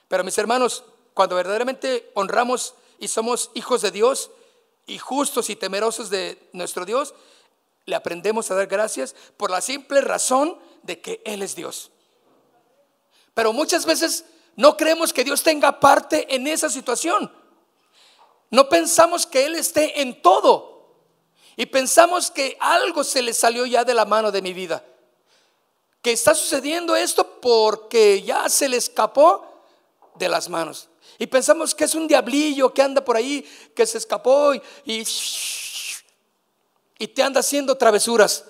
Pero 0.09 0.21
mis 0.25 0.37
hermanos, 0.37 0.83
cuando 1.13 1.37
verdaderamente 1.37 2.11
honramos 2.13 2.73
y 2.99 3.07
somos 3.07 3.49
hijos 3.53 3.81
de 3.81 3.91
Dios 3.91 4.31
y 4.85 4.97
justos 4.97 5.49
y 5.49 5.55
temerosos 5.55 6.09
de 6.09 6.49
nuestro 6.51 6.83
Dios, 6.83 7.15
le 7.85 7.95
aprendemos 7.95 8.51
a 8.51 8.55
dar 8.55 8.67
gracias 8.67 9.15
por 9.37 9.49
la 9.49 9.61
simple 9.61 10.01
razón 10.01 10.59
de 10.83 10.99
que 10.99 11.21
Él 11.23 11.41
es 11.41 11.55
Dios. 11.55 11.89
Pero 13.33 13.53
muchas 13.53 13.85
veces 13.85 14.25
no 14.57 14.75
creemos 14.75 15.13
que 15.13 15.23
Dios 15.23 15.41
tenga 15.41 15.79
parte 15.79 16.35
en 16.35 16.47
esa 16.47 16.69
situación. 16.69 17.33
No 18.49 18.67
pensamos 18.67 19.25
que 19.25 19.45
Él 19.45 19.55
esté 19.55 20.01
en 20.01 20.21
todo. 20.21 20.97
Y 21.55 21.65
pensamos 21.67 22.29
que 22.29 22.57
algo 22.59 23.05
se 23.05 23.21
le 23.21 23.33
salió 23.33 23.65
ya 23.65 23.85
de 23.85 23.93
la 23.93 24.03
mano 24.03 24.33
de 24.33 24.41
mi 24.41 24.51
vida. 24.51 24.83
Que 26.02 26.12
está 26.12 26.34
sucediendo 26.34 26.95
esto 26.95 27.39
porque 27.41 28.22
ya 28.22 28.47
se 28.50 28.70
le 28.70 28.78
escapó 28.78 29.45
de 30.16 30.30
las 30.30 30.50
manos. 30.50 30.89
Y 31.18 31.28
pensamos 31.28 31.76
que 31.76 31.84
es 31.84 31.95
un 31.95 32.08
diablillo 32.08 32.74
que 32.74 32.82
anda 32.82 33.04
por 33.04 33.18
ahí, 33.18 33.45
que 33.76 33.86
se 33.86 33.97
escapó 33.97 34.54
y, 34.54 34.62
y 34.86 35.06
y 37.00 37.08
te 37.08 37.24
anda 37.24 37.39
haciendo 37.39 37.76
travesuras. 37.76 38.45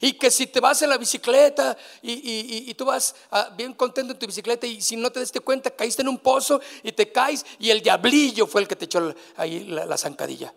Y 0.00 0.14
que 0.14 0.30
si 0.30 0.46
te 0.46 0.58
vas 0.58 0.82
en 0.82 0.90
la 0.90 0.98
bicicleta 0.98 1.76
y, 2.02 2.74
tú 2.74 2.86
vas 2.86 3.14
ah, 3.30 3.50
bien 3.56 3.72
contento 3.74 4.12
en 4.12 4.18
tu 4.18 4.26
bicicleta 4.26 4.66
y 4.66 4.82
si 4.82 4.96
no 4.96 5.12
te 5.12 5.20
diste 5.20 5.40
cuenta 5.40 5.70
caíste 5.70 6.02
en 6.02 6.08
un 6.08 6.18
pozo 6.18 6.60
y 6.82 6.92
te 6.92 7.12
caes 7.12 7.46
y 7.58 7.70
el 7.70 7.80
diablillo 7.80 8.46
fue 8.46 8.62
el 8.62 8.68
que 8.68 8.76
te 8.76 8.86
echó 8.86 9.14
ahí 9.36 9.64
la, 9.64 9.96
zancadilla. 9.96 10.52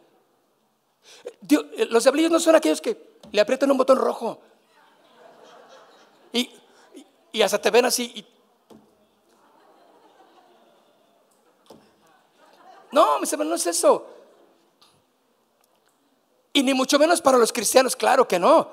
Eh, 1.24 1.86
los 1.90 2.04
diablillos 2.04 2.32
no 2.32 2.40
son 2.40 2.56
aquellos 2.56 2.82
que 2.82 3.20
le 3.32 3.40
aprietan 3.40 3.70
un 3.72 3.78
botón 3.78 3.98
rojo 3.98 4.42
y, 4.42 4.57
y 7.32 7.42
hasta 7.42 7.62
te 7.62 7.70
ven 7.70 7.86
así. 7.86 8.26
no, 12.92 13.20
no 13.20 13.56
es 13.56 13.68
eso. 13.68 14.08
Y 16.54 16.64
ni 16.64 16.74
mucho 16.74 16.98
menos 16.98 17.22
para 17.22 17.38
los 17.38 17.54
cristianos, 17.54 17.96
claro 17.96 18.28
que 18.28 18.40
no. 18.40 18.70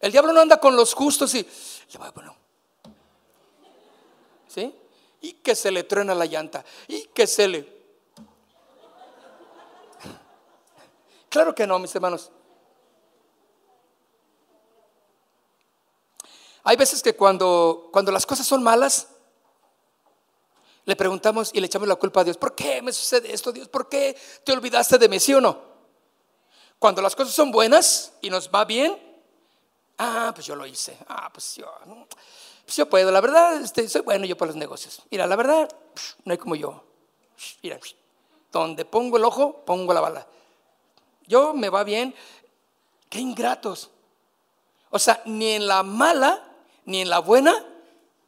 El 0.00 0.12
diablo 0.12 0.32
no 0.32 0.40
anda 0.40 0.58
con 0.58 0.76
los 0.76 0.94
justos 0.94 1.34
y 1.34 1.46
bueno, 2.14 2.36
¿sí? 4.46 4.74
Y 5.20 5.34
que 5.34 5.54
se 5.54 5.70
le 5.70 5.84
truena 5.84 6.14
la 6.14 6.24
llanta 6.24 6.64
y 6.86 7.06
que 7.08 7.26
se 7.26 7.48
le 7.48 7.78
Claro 11.28 11.54
que 11.54 11.66
no, 11.66 11.78
mis 11.78 11.94
hermanos. 11.94 12.30
Hay 16.68 16.76
veces 16.76 17.02
que 17.02 17.16
cuando, 17.16 17.88
cuando 17.90 18.12
las 18.12 18.26
cosas 18.26 18.46
son 18.46 18.62
malas, 18.62 19.08
le 20.84 20.96
preguntamos 20.96 21.50
y 21.54 21.60
le 21.60 21.66
echamos 21.66 21.88
la 21.88 21.96
culpa 21.96 22.20
a 22.20 22.24
Dios. 22.24 22.36
¿Por 22.36 22.54
qué 22.54 22.82
me 22.82 22.92
sucede 22.92 23.32
esto, 23.32 23.52
Dios? 23.52 23.70
¿Por 23.70 23.88
qué 23.88 24.14
te 24.44 24.52
olvidaste 24.52 24.98
de 24.98 25.08
mí, 25.08 25.18
sí 25.18 25.32
o 25.32 25.40
no? 25.40 25.58
Cuando 26.78 27.00
las 27.00 27.16
cosas 27.16 27.32
son 27.32 27.50
buenas 27.50 28.12
y 28.20 28.28
nos 28.28 28.50
va 28.50 28.66
bien, 28.66 28.98
ah, 29.96 30.30
pues 30.34 30.46
yo 30.46 30.54
lo 30.56 30.66
hice. 30.66 30.98
Ah, 31.08 31.30
pues 31.32 31.56
yo, 31.56 31.72
pues 32.66 32.76
yo 32.76 32.86
puedo. 32.86 33.10
La 33.10 33.22
verdad, 33.22 33.62
este, 33.62 33.88
soy 33.88 34.02
bueno 34.02 34.26
yo 34.26 34.36
para 34.36 34.48
los 34.48 34.56
negocios. 34.56 35.00
Mira, 35.10 35.26
la 35.26 35.36
verdad, 35.36 35.70
no 36.26 36.32
hay 36.32 36.38
como 36.38 36.54
yo. 36.54 36.84
Mira, 37.62 37.80
donde 38.52 38.84
pongo 38.84 39.16
el 39.16 39.24
ojo, 39.24 39.64
pongo 39.64 39.94
la 39.94 40.02
bala. 40.02 40.26
Yo 41.26 41.54
me 41.54 41.70
va 41.70 41.82
bien. 41.82 42.14
Qué 43.08 43.20
ingratos. 43.20 43.88
O 44.90 44.98
sea, 44.98 45.22
ni 45.24 45.52
en 45.52 45.66
la 45.66 45.82
mala, 45.82 46.44
ni 46.88 47.02
en 47.02 47.10
la 47.10 47.18
buena, 47.18 47.54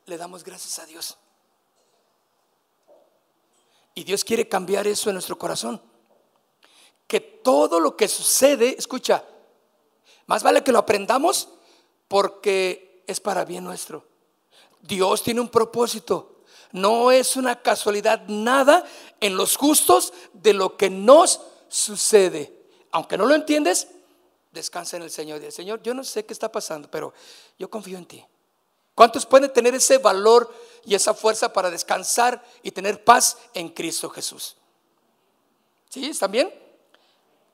le 0.05 0.19
damos 0.19 0.45
gracias 0.45 0.79
a 0.81 0.85
Dios. 0.85 1.17
Y 3.95 4.05
Dios 4.05 4.23
quiere 4.23 4.47
cambiar 4.51 4.87
eso 4.87 5.09
en 5.09 5.15
nuestro 5.15 5.39
corazón. 5.39 5.81
Que 7.07 7.21
todo 7.21 7.81
lo 7.81 7.97
que 7.97 8.07
sucede, 8.07 8.77
escucha, 8.79 9.25
más 10.27 10.43
vale 10.43 10.63
que 10.63 10.73
lo 10.73 10.79
aprendamos 10.79 11.49
porque 12.07 13.03
es 13.07 13.19
para 13.19 13.47
bien 13.47 13.65
nuestro. 13.65 14.07
Dios 14.83 15.23
tiene 15.23 15.41
un 15.41 15.49
propósito. 15.49 16.43
No 16.71 17.11
es 17.11 17.37
una 17.37 17.63
casualidad 17.63 18.29
nada 18.29 18.85
en 19.21 19.39
los 19.39 19.57
justos 19.57 20.13
de 20.35 20.53
lo 20.53 20.77
que 20.77 20.91
nos 20.91 21.41
sucede. 21.69 22.55
Aunque 22.91 23.17
no 23.17 23.25
lo 23.25 23.35
entiendes, 23.35 23.89
descansa 24.53 24.99
en 24.99 25.05
el 25.05 25.11
Señor. 25.11 25.41
Dice, 25.41 25.51
Señor, 25.51 25.83
yo 25.83 25.95
no 25.95 26.05
sé 26.05 26.27
qué 26.27 26.35
está 26.35 26.53
pasando, 26.53 26.91
pero 26.91 27.15
yo 27.59 27.71
confío 27.71 27.97
en 27.97 28.05
ti. 28.05 28.27
¿Cuántos 29.01 29.25
pueden 29.25 29.51
tener 29.51 29.75
ese 29.75 29.97
valor 29.97 30.55
y 30.85 30.95
esa 30.95 31.15
fuerza 31.15 31.51
para 31.51 31.71
descansar 31.71 32.45
y 32.63 32.71
tener 32.71 33.03
paz 33.03 33.39
en 33.55 33.71
Cristo 33.71 34.11
Jesús? 34.11 34.59
¿Sí? 35.89 36.05
¿Están 36.05 36.31
bien? 36.31 36.53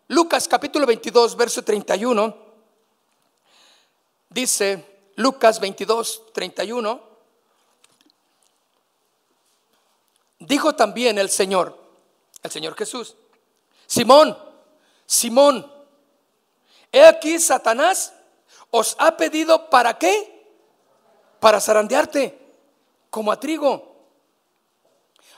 Lucas 0.09 0.49
capítulo 0.49 0.85
22, 0.87 1.37
verso 1.37 1.63
31. 1.63 2.37
Dice 4.29 5.13
Lucas 5.15 5.61
22, 5.61 6.33
31. 6.33 7.01
Dijo 10.41 10.75
también 10.75 11.17
el 11.17 11.31
Señor, 11.31 11.79
el 12.43 12.51
Señor 12.51 12.75
Jesús, 12.75 13.15
Simón, 13.87 14.37
Simón, 15.07 15.73
he 16.91 17.07
aquí 17.07 17.39
Satanás 17.39 18.13
os 18.73 18.97
ha 18.99 19.17
pedido 19.17 19.71
para 19.71 19.97
qué? 19.97 20.36
Para 21.41 21.61
zarandearte 21.61 22.39
como 23.11 23.33
a 23.33 23.41
trigo. 23.41 23.97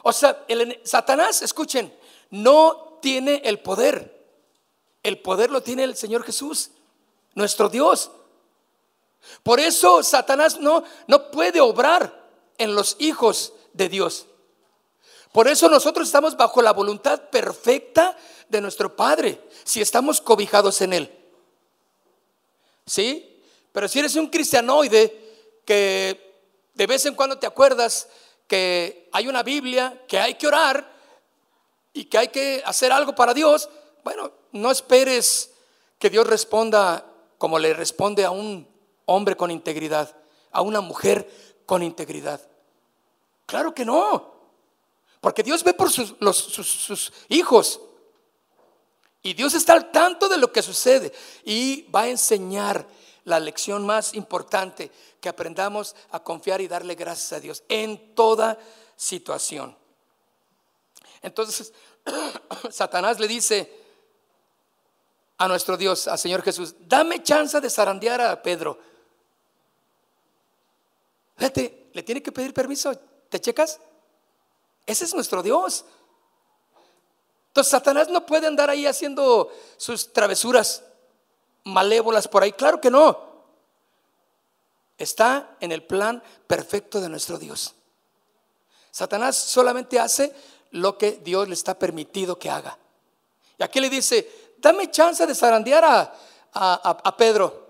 O 0.03 0.13
sea, 0.13 0.47
Satanás, 0.85 1.43
escuchen, 1.43 1.93
no 2.31 2.99
tiene 3.01 3.43
el 3.45 3.61
poder. 3.61 4.17
El 5.03 5.21
poder 5.21 5.51
lo 5.51 5.63
tiene 5.63 5.85
el 5.85 5.97
Señor 5.97 6.25
Jesús, 6.25 6.71
nuestro 7.35 7.69
Dios. 7.69 8.11
Por 9.43 9.61
eso 9.61 10.03
Satanás 10.03 10.59
no, 10.59 10.85
no 11.07 11.31
puede 11.31 11.61
obrar 11.61 12.29
en 12.59 12.75
los 12.75 12.97
hijos 12.99 13.53
de 13.73 13.89
Dios. 13.89 14.27
Por 15.33 15.49
eso 15.49 15.69
nosotros 15.69 16.09
estamos 16.09 16.37
bajo 16.37 16.63
la 16.63 16.73
voluntad 16.73 17.29
perfecta 17.31 18.17
de 18.49 18.61
nuestro 18.61 18.97
Padre, 18.97 19.41
si 19.65 19.81
estamos 19.81 20.21
cobijados 20.21 20.81
en 20.81 20.93
Él. 20.95 21.19
¿Sí? 22.87 23.43
Pero 23.73 23.87
si 23.87 23.99
eres 23.99 24.17
un 24.17 24.29
cristianoide, 24.29 25.28
que 25.69 26.49
de 26.73 26.87
vez 26.87 27.05
en 27.05 27.15
cuando 27.15 27.39
te 27.39 27.47
acuerdas 27.47 28.09
que 28.47 29.11
hay 29.13 29.29
una 29.29 29.43
Biblia, 29.43 30.03
que 30.09 30.19
hay 30.19 30.37
que 30.37 30.47
orar 30.47 30.91
y 31.93 32.07
que 32.07 32.17
hay 32.17 32.29
que 32.29 32.63
hacer 32.65 32.91
algo 32.91 33.15
para 33.15 33.35
Dios, 33.35 33.69
bueno, 34.03 34.33
no 34.53 34.71
esperes 34.71 35.51
que 35.99 36.09
Dios 36.09 36.27
responda 36.27 37.05
como 37.37 37.59
le 37.59 37.75
responde 37.75 38.25
a 38.25 38.31
un 38.31 38.67
hombre 39.05 39.37
con 39.37 39.51
integridad, 39.51 40.17
a 40.53 40.63
una 40.63 40.81
mujer 40.81 41.31
con 41.67 41.83
integridad. 41.83 42.41
Claro 43.45 43.75
que 43.75 43.85
no, 43.85 44.37
porque 45.21 45.43
Dios 45.43 45.63
ve 45.65 45.75
por 45.75 45.91
sus, 45.91 46.15
sus 46.65 47.13
hijos. 47.29 47.79
Y 49.23 49.35
Dios 49.35 49.53
está 49.53 49.75
al 49.75 49.91
tanto 49.91 50.31
de 50.31 50.39
lo 50.39 50.51
que 50.51 50.63
sucede 50.63 51.13
y 51.45 51.83
va 51.95 52.03
a 52.03 52.09
enseñar 52.09 52.87
la 53.29 53.39
lección 53.39 53.85
más 53.85 54.15
importante, 54.15 54.91
que 55.21 55.29
aprendamos 55.29 55.95
a 56.11 56.23
confiar 56.23 56.61
y 56.61 56.69
darle 56.69 56.95
gracias 56.95 57.33
a 57.35 57.41
Dios 57.41 57.63
en 57.69 58.15
toda 58.15 58.59
situación. 58.97 59.77
Entonces, 61.23 61.73
Satanás 62.71 63.21
le 63.21 63.29
dice 63.29 63.71
a 65.37 65.47
nuestro 65.47 65.77
Dios, 65.77 66.09
al 66.09 66.19
Señor 66.19 66.43
Jesús, 66.43 66.75
dame 66.81 67.23
chance 67.23 67.61
de 67.61 67.71
zarandear 67.71 68.21
a 68.21 68.43
Pedro. 68.43 68.79
Fíjate, 71.37 71.91
le 71.93 72.03
tiene 72.03 72.23
que 72.23 72.33
pedir 72.33 72.55
permiso, 72.55 72.97
¿te 73.29 73.41
checas? 73.41 73.79
Ese 74.87 75.05
es 75.05 75.15
nuestro 75.15 75.43
Dios. 75.43 75.85
Entonces 77.49 77.71
Satanás 77.71 78.09
no 78.09 78.25
puede 78.25 78.47
andar 78.47 78.71
ahí 78.71 78.87
haciendo 78.87 79.53
sus 79.77 80.13
travesuras 80.13 80.83
malévolas 81.65 82.29
por 82.29 82.43
ahí. 82.43 82.53
Claro 82.53 82.81
que 82.81 82.91
no. 82.91 83.29
Está 84.97 85.57
en 85.61 85.73
el 85.73 85.85
plan 85.85 86.23
perfecto 86.47 87.01
de 87.01 87.09
nuestro 87.09 87.39
Dios. 87.39 87.75
Satanás 88.91 89.37
solamente 89.37 90.01
hace 90.01 90.35
lo 90.73 90.99
que 90.99 91.13
Dios 91.13 91.49
le 91.49 91.55
está 91.55 91.79
permitido 91.79 92.39
que 92.39 92.51
haga. 92.51 92.77
Y 93.59 93.63
aquí 93.63 93.81
le 93.81 93.89
dice, 93.89 94.55
dame 94.59 94.91
chance 94.91 95.27
de 95.27 95.35
zarandear 95.35 95.85
a, 95.85 96.13
a, 96.53 97.17
Pedro. 97.17 97.67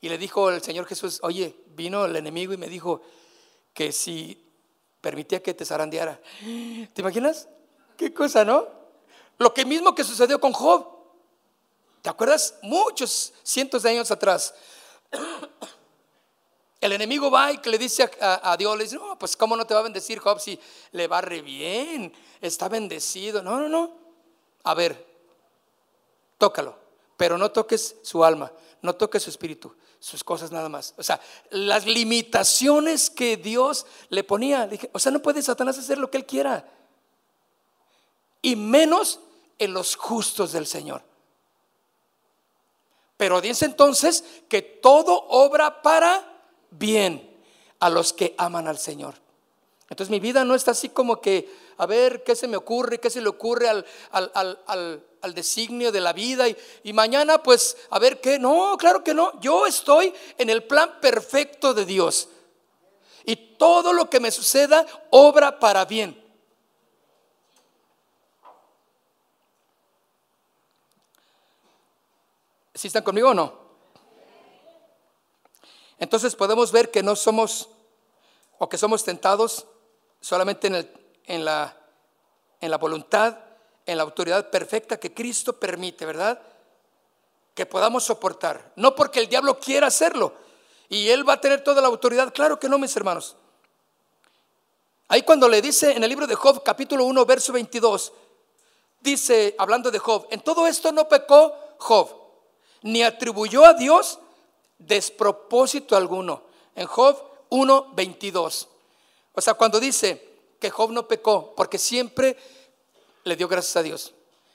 Y 0.00 0.08
le 0.08 0.18
dijo 0.18 0.50
el 0.50 0.62
Señor 0.62 0.86
Jesús, 0.86 1.20
oye, 1.22 1.54
vino 1.68 2.04
el 2.04 2.16
enemigo 2.16 2.52
y 2.52 2.56
me 2.56 2.68
dijo 2.68 3.02
que 3.74 3.92
si 3.92 4.42
permitía 5.00 5.42
que 5.42 5.54
te 5.54 5.64
zarandeara. 5.64 6.20
¿Te 6.40 7.00
imaginas? 7.00 7.48
Qué 7.96 8.12
cosa, 8.12 8.44
¿no? 8.44 8.66
Lo 9.38 9.52
que 9.52 9.64
mismo 9.64 9.94
que 9.94 10.04
sucedió 10.04 10.40
con 10.40 10.52
Job. 10.52 10.95
¿Te 12.06 12.10
acuerdas? 12.10 12.54
Muchos 12.62 13.32
cientos 13.42 13.82
de 13.82 13.90
años 13.90 14.12
atrás. 14.12 14.54
El 16.80 16.92
enemigo 16.92 17.32
va 17.32 17.50
y 17.50 17.60
le 17.64 17.78
dice 17.78 18.08
a, 18.20 18.56
Dios, 18.56 18.78
le 18.78 18.84
dice, 18.84 18.94
no, 18.94 19.18
pues 19.18 19.36
cómo 19.36 19.56
no 19.56 19.66
te 19.66 19.74
va 19.74 19.80
a 19.80 19.82
bendecir 19.82 20.20
Job 20.20 20.38
si 20.38 20.56
le 20.92 21.08
va 21.08 21.20
re 21.20 21.42
bien, 21.42 22.12
está 22.40 22.68
bendecido. 22.68 23.42
No, 23.42 23.58
no, 23.58 23.68
no. 23.68 23.92
A 24.62 24.74
ver, 24.74 25.04
tócalo, 26.38 26.78
pero 27.16 27.36
no 27.36 27.50
toques 27.50 27.96
su 28.04 28.24
alma, 28.24 28.52
no 28.82 28.94
toques 28.94 29.24
su 29.24 29.30
espíritu, 29.30 29.74
sus 29.98 30.22
cosas 30.22 30.52
nada 30.52 30.68
más. 30.68 30.94
O 30.98 31.02
sea, 31.02 31.20
las 31.50 31.86
limitaciones 31.86 33.10
que 33.10 33.36
Dios 33.36 33.84
le 34.10 34.22
ponía, 34.22 34.70
o 34.92 35.00
sea, 35.00 35.10
no 35.10 35.20
puede 35.20 35.42
Satanás 35.42 35.76
hacer 35.76 35.98
lo 35.98 36.08
que 36.08 36.18
él 36.18 36.24
quiera. 36.24 36.72
Y 38.42 38.54
menos 38.54 39.18
en 39.58 39.74
los 39.74 39.96
justos 39.96 40.52
del 40.52 40.68
Señor. 40.68 41.02
Pero 43.16 43.40
dice 43.40 43.64
entonces 43.64 44.24
que 44.48 44.62
todo 44.62 45.26
obra 45.28 45.82
para 45.82 46.42
bien 46.70 47.36
a 47.80 47.90
los 47.90 48.12
que 48.12 48.34
aman 48.38 48.68
al 48.68 48.78
Señor. 48.78 49.14
Entonces 49.88 50.10
mi 50.10 50.20
vida 50.20 50.44
no 50.44 50.54
está 50.54 50.72
así 50.72 50.88
como 50.88 51.20
que, 51.20 51.48
a 51.78 51.86
ver, 51.86 52.24
¿qué 52.24 52.34
se 52.34 52.48
me 52.48 52.56
ocurre? 52.56 52.98
¿Qué 52.98 53.08
se 53.08 53.20
le 53.20 53.28
ocurre 53.28 53.68
al, 53.68 53.84
al, 54.10 55.34
designio 55.34 55.92
de 55.92 56.00
la 56.00 56.12
vida? 56.12 56.48
Y, 56.48 56.56
y, 56.82 56.92
mañana, 56.92 57.42
pues, 57.42 57.76
a 57.90 57.98
ver 57.98 58.20
qué. 58.20 58.38
No, 58.38 58.76
claro 58.78 59.04
que 59.04 59.14
no. 59.14 59.38
Yo 59.40 59.66
estoy 59.66 60.12
en 60.38 60.50
el 60.50 60.64
plan 60.64 61.00
perfecto 61.00 61.72
de 61.72 61.84
Dios. 61.84 62.28
Y 63.24 63.36
todo 63.56 63.92
lo 63.92 64.10
que 64.10 64.20
me 64.20 64.32
suceda 64.32 64.84
obra 65.10 65.58
para 65.60 65.84
bien. 65.84 66.25
¿Sí 72.76 72.88
están 72.88 73.02
conmigo 73.02 73.30
o 73.30 73.34
no? 73.34 73.54
Entonces 75.98 76.36
podemos 76.36 76.72
ver 76.72 76.90
que 76.90 77.02
no 77.02 77.16
somos 77.16 77.70
o 78.58 78.68
que 78.68 78.76
somos 78.76 79.02
tentados 79.02 79.66
solamente 80.20 80.66
en, 81.24 81.44
la, 81.44 81.76
en 82.60 82.70
la 82.70 82.76
voluntad, 82.76 83.38
en 83.86 83.96
la 83.96 84.02
autoridad 84.02 84.50
perfecta 84.50 85.00
que 85.00 85.14
Cristo 85.14 85.58
permite, 85.58 86.04
¿verdad? 86.04 86.40
Que 87.54 87.64
podamos 87.64 88.04
soportar. 88.04 88.72
No 88.76 88.94
porque 88.94 89.20
el 89.20 89.28
diablo 89.28 89.58
quiera 89.58 89.86
hacerlo 89.86 90.34
y 90.90 91.08
él 91.08 91.26
va 91.26 91.34
a 91.34 91.40
tener 91.40 91.64
toda 91.64 91.80
la 91.80 91.88
autoridad. 91.88 92.32
Claro 92.34 92.58
que 92.60 92.68
no, 92.68 92.78
mis 92.78 92.94
hermanos. 92.94 93.36
Ahí 95.08 95.22
cuando 95.22 95.48
le 95.48 95.62
dice 95.62 95.92
en 95.92 96.02
el 96.02 96.10
libro 96.10 96.26
de 96.26 96.34
Job, 96.34 96.62
capítulo 96.62 97.04
1, 97.04 97.24
verso 97.24 97.54
22, 97.54 98.12
dice, 99.00 99.54
hablando 99.58 99.90
de 99.90 99.98
Job, 99.98 100.26
en 100.30 100.40
todo 100.40 100.66
esto 100.66 100.92
no 100.92 101.08
pecó 101.08 101.54
Job, 101.78 102.25
ni 102.82 103.02
atribuyó 103.02 103.64
a 103.64 103.74
Dios 103.74 104.18
despropósito 104.78 105.96
alguno. 105.96 106.42
En 106.74 106.86
Job 106.86 107.16
1.22. 107.50 108.68
O 109.32 109.40
sea, 109.40 109.54
cuando 109.54 109.80
dice 109.80 110.36
que 110.58 110.70
Job 110.70 110.90
no 110.90 111.06
pecó, 111.06 111.54
porque 111.56 111.78
siempre 111.78 112.36
le 113.24 113.36
dio 113.36 113.48
gracias 113.48 113.76
a 113.76 113.82
Dios. 113.82 114.12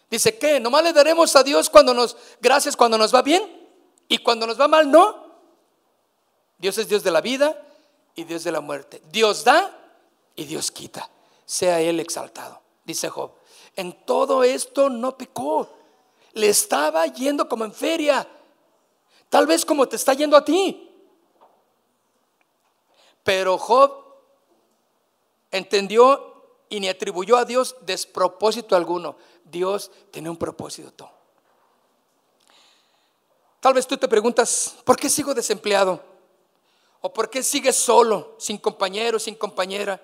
Dice 0.10 0.38
que 0.38 0.60
nomás 0.60 0.84
le 0.84 0.94
daremos 0.94 1.36
a 1.36 1.44
Dios 1.44 1.70
cuando 1.70 1.94
nos 1.94 2.18
gracias 2.42 2.76
cuando 2.76 2.98
nos 2.98 3.14
va 3.16 3.22
bien 3.22 3.70
y 4.08 4.18
cuando 4.18 4.46
nos 4.46 4.60
va 4.60 4.68
mal 4.68 4.92
no. 4.92 5.32
Dios 6.58 6.78
es 6.78 6.90
Dios 6.90 7.04
de 7.04 7.12
la 7.12 7.22
vida 7.22 7.66
y 8.16 8.26
Dios 8.26 8.44
de 8.44 8.52
la 8.52 8.60
muerte. 8.60 9.02
Dios 9.10 9.44
da 9.44 9.78
y 10.36 10.46
Dios 10.46 10.72
quita. 10.72 11.10
Sea 11.46 11.82
él 11.82 12.00
exaltado, 12.00 12.62
dice 12.84 13.10
Job. 13.10 13.32
En 13.76 14.06
todo 14.06 14.44
esto 14.44 14.90
no 14.90 15.18
pecó. 15.18 15.70
Le 16.34 16.50
estaba 16.50 17.06
yendo 17.08 17.48
como 17.48 17.66
en 17.66 17.74
feria 17.74 18.28
Tal 19.32 19.48
vez 19.48 19.64
como 19.64 19.88
te 19.88 19.96
está 19.96 20.14
yendo 20.14 20.36
a 20.36 20.44
ti. 20.44 20.92
Pero 23.24 23.58
Job 23.58 23.94
entendió 25.50 26.44
y 26.68 26.82
ni 26.82 26.90
atribuyó 26.90 27.38
a 27.38 27.46
Dios 27.46 27.78
despropósito 27.80 28.76
alguno. 28.76 29.16
Dios 29.46 29.90
tiene 30.12 30.30
un 30.30 30.36
propósito. 30.36 31.10
Tal 33.62 33.74
vez 33.74 33.88
tú 33.88 33.96
te 33.96 34.10
preguntas, 34.10 34.76
¿por 34.84 34.98
qué 34.98 35.10
sigo 35.10 35.34
desempleado? 35.34 36.04
¿O 37.00 37.14
por 37.14 37.30
qué 37.30 37.42
sigues 37.42 37.78
solo, 37.78 38.36
sin 38.38 38.58
compañero, 38.58 39.18
sin 39.18 39.36
compañera? 39.36 40.02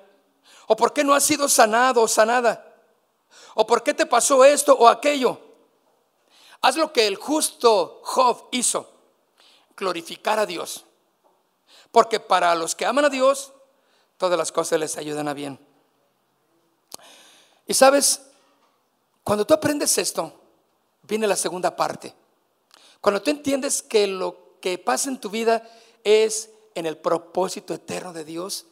¿O 0.68 0.76
por 0.78 0.94
qué 0.94 1.04
no 1.04 1.14
has 1.14 1.26
sido 1.26 1.50
sanado 1.50 2.02
o 2.02 2.08
sanada? 2.08 2.76
¿O 3.56 3.68
por 3.68 3.84
qué 3.84 3.94
te 3.94 4.06
pasó 4.06 4.46
esto 4.46 4.74
o 4.74 4.88
aquello? 4.88 5.47
Haz 6.62 6.76
lo 6.76 6.92
que 6.92 7.08
el 7.08 7.16
justo 7.16 8.02
Job 8.04 8.48
hizo 8.52 8.90
glorificar 9.76 10.40
a 10.40 10.46
Dios. 10.46 10.86
Porque 11.92 12.20
para 12.20 12.56
los 12.56 12.76
que 12.76 12.86
aman 12.86 13.06
a 13.06 13.10
Dios, 13.10 13.54
todas 14.18 14.38
las 14.38 14.52
cosas 14.52 14.80
les 14.80 14.98
ayudan 14.98 15.28
a 15.28 15.34
bien. 15.34 15.60
Y 17.68 17.74
sabes, 17.74 18.22
cuando 19.24 19.46
tú 19.46 19.54
aprendes 19.54 19.98
esto, 19.98 20.34
viene 21.04 21.28
la 21.28 21.36
segunda 21.36 21.76
parte. 21.76 22.14
Cuando 23.02 23.22
tú 23.22 23.30
entiendes 23.30 23.82
que 23.84 24.08
lo 24.08 24.58
que 24.60 24.78
pasa 24.78 25.10
en 25.10 25.20
tu 25.20 25.30
vida 25.30 25.70
es 26.04 26.50
en 26.76 26.86
el 26.86 26.98
propósito 26.98 27.74
eterno 27.74 28.14
de 28.14 28.24
Dios, 28.24 28.66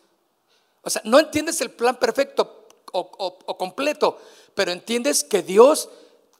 o 0.81 0.89
sea, 0.89 1.01
no 1.05 1.19
entiendes 1.19 1.61
el 1.61 1.71
plan 1.71 1.97
perfecto 1.97 2.67
o, 2.91 3.38
o 3.45 3.57
completo, 3.57 4.19
pero 4.53 4.71
entiendes 4.71 5.23
que 5.23 5.41
Dios 5.41 5.89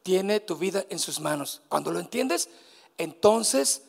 tiene 0.06 0.38
tu 0.38 0.54
vida 0.54 0.86
en 0.88 1.00
sus 1.00 1.18
manos. 1.18 1.62
Cuando 1.68 1.90
lo 1.90 1.98
entiendes, 1.98 2.48
entonces 2.96 3.82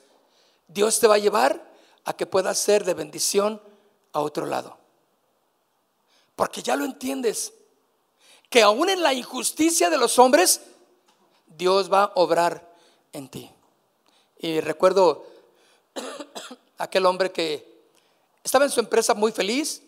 Dios 0.68 0.99
te 0.99 1.05
va 1.05 1.13
a 1.13 1.20
llevar 1.20 1.63
a 2.05 2.13
que 2.13 2.26
puedas 2.26 2.57
ser 2.57 2.84
de 2.86 2.95
bendición 2.95 3.61
a 4.13 4.22
otro 4.22 4.47
lado. 4.47 4.80
Porque 6.36 6.63
ya 6.63 6.76
lo 6.76 6.86
entiendes, 6.86 7.53
que 8.49 8.63
aún 8.63 8.89
en 8.89 9.03
la 9.03 9.13
injusticia 9.13 9.91
de 9.91 9.99
los 9.99 10.18
hombres, 10.18 10.61
Dios 11.45 11.93
va 11.93 12.05
a 12.05 12.11
obrar 12.15 12.68
en 13.13 13.30
ti. 13.30 13.51
Y 14.39 14.59
recuerdo 14.59 15.24
aquel 16.80 17.05
hombre 17.05 17.32
que 17.32 17.80
estaba 18.43 18.65
en 18.65 18.72
su 18.72 18.80
empresa 18.80 19.13
muy 19.13 19.32
feliz 19.32 19.84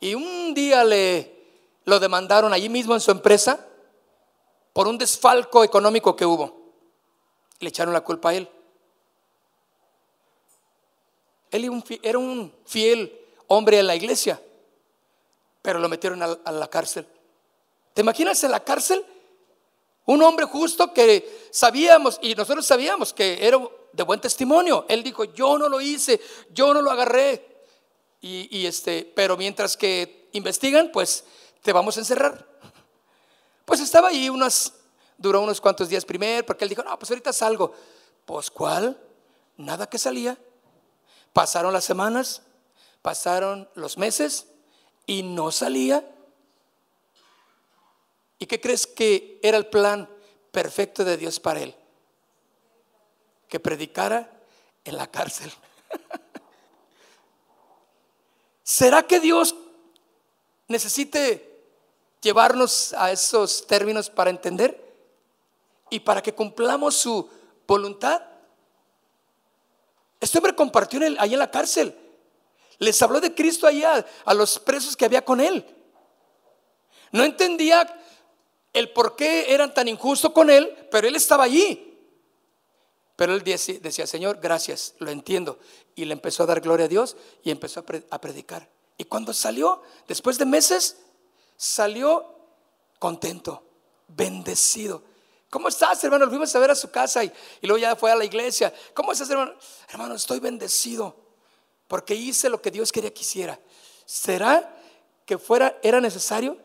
y 0.00 0.14
un 0.14 0.54
día 0.54 0.84
le 0.84 1.38
lo 1.84 2.00
demandaron 2.00 2.54
allí 2.54 2.70
mismo 2.70 2.94
en 2.94 3.00
su 3.00 3.10
empresa 3.10 3.66
por 4.72 4.88
un 4.88 4.98
desfalco 4.98 5.64
económico 5.64 6.16
que 6.16 6.26
hubo. 6.26 6.72
Le 7.58 7.68
echaron 7.68 7.92
la 7.92 8.00
culpa 8.00 8.30
a 8.30 8.34
él. 8.34 8.48
Él 11.50 11.82
era 12.02 12.18
un 12.18 12.54
fiel 12.64 13.18
hombre 13.48 13.80
en 13.80 13.86
la 13.86 13.96
iglesia, 13.96 14.40
pero 15.62 15.78
lo 15.78 15.88
metieron 15.88 16.22
a 16.22 16.52
la 16.52 16.68
cárcel. 16.68 17.06
¿Te 17.94 18.02
imaginas 18.02 18.42
en 18.44 18.52
la 18.52 18.60
cárcel? 18.60 19.04
Un 20.06 20.22
hombre 20.22 20.46
justo 20.46 20.92
que 20.92 21.48
sabíamos, 21.50 22.18
y 22.22 22.34
nosotros 22.34 22.64
sabíamos 22.64 23.12
que 23.12 23.46
era 23.46 23.58
de 23.92 24.02
buen 24.02 24.20
testimonio. 24.20 24.86
Él 24.88 25.02
dijo, 25.02 25.24
yo 25.24 25.58
no 25.58 25.68
lo 25.68 25.80
hice, 25.80 26.20
yo 26.52 26.72
no 26.72 26.82
lo 26.82 26.90
agarré. 26.90 27.46
Y, 28.22 28.66
este, 28.66 29.10
pero 29.14 29.36
mientras 29.36 29.76
que 29.76 30.28
investigan, 30.32 30.90
pues 30.92 31.24
te 31.62 31.72
vamos 31.72 31.96
a 31.96 32.00
encerrar. 32.00 32.46
Pues 33.70 33.78
estaba 33.78 34.08
ahí 34.08 34.28
unas, 34.28 34.72
duró 35.16 35.42
unos 35.42 35.60
cuantos 35.60 35.88
días 35.88 36.04
primero, 36.04 36.44
porque 36.44 36.64
él 36.64 36.70
dijo, 36.70 36.82
no, 36.82 36.98
pues 36.98 37.08
ahorita 37.08 37.32
salgo. 37.32 37.72
Pues 38.24 38.50
cuál, 38.50 39.00
nada 39.56 39.88
que 39.88 39.96
salía. 39.96 40.36
Pasaron 41.32 41.72
las 41.72 41.84
semanas, 41.84 42.42
pasaron 43.00 43.70
los 43.76 43.96
meses 43.96 44.48
y 45.06 45.22
no 45.22 45.52
salía. 45.52 46.04
¿Y 48.40 48.46
qué 48.46 48.60
crees 48.60 48.88
que 48.88 49.38
era 49.40 49.56
el 49.56 49.68
plan 49.68 50.10
perfecto 50.50 51.04
de 51.04 51.16
Dios 51.16 51.38
para 51.38 51.60
él? 51.60 51.76
Que 53.46 53.60
predicara 53.60 54.32
en 54.82 54.96
la 54.96 55.08
cárcel. 55.08 55.52
¿Será 58.64 59.04
que 59.04 59.20
Dios 59.20 59.54
necesite 60.66 61.49
llevarnos 62.20 62.92
a 62.94 63.10
esos 63.10 63.66
términos 63.66 64.10
para 64.10 64.30
entender 64.30 64.90
y 65.90 66.00
para 66.00 66.22
que 66.22 66.34
cumplamos 66.34 66.96
su 66.96 67.28
voluntad. 67.66 68.22
Este 70.20 70.38
hombre 70.38 70.54
compartió 70.54 71.00
ahí 71.18 71.32
en 71.32 71.38
la 71.38 71.50
cárcel. 71.50 71.96
Les 72.78 73.00
habló 73.02 73.20
de 73.20 73.34
Cristo 73.34 73.66
allá 73.66 74.04
a 74.24 74.34
los 74.34 74.58
presos 74.58 74.96
que 74.96 75.04
había 75.04 75.24
con 75.24 75.40
él. 75.40 75.66
No 77.12 77.24
entendía 77.24 77.86
el 78.72 78.92
por 78.92 79.16
qué 79.16 79.52
eran 79.52 79.74
tan 79.74 79.88
injustos 79.88 80.32
con 80.32 80.50
él, 80.50 80.88
pero 80.90 81.08
él 81.08 81.16
estaba 81.16 81.44
allí. 81.44 81.86
Pero 83.16 83.34
él 83.34 83.42
decía, 83.42 84.06
Señor, 84.06 84.38
gracias, 84.40 84.94
lo 84.98 85.10
entiendo. 85.10 85.58
Y 85.94 86.06
le 86.06 86.14
empezó 86.14 86.44
a 86.44 86.46
dar 86.46 86.60
gloria 86.60 86.86
a 86.86 86.88
Dios 86.88 87.16
y 87.42 87.50
empezó 87.50 87.84
a 88.10 88.20
predicar. 88.20 88.68
Y 88.96 89.04
cuando 89.04 89.34
salió, 89.34 89.82
después 90.08 90.38
de 90.38 90.46
meses, 90.46 90.96
salió 91.60 92.24
contento, 92.98 93.62
bendecido. 94.08 95.02
¿Cómo 95.50 95.68
estás, 95.68 96.02
hermano? 96.02 96.24
Lo 96.24 96.30
fuimos 96.30 96.54
a 96.56 96.58
ver 96.58 96.70
a 96.70 96.74
su 96.74 96.90
casa 96.90 97.22
y, 97.22 97.30
luego 97.60 97.76
ya 97.76 97.94
fue 97.96 98.10
a 98.10 98.16
la 98.16 98.24
iglesia. 98.24 98.72
¿Cómo 98.94 99.12
estás, 99.12 99.28
hermano? 99.28 99.52
Hermano, 99.90 100.14
estoy 100.14 100.40
bendecido 100.40 101.14
porque 101.86 102.14
hice 102.14 102.48
lo 102.48 102.62
que 102.62 102.70
Dios 102.70 102.90
quería 102.90 103.12
que 103.12 103.20
hiciera. 103.20 103.60
¿Será 104.06 104.74
que 105.26 105.36
fuera, 105.36 105.78
era 105.82 106.00
necesario? 106.00 106.56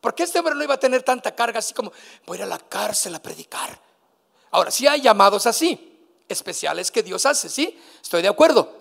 Porque 0.00 0.24
este 0.24 0.40
hombre 0.40 0.56
no 0.56 0.64
iba 0.64 0.74
a 0.74 0.80
tener 0.80 1.04
tanta 1.04 1.32
carga 1.36 1.60
así 1.60 1.72
como 1.72 1.92
voy 2.26 2.38
a 2.38 2.40
ir 2.40 2.42
a 2.42 2.46
la 2.46 2.58
cárcel 2.58 3.14
a 3.14 3.22
predicar. 3.22 3.80
Ahora, 4.50 4.72
sí 4.72 4.88
hay 4.88 5.02
llamados 5.02 5.46
así 5.46 6.00
especiales 6.28 6.90
que 6.90 7.04
Dios 7.04 7.24
hace, 7.26 7.48
¿sí? 7.48 7.78
Estoy 8.02 8.22
de 8.22 8.28
acuerdo. 8.28 8.76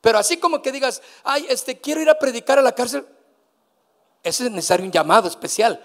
Pero 0.00 0.16
así 0.16 0.38
como 0.38 0.62
que 0.62 0.72
digas, 0.72 1.02
ay, 1.24 1.46
este, 1.50 1.78
quiero 1.78 2.00
ir 2.00 2.08
a 2.08 2.18
predicar 2.18 2.58
a 2.58 2.62
la 2.62 2.74
cárcel, 2.74 3.06
es 4.24 4.40
necesario 4.40 4.84
un 4.84 4.92
llamado 4.92 5.28
especial, 5.28 5.80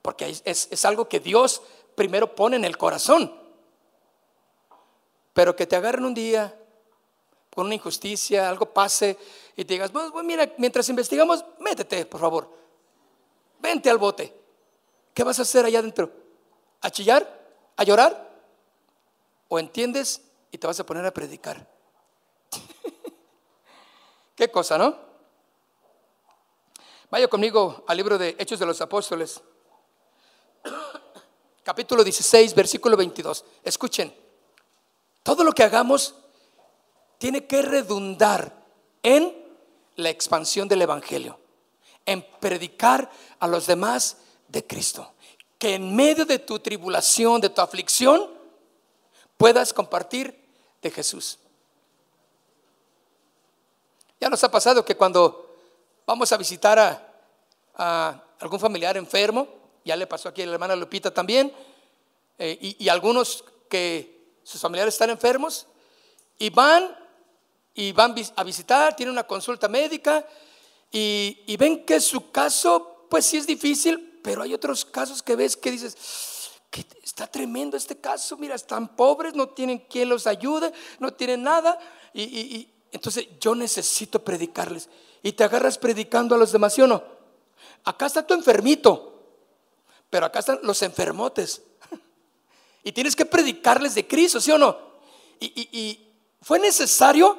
porque 0.00 0.40
es, 0.44 0.68
es 0.70 0.84
algo 0.84 1.08
que 1.08 1.20
Dios 1.20 1.62
primero 1.94 2.34
pone 2.34 2.56
en 2.56 2.64
el 2.64 2.78
corazón. 2.78 3.38
Pero 5.32 5.54
que 5.56 5.66
te 5.66 5.76
agarren 5.76 6.04
un 6.04 6.14
día 6.14 6.54
por 7.50 7.66
una 7.66 7.74
injusticia, 7.74 8.48
algo 8.48 8.66
pase 8.72 9.18
y 9.56 9.64
te 9.64 9.74
digas, 9.74 9.90
pues, 9.90 10.10
pues 10.10 10.24
mira, 10.24 10.50
mientras 10.58 10.88
investigamos, 10.88 11.44
métete, 11.60 12.06
por 12.06 12.20
favor. 12.20 12.50
Vente 13.58 13.90
al 13.90 13.98
bote. 13.98 14.34
¿Qué 15.12 15.22
vas 15.22 15.38
a 15.38 15.42
hacer 15.42 15.64
allá 15.64 15.80
adentro? 15.80 16.10
¿A 16.80 16.90
chillar? 16.90 17.40
¿A 17.76 17.84
llorar? 17.84 18.30
¿O 19.48 19.58
entiendes 19.58 20.22
y 20.52 20.58
te 20.58 20.66
vas 20.66 20.78
a 20.78 20.86
poner 20.86 21.04
a 21.04 21.10
predicar. 21.10 21.66
Qué 24.36 24.50
cosa, 24.50 24.78
¿no? 24.78 25.11
Vaya 27.12 27.28
conmigo 27.28 27.84
al 27.86 27.98
libro 27.98 28.16
de 28.16 28.36
Hechos 28.38 28.58
de 28.58 28.64
los 28.64 28.80
Apóstoles, 28.80 29.42
capítulo 31.62 32.02
16, 32.02 32.54
versículo 32.54 32.96
22. 32.96 33.44
Escuchen, 33.62 34.14
todo 35.22 35.44
lo 35.44 35.52
que 35.52 35.62
hagamos 35.62 36.14
tiene 37.18 37.46
que 37.46 37.60
redundar 37.60 38.64
en 39.02 39.30
la 39.96 40.08
expansión 40.08 40.68
del 40.68 40.80
Evangelio, 40.80 41.38
en 42.06 42.26
predicar 42.40 43.10
a 43.40 43.46
los 43.46 43.66
demás 43.66 44.16
de 44.48 44.66
Cristo. 44.66 45.12
Que 45.58 45.74
en 45.74 45.94
medio 45.94 46.24
de 46.24 46.38
tu 46.38 46.60
tribulación, 46.60 47.42
de 47.42 47.50
tu 47.50 47.60
aflicción, 47.60 48.30
puedas 49.36 49.74
compartir 49.74 50.48
de 50.80 50.90
Jesús. 50.90 51.38
Ya 54.18 54.30
nos 54.30 54.42
ha 54.42 54.50
pasado 54.50 54.82
que 54.82 54.96
cuando 54.96 55.51
vamos 56.06 56.32
a 56.32 56.36
visitar 56.36 56.78
a, 57.74 58.24
algún 58.40 58.60
familiar 58.60 58.96
enfermo, 58.96 59.48
ya 59.84 59.96
le 59.96 60.06
pasó 60.06 60.28
aquí 60.28 60.42
a 60.42 60.46
la 60.46 60.52
hermana 60.52 60.76
Lupita 60.76 61.12
también, 61.12 61.52
eh, 62.38 62.76
y, 62.78 62.88
algunos 62.88 63.44
que 63.68 64.36
sus 64.42 64.60
familiares 64.60 64.94
están 64.94 65.10
enfermos, 65.10 65.66
y 66.38 66.50
van 66.50 66.96
y 67.74 67.92
van 67.92 68.14
a 68.36 68.44
visitar, 68.44 68.94
tienen 68.94 69.12
una 69.12 69.26
consulta 69.26 69.68
médica, 69.68 70.26
y, 70.90 71.42
y 71.46 71.56
ven 71.56 71.86
que 71.86 72.00
su 72.00 72.30
caso, 72.30 73.06
pues 73.08 73.24
sí 73.26 73.38
es 73.38 73.46
difícil, 73.46 74.20
pero 74.22 74.42
hay 74.42 74.54
otros 74.54 74.84
casos 74.84 75.22
que 75.22 75.36
ves 75.36 75.56
que 75.56 75.70
dices, 75.70 75.96
que 76.72 76.86
está 77.02 77.26
tremendo 77.26 77.76
este 77.76 78.00
caso, 78.00 78.38
mira, 78.38 78.54
están 78.54 78.96
pobres, 78.96 79.34
no 79.34 79.50
tienen 79.50 79.80
quien 79.80 80.08
los 80.08 80.26
ayude, 80.26 80.72
no 80.98 81.12
tienen 81.12 81.42
nada. 81.42 81.78
Y, 82.14 82.66
entonces 82.90 83.28
yo 83.38 83.54
necesito 83.54 84.24
predicarles. 84.24 84.88
Y 85.22 85.32
te 85.32 85.44
agarras 85.44 85.78
predicando 85.78 86.34
a 86.34 86.38
los 86.38 86.52
demás, 86.52 86.74
¿sí 86.74 86.82
o 86.82 86.86
no? 86.86 87.02
Acá 87.84 88.06
está 88.06 88.26
tu 88.26 88.34
enfermito, 88.34 89.22
pero 90.10 90.26
acá 90.26 90.40
están 90.40 90.60
los 90.62 90.82
enfermotes. 90.82 91.62
Y 92.84 92.90
tienes 92.90 93.14
que 93.14 93.24
predicarles 93.24 93.94
de 93.94 94.08
Cristo, 94.08 94.40
¿sí 94.40 94.50
o 94.50 94.58
no? 94.58 94.92
y 95.40 96.08
fue 96.40 96.60
necesario 96.60 97.36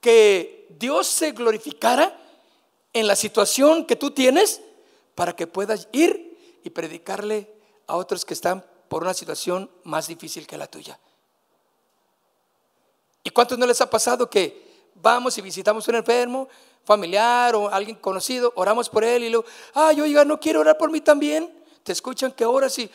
que 0.00 0.66
Dios 0.78 1.06
se 1.06 1.32
glorificara 1.32 2.18
en 2.92 3.06
la 3.06 3.16
situación 3.16 3.86
que 3.86 3.96
tú 3.96 4.10
tienes 4.10 4.60
para 5.14 5.34
que 5.34 5.46
puedas 5.46 5.88
ir 5.92 6.60
y 6.64 6.70
predicarle 6.70 7.50
a 7.86 7.96
otros 7.96 8.24
que 8.24 8.34
están 8.34 8.64
por 8.88 9.02
una 9.02 9.14
situación 9.14 9.70
más 9.84 10.08
difícil 10.08 10.46
que 10.46 10.58
la 10.58 10.66
tuya. 10.66 10.98
¿Y 13.24 13.30
cuántos 13.30 13.58
no 13.58 13.66
les 13.66 13.80
ha 13.80 13.88
pasado 13.88 14.28
que 14.28 14.61
vamos 14.94 15.36
y 15.38 15.40
visitamos 15.42 15.86
a 15.86 15.90
un 15.90 15.96
enfermo, 15.96 16.48
familiar 16.84 17.54
o 17.54 17.68
alguien 17.68 17.96
conocido, 17.96 18.52
oramos 18.56 18.88
por 18.88 19.04
él 19.04 19.24
y 19.24 19.30
luego, 19.30 19.46
ay, 19.74 20.00
oiga, 20.00 20.24
no 20.24 20.38
quiero 20.38 20.60
orar 20.60 20.76
por 20.76 20.90
mí 20.90 21.00
también? 21.00 21.52
Te 21.82 21.92
escuchan 21.92 22.32
que 22.32 22.44
oras 22.44 22.78
y, 22.78 22.90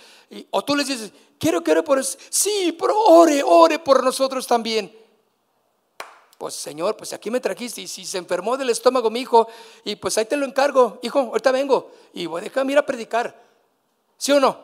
o 0.52 0.64
tú 0.64 0.76
les 0.76 0.88
dices, 0.88 1.12
quiero 1.38 1.64
que 1.64 1.72
ore 1.72 1.84
por 1.84 2.00
eso. 2.00 2.18
Sí, 2.30 2.76
pero 2.80 2.98
ore, 2.98 3.44
ore 3.44 3.80
por 3.80 4.04
nosotros 4.04 4.48
también. 4.48 4.96
Pues 6.38 6.54
Señor, 6.54 6.96
pues 6.96 7.14
aquí 7.14 7.32
me 7.32 7.40
trajiste 7.40 7.82
y 7.82 7.88
si 7.88 8.06
se 8.06 8.18
enfermó 8.18 8.58
del 8.58 8.70
estómago 8.70 9.10
mi 9.10 9.22
hijo 9.22 9.48
y 9.84 9.96
pues 9.96 10.18
ahí 10.18 10.26
te 10.26 10.38
lo 10.38 10.46
encargo, 10.46 11.00
hijo, 11.02 11.20
ahorita 11.20 11.52
vengo 11.52 11.92
y 12.14 12.28
voy 12.28 12.42
a 12.42 12.44
dejarme 12.44 12.74
ir 12.74 12.78
a 12.78 12.86
predicar. 12.86 13.36
¿Sí 14.18 14.32
o 14.32 14.40
no? 14.40 14.58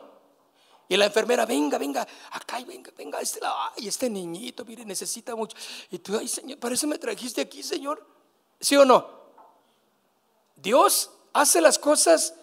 Y 0.88 0.96
la 0.96 1.06
enfermera, 1.06 1.46
venga, 1.46 1.78
venga, 1.78 2.06
acá, 2.30 2.58
venga, 2.66 2.92
venga, 2.96 3.20
este, 3.20 3.40
ay, 3.42 3.88
este 3.88 4.10
niñito, 4.10 4.64
mire, 4.64 4.84
necesita 4.84 5.34
mucho. 5.34 5.56
Y 5.90 5.98
tú, 5.98 6.16
ay, 6.18 6.28
Señor, 6.28 6.58
parece 6.58 6.86
me 6.86 6.98
trajiste 6.98 7.40
aquí, 7.40 7.62
Señor. 7.62 8.06
¿Sí 8.60 8.76
o 8.76 8.84
no? 8.84 9.08
Dios 10.56 11.10
hace 11.32 11.60
las 11.60 11.78
cosas 11.78 12.34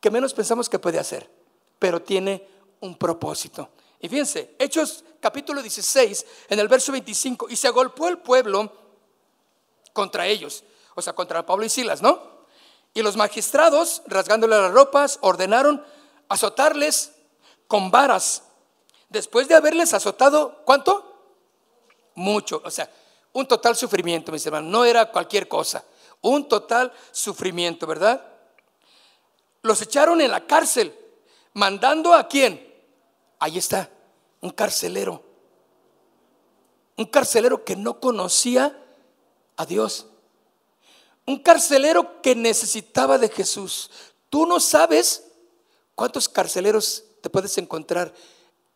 que 0.00 0.10
menos 0.10 0.34
pensamos 0.34 0.68
que 0.68 0.78
puede 0.78 0.98
hacer, 0.98 1.30
pero 1.78 2.02
tiene 2.02 2.46
un 2.80 2.96
propósito. 2.96 3.70
Y 4.00 4.08
fíjense, 4.08 4.54
Hechos 4.58 5.04
capítulo 5.20 5.62
16, 5.62 6.26
en 6.48 6.58
el 6.58 6.68
verso 6.68 6.92
25, 6.92 7.48
y 7.48 7.56
se 7.56 7.68
agolpó 7.68 8.08
el 8.08 8.18
pueblo 8.18 8.70
contra 9.92 10.26
ellos, 10.26 10.62
o 10.94 11.02
sea, 11.02 11.14
contra 11.14 11.44
Pablo 11.44 11.64
y 11.64 11.70
Silas, 11.70 12.02
¿no? 12.02 12.36
Y 12.94 13.02
los 13.02 13.16
magistrados, 13.16 14.02
rasgándole 14.06 14.56
las 14.56 14.72
ropas, 14.72 15.18
ordenaron 15.22 15.84
azotarles 16.28 17.12
con 17.68 17.90
varas, 17.90 18.42
después 19.08 19.48
de 19.48 19.54
haberles 19.54 19.94
azotado, 19.94 20.62
¿cuánto? 20.64 21.12
Mucho, 22.14 22.62
o 22.64 22.70
sea, 22.70 22.90
un 23.32 23.46
total 23.46 23.76
sufrimiento, 23.76 24.32
mis 24.32 24.46
hermanos, 24.46 24.70
no 24.70 24.84
era 24.84 25.10
cualquier 25.10 25.48
cosa, 25.48 25.84
un 26.22 26.48
total 26.48 26.92
sufrimiento, 27.12 27.86
¿verdad? 27.86 28.24
Los 29.62 29.82
echaron 29.82 30.20
en 30.20 30.30
la 30.30 30.46
cárcel, 30.46 30.96
mandando 31.52 32.14
a 32.14 32.28
quién? 32.28 32.74
Ahí 33.38 33.58
está, 33.58 33.90
un 34.40 34.50
carcelero, 34.50 35.22
un 36.96 37.06
carcelero 37.06 37.64
que 37.64 37.76
no 37.76 38.00
conocía 38.00 38.82
a 39.56 39.66
Dios, 39.66 40.06
un 41.26 41.38
carcelero 41.40 42.22
que 42.22 42.34
necesitaba 42.34 43.18
de 43.18 43.28
Jesús. 43.28 43.90
Tú 44.30 44.46
no 44.46 44.60
sabes 44.60 45.24
cuántos 45.94 46.28
carceleros 46.28 47.05
te 47.26 47.30
puedes 47.30 47.58
encontrar 47.58 48.14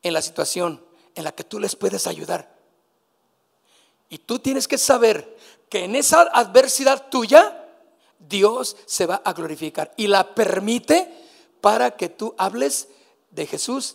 en 0.03 0.13
la 0.13 0.21
situación 0.21 0.85
en 1.15 1.23
la 1.23 1.31
que 1.31 1.45
tú 1.45 1.61
les 1.61 1.77
puedes 1.77 2.09
ayudar. 2.09 2.53
Y 4.09 4.19
tú 4.19 4.41
tienes 4.41 4.67
que 4.67 4.77
saber 4.77 5.37
que 5.69 5.85
en 5.85 5.95
esa 5.95 6.23
adversidad 6.23 7.11
tuya, 7.11 7.65
Dios 8.19 8.77
se 8.87 9.07
va 9.07 9.23
a 9.25 9.33
glorificar 9.35 9.95
y 9.97 10.09
la 10.09 10.35
permite 10.35 11.17
para 11.61 11.93
que 11.93 12.09
tú 12.09 12.35
hables 12.39 12.89
de 13.31 13.47
Jesús 13.47 13.95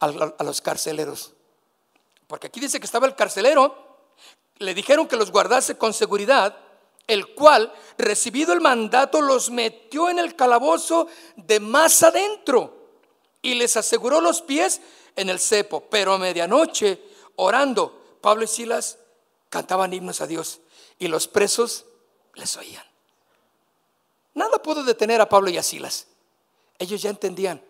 a, 0.00 0.08
los 0.42 0.60
carceleros. 0.60 1.34
Porque 2.26 2.48
aquí 2.48 2.58
dice 2.58 2.80
que 2.80 2.86
estaba 2.86 3.06
el 3.06 3.14
carcelero, 3.14 4.00
le 4.58 4.74
dijeron 4.74 5.06
que 5.06 5.14
los 5.14 5.30
guardase 5.30 5.78
con 5.78 5.94
seguridad, 5.94 6.58
el 7.06 7.36
cual, 7.36 7.72
recibido 7.98 8.52
el 8.52 8.60
mandato, 8.60 9.20
los 9.20 9.48
metió 9.50 10.10
en 10.10 10.18
el 10.18 10.34
calabozo 10.34 11.06
de 11.36 11.60
más 11.60 12.02
adentro 12.02 12.75
y 13.46 13.54
les 13.54 13.76
aseguró 13.76 14.20
los 14.20 14.42
pies 14.42 14.80
en 15.14 15.30
el 15.30 15.38
cepo. 15.38 15.84
Pero 15.88 16.14
a 16.14 16.18
medianoche, 16.18 17.00
orando, 17.36 18.18
Pablo 18.20 18.42
y 18.42 18.48
Silas 18.48 18.98
cantaban 19.50 19.92
himnos 19.92 20.20
a 20.20 20.26
Dios 20.26 20.58
y 20.98 21.06
los 21.06 21.28
presos 21.28 21.84
les 22.34 22.56
oían. 22.56 22.84
nada 24.34 24.60
pudo 24.60 24.82
detener 24.82 25.20
a 25.20 25.28
Pablo 25.28 25.48
y 25.48 25.58
a 25.58 25.62
Silas. 25.62 26.08
Ellos 26.76 27.00
ya 27.00 27.08
entendían 27.08 27.62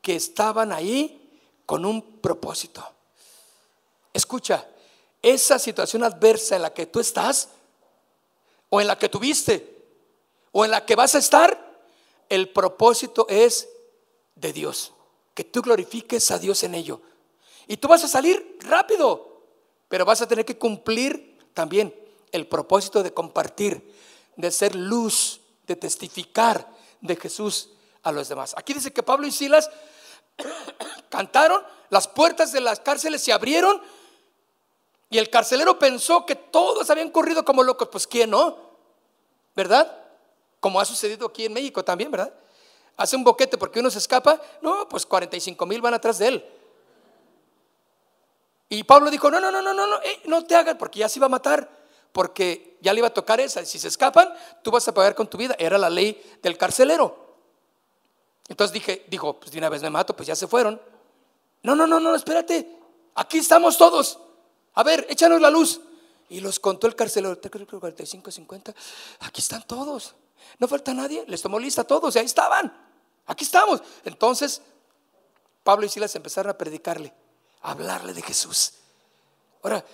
que 0.00 0.16
estaban 0.16 0.72
ahí 0.72 1.40
con 1.66 1.84
un 1.84 2.18
propósito. 2.20 2.84
Escucha, 4.12 4.66
esa 5.22 5.60
situación 5.60 6.02
adversa 6.02 6.56
en 6.56 6.62
la 6.62 6.74
que 6.74 6.86
tú 6.86 6.98
estás, 6.98 7.48
o 8.70 8.80
en 8.80 8.88
la 8.88 8.98
que 8.98 9.08
tuviste, 9.08 9.86
o 10.50 10.64
en 10.64 10.72
la 10.72 10.84
que 10.84 10.96
vas 10.96 11.14
a 11.14 11.18
estar, 11.18 11.78
el 12.28 12.48
propósito 12.48 13.24
es 13.28 13.68
de 14.34 14.52
Dios. 14.52 14.92
Que 15.34 15.44
tú 15.44 15.62
glorifiques 15.62 16.30
a 16.30 16.38
Dios 16.38 16.62
en 16.62 16.74
ello. 16.74 17.00
Y 17.66 17.76
tú 17.76 17.88
vas 17.88 18.04
a 18.04 18.08
salir 18.08 18.58
rápido, 18.60 19.44
pero 19.88 20.04
vas 20.04 20.20
a 20.22 20.28
tener 20.28 20.44
que 20.44 20.58
cumplir 20.58 21.38
también 21.54 21.94
el 22.32 22.46
propósito 22.46 23.02
de 23.02 23.12
compartir, 23.12 23.94
de 24.36 24.50
ser 24.50 24.74
luz, 24.74 25.40
de 25.66 25.76
testificar 25.76 26.68
de 27.00 27.16
Jesús 27.16 27.70
a 28.02 28.12
los 28.12 28.28
demás. 28.28 28.54
Aquí 28.56 28.74
dice 28.74 28.92
que 28.92 29.02
Pablo 29.02 29.26
y 29.26 29.32
Silas 29.32 29.70
cantaron, 31.08 31.62
las 31.90 32.08
puertas 32.08 32.52
de 32.52 32.60
las 32.60 32.80
cárceles 32.80 33.22
se 33.22 33.32
abrieron 33.32 33.80
y 35.10 35.18
el 35.18 35.28
carcelero 35.28 35.78
pensó 35.78 36.24
que 36.24 36.34
todos 36.34 36.88
habían 36.88 37.10
corrido 37.10 37.44
como 37.44 37.62
locos. 37.62 37.88
Pues 37.92 38.06
¿quién 38.06 38.30
no? 38.30 38.56
¿Verdad? 39.54 39.94
Como 40.58 40.80
ha 40.80 40.86
sucedido 40.86 41.26
aquí 41.26 41.44
en 41.44 41.52
México 41.52 41.84
también, 41.84 42.10
¿verdad? 42.10 42.32
Hace 42.96 43.16
un 43.16 43.24
boquete 43.24 43.58
porque 43.58 43.80
uno 43.80 43.90
se 43.90 43.98
escapa. 43.98 44.40
No, 44.60 44.88
pues 44.88 45.06
45 45.06 45.66
mil 45.66 45.80
van 45.80 45.94
atrás 45.94 46.18
de 46.18 46.28
él. 46.28 46.46
Y 48.68 48.84
Pablo 48.84 49.10
dijo, 49.10 49.30
no, 49.30 49.38
no, 49.38 49.50
no, 49.50 49.60
no, 49.60 49.74
no, 49.74 49.86
no, 49.86 49.96
eh, 50.02 50.22
no 50.24 50.44
te 50.44 50.54
hagas 50.54 50.76
porque 50.76 51.00
ya 51.00 51.08
se 51.08 51.18
iba 51.18 51.26
a 51.26 51.30
matar. 51.30 51.68
Porque 52.12 52.78
ya 52.80 52.92
le 52.92 52.98
iba 52.98 53.08
a 53.08 53.14
tocar 53.14 53.40
esa. 53.40 53.64
Si 53.64 53.78
se 53.78 53.88
escapan, 53.88 54.32
tú 54.62 54.70
vas 54.70 54.86
a 54.88 54.94
pagar 54.94 55.14
con 55.14 55.28
tu 55.28 55.38
vida. 55.38 55.54
Era 55.58 55.78
la 55.78 55.90
ley 55.90 56.22
del 56.42 56.56
carcelero. 56.58 57.36
Entonces 58.48 58.72
dije, 58.72 59.04
dijo, 59.08 59.38
pues 59.38 59.50
de 59.50 59.58
una 59.58 59.68
vez 59.68 59.82
me 59.82 59.90
mato, 59.90 60.14
pues 60.14 60.26
ya 60.26 60.36
se 60.36 60.46
fueron. 60.46 60.80
No, 61.62 61.74
no, 61.74 61.86
no, 61.86 62.00
no, 62.00 62.14
espérate. 62.14 62.68
Aquí 63.14 63.38
estamos 63.38 63.78
todos. 63.78 64.18
A 64.74 64.82
ver, 64.82 65.06
échanos 65.08 65.40
la 65.40 65.50
luz. 65.50 65.80
Y 66.28 66.40
los 66.40 66.58
contó 66.58 66.86
el 66.86 66.94
carcelero, 66.94 67.38
45, 67.40 68.30
50. 68.30 68.74
Aquí 69.20 69.40
están 69.40 69.66
todos. 69.66 70.14
No 70.58 70.68
falta 70.68 70.94
nadie. 70.94 71.24
Les 71.26 71.42
tomó 71.42 71.58
lista 71.58 71.82
a 71.82 71.84
todos 71.84 72.14
y 72.16 72.18
ahí 72.18 72.26
estaban. 72.26 72.72
Aquí 73.26 73.44
estamos. 73.44 73.82
Entonces, 74.04 74.60
Pablo 75.62 75.86
y 75.86 75.88
Silas 75.88 76.14
empezaron 76.16 76.50
a 76.50 76.58
predicarle, 76.58 77.12
a 77.62 77.72
hablarle 77.72 78.12
de 78.12 78.22
Jesús. 78.22 78.74
Ahora, 79.62 79.84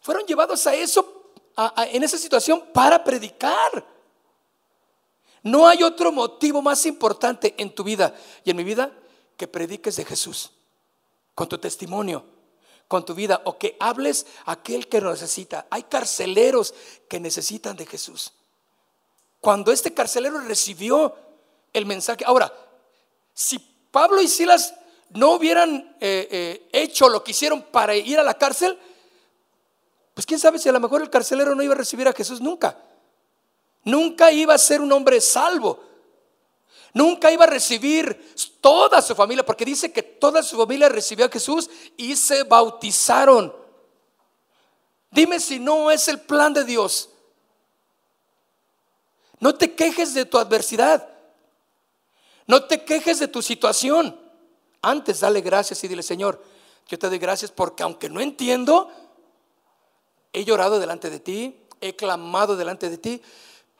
fueron 0.00 0.26
llevados 0.26 0.66
a 0.66 0.74
eso, 0.74 1.32
en 1.76 2.02
esa 2.02 2.18
situación, 2.18 2.64
para 2.72 3.02
predicar. 3.02 3.86
No 5.42 5.68
hay 5.68 5.82
otro 5.82 6.10
motivo 6.10 6.60
más 6.62 6.84
importante 6.86 7.54
en 7.58 7.74
tu 7.74 7.84
vida 7.84 8.14
y 8.44 8.50
en 8.50 8.56
mi 8.56 8.64
vida 8.64 8.92
que 9.36 9.46
prediques 9.46 9.96
de 9.96 10.04
Jesús, 10.04 10.50
con 11.34 11.48
tu 11.48 11.58
testimonio, 11.58 12.24
con 12.88 13.04
tu 13.04 13.14
vida, 13.14 13.42
o 13.44 13.56
que 13.56 13.76
hables 13.78 14.26
a 14.46 14.52
aquel 14.52 14.88
que 14.88 15.00
lo 15.00 15.12
necesita. 15.12 15.66
Hay 15.70 15.84
carceleros 15.84 16.74
que 17.08 17.20
necesitan 17.20 17.76
de 17.76 17.86
Jesús. 17.86 18.32
Cuando 19.40 19.72
este 19.72 19.94
carcelero 19.94 20.40
recibió 20.40 21.14
el 21.72 21.86
mensaje, 21.86 22.24
ahora, 22.24 22.52
si 23.32 23.58
Pablo 23.90 24.20
y 24.20 24.28
Silas 24.28 24.74
no 25.10 25.32
hubieran 25.32 25.96
eh, 26.00 26.28
eh, 26.30 26.68
hecho 26.72 27.08
lo 27.08 27.22
que 27.22 27.30
hicieron 27.30 27.62
para 27.62 27.94
ir 27.94 28.18
a 28.18 28.22
la 28.22 28.34
cárcel, 28.34 28.78
pues 30.14 30.26
quién 30.26 30.40
sabe 30.40 30.58
si 30.58 30.68
a 30.68 30.72
lo 30.72 30.80
mejor 30.80 31.00
el 31.00 31.10
carcelero 31.10 31.54
no 31.54 31.62
iba 31.62 31.74
a 31.74 31.78
recibir 31.78 32.08
a 32.08 32.12
Jesús 32.12 32.40
nunca. 32.40 32.76
Nunca 33.84 34.32
iba 34.32 34.54
a 34.54 34.58
ser 34.58 34.80
un 34.80 34.90
hombre 34.92 35.20
salvo. 35.20 35.84
Nunca 36.92 37.30
iba 37.30 37.44
a 37.44 37.48
recibir 37.48 38.34
toda 38.60 39.00
su 39.00 39.14
familia, 39.14 39.46
porque 39.46 39.64
dice 39.64 39.92
que 39.92 40.02
toda 40.02 40.42
su 40.42 40.56
familia 40.56 40.88
recibió 40.88 41.26
a 41.26 41.30
Jesús 41.30 41.70
y 41.96 42.16
se 42.16 42.42
bautizaron. 42.42 43.54
Dime 45.10 45.38
si 45.38 45.58
no 45.58 45.90
es 45.90 46.08
el 46.08 46.20
plan 46.20 46.52
de 46.52 46.64
Dios. 46.64 47.10
No 49.40 49.54
te 49.54 49.74
quejes 49.74 50.14
de 50.14 50.24
tu 50.24 50.38
adversidad. 50.38 51.08
No 52.46 52.64
te 52.64 52.84
quejes 52.84 53.18
de 53.18 53.28
tu 53.28 53.42
situación. 53.42 54.18
Antes 54.82 55.20
dale 55.20 55.40
gracias 55.40 55.82
y 55.84 55.88
dile, 55.88 56.02
Señor, 56.02 56.42
yo 56.86 56.98
te 56.98 57.08
doy 57.08 57.18
gracias 57.18 57.50
porque 57.50 57.82
aunque 57.82 58.08
no 58.08 58.20
entiendo, 58.20 58.90
he 60.32 60.44
llorado 60.44 60.78
delante 60.78 61.10
de 61.10 61.20
ti, 61.20 61.66
he 61.80 61.94
clamado 61.94 62.56
delante 62.56 62.88
de 62.88 62.98
ti, 62.98 63.22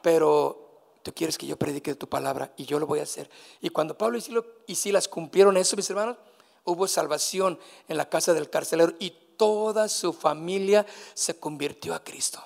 pero 0.01 0.99
tú 1.03 1.13
quieres 1.13 1.37
que 1.37 1.47
yo 1.47 1.57
predique 1.57 1.95
tu 1.95 2.07
palabra 2.07 2.53
y 2.57 2.65
yo 2.65 2.79
lo 2.79 2.85
voy 2.85 2.99
a 2.99 3.03
hacer. 3.03 3.29
Y 3.61 3.69
cuando 3.69 3.97
Pablo 3.97 4.19
y 4.67 4.75
Silas 4.75 5.07
cumplieron 5.07 5.57
eso, 5.57 5.75
mis 5.75 5.89
hermanos, 5.89 6.17
hubo 6.65 6.87
salvación 6.87 7.59
en 7.87 7.97
la 7.97 8.09
casa 8.09 8.33
del 8.33 8.49
carcelero 8.49 8.93
y 8.99 9.11
toda 9.37 9.87
su 9.89 10.13
familia 10.13 10.85
se 11.13 11.39
convirtió 11.39 11.95
a 11.95 12.03
Cristo. 12.03 12.43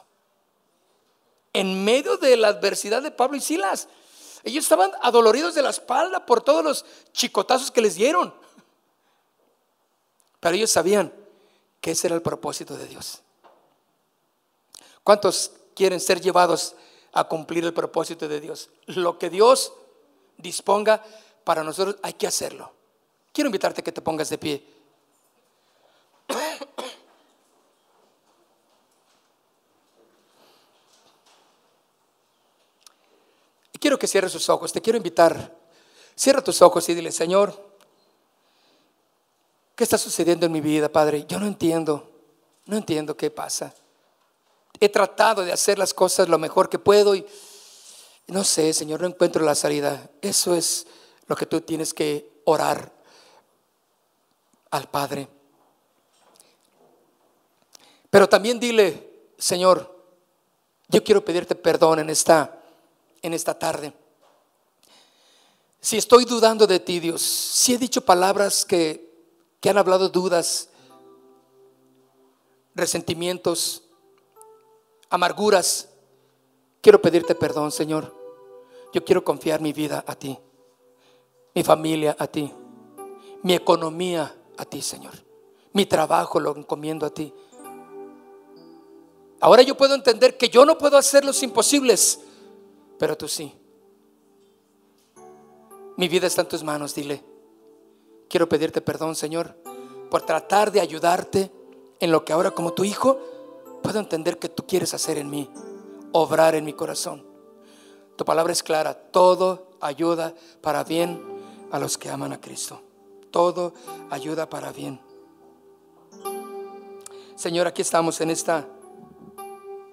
En 1.54 1.86
medio 1.86 2.18
de 2.18 2.36
la 2.36 2.50
adversidad 2.50 3.02
de 3.02 3.12
Pablo 3.12 3.38
y 3.38 3.42
Silas, 3.42 3.88
ellos 4.44 4.66
estaban 4.66 4.92
adoloridos 5.02 5.56
de 5.56 5.62
la 5.62 5.70
espalda 5.70 6.26
por 6.26 6.42
todos 6.42 6.64
los 6.64 6.86
chicotazos 7.14 7.72
que 7.72 7.82
les 7.82 7.96
dieron. 7.96 8.34
Pero 10.40 10.56
ellos 10.56 10.72
sabían 10.72 11.14
que 11.80 11.92
ese 11.92 12.08
era 12.08 12.16
el 12.16 12.22
propósito 12.22 12.76
de 12.76 12.88
Dios. 12.88 13.22
¿Cuántos 15.04 15.52
quieren 15.76 16.00
ser 16.00 16.20
llevados 16.22 16.76
a 17.14 17.24
cumplir 17.26 17.64
el 17.64 17.74
propósito 17.74 18.28
de 18.28 18.42
Dios. 18.42 18.70
Lo 18.88 19.18
que 19.18 19.30
Dios 19.30 19.74
disponga 20.38 21.04
para 21.44 21.64
nosotros 21.64 21.98
hay 22.02 22.14
que 22.14 22.28
hacerlo. 22.28 22.72
Quiero 23.32 23.48
invitarte 23.48 23.82
a 23.82 23.84
que 23.84 23.92
te 23.92 24.02
pongas 24.02 24.30
de 24.30 24.38
pie. 24.38 24.64
Quiero 33.84 34.00
que 34.00 34.08
cierres 34.08 34.32
sus 34.32 34.48
ojos. 34.50 34.72
Te 34.72 34.82
quiero 34.82 34.98
invitar. 34.98 35.56
Cierra 36.16 36.42
tus 36.42 36.62
ojos 36.62 36.88
y 36.88 36.96
dile, 36.96 37.12
Señor, 37.12 37.54
¿qué 39.76 39.84
está 39.84 39.98
sucediendo 39.98 40.46
en 40.46 40.52
mi 40.52 40.62
vida, 40.62 40.90
Padre? 40.90 41.26
Yo 41.28 41.40
no 41.40 41.46
entiendo. 41.46 42.10
No 42.66 42.78
entiendo 42.78 43.18
qué 43.18 43.30
pasa 43.30 43.74
he 44.80 44.90
tratado 44.90 45.46
de 45.46 45.52
hacer 45.52 45.78
las 45.78 45.94
cosas 45.94 46.28
lo 46.28 46.38
mejor 46.38 46.70
que 46.70 46.80
puedo 46.80 47.16
y 47.16 47.26
no 48.28 48.44
sé, 48.44 48.74
Señor, 48.74 49.02
no 49.02 49.08
encuentro 49.08 49.44
la 49.44 49.56
salida. 49.56 50.10
Eso 50.22 50.56
es 50.56 50.88
lo 51.28 51.36
que 51.36 51.46
tú 51.46 51.62
tienes 51.62 51.94
que 51.94 52.42
orar 52.46 52.92
al 54.72 54.90
Padre. 54.90 55.28
Pero 58.10 58.30
también 58.30 58.60
dile, 58.60 59.32
Señor, 59.38 59.94
yo 60.88 61.04
quiero 61.04 61.24
pedirte 61.24 61.56
perdón 61.56 62.00
en 62.00 62.10
esta, 62.10 62.63
en 63.24 63.34
esta 63.34 63.58
tarde. 63.58 63.94
Si 65.82 65.98
estoy 65.98 66.26
dudando 66.26 66.68
de 66.68 66.80
ti, 66.80 67.00
Dios, 67.00 67.22
si 67.22 67.74
he 67.74 67.78
dicho 67.78 68.02
palabras 68.06 68.64
que, 68.64 69.12
que 69.60 69.70
han 69.70 69.78
hablado 69.78 70.10
dudas, 70.10 70.70
resentimientos, 72.76 73.84
amarguras, 75.10 75.90
quiero 76.82 77.02
pedirte 77.02 77.36
perdón, 77.36 77.72
Señor. 77.72 78.16
Yo 78.94 79.04
quiero 79.04 79.24
confiar 79.24 79.60
mi 79.60 79.74
vida 79.74 80.04
a 80.08 80.16
ti, 80.16 80.38
mi 81.56 81.64
familia 81.64 82.16
a 82.20 82.28
ti, 82.28 82.54
mi 83.42 83.54
economía 83.54 84.36
a 84.58 84.66
ti, 84.66 84.82
Señor. 84.82 85.14
Mi 85.74 85.86
trabajo 85.86 86.40
lo 86.40 86.56
encomiendo 86.56 87.06
a 87.06 87.10
ti. 87.10 87.34
Ahora 89.40 89.64
yo 89.64 89.76
puedo 89.76 89.96
entender 89.96 90.38
que 90.38 90.48
yo 90.48 90.66
no 90.66 90.78
puedo 90.78 90.96
hacer 90.96 91.26
los 91.26 91.42
imposibles, 91.44 92.20
pero 92.98 93.18
tú 93.18 93.28
sí. 93.28 93.56
Mi 95.98 96.08
vida 96.08 96.28
está 96.28 96.42
en 96.42 96.48
tus 96.48 96.64
manos, 96.64 96.96
dile. 96.96 97.24
Quiero 98.30 98.50
pedirte 98.50 98.82
perdón, 98.82 99.16
Señor, 99.16 99.56
por 100.10 100.24
tratar 100.24 100.72
de 100.72 100.82
ayudarte 100.82 101.52
en 102.00 102.12
lo 102.12 102.26
que 102.26 102.34
ahora 102.34 102.52
como 102.52 102.74
tu 102.74 102.84
hijo 102.84 103.20
puedo 103.84 104.00
entender 104.00 104.40
que 104.40 104.50
tú 104.50 104.66
quieres 104.66 104.94
hacer 104.94 105.18
en 105.18 105.30
mí, 105.30 105.50
obrar 106.12 106.56
en 106.56 106.66
mi 106.66 106.74
corazón. 106.74 107.26
Tu 108.16 108.26
palabra 108.26 108.54
es 108.54 108.64
clara, 108.64 108.94
todo 108.94 109.68
ayuda 109.82 110.34
para 110.62 110.84
bien 110.84 111.22
a 111.72 111.80
los 111.80 111.98
que 111.98 112.10
aman 112.10 112.34
a 112.34 112.40
Cristo. 112.40 112.82
Todo 113.32 113.74
ayuda 114.10 114.50
para 114.50 114.72
bien. 114.72 115.00
Señor, 117.36 117.68
aquí 117.68 117.82
estamos 117.82 118.22
en 118.22 118.30
esta 118.30 118.68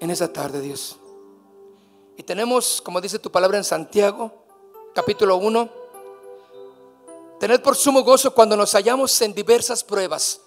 en 0.00 0.32
tarde, 0.32 0.60
Dios. 0.60 0.99
Y 2.20 2.22
tenemos, 2.22 2.82
como 2.82 3.00
dice 3.00 3.18
tu 3.18 3.32
palabra 3.32 3.56
en 3.56 3.64
Santiago, 3.64 4.30
capítulo 4.94 5.36
1, 5.38 5.70
tened 7.40 7.62
por 7.62 7.74
sumo 7.74 8.02
gozo 8.02 8.34
cuando 8.34 8.58
nos 8.58 8.72
hallamos 8.72 9.18
en 9.22 9.32
diversas 9.32 9.82
pruebas 9.82 10.42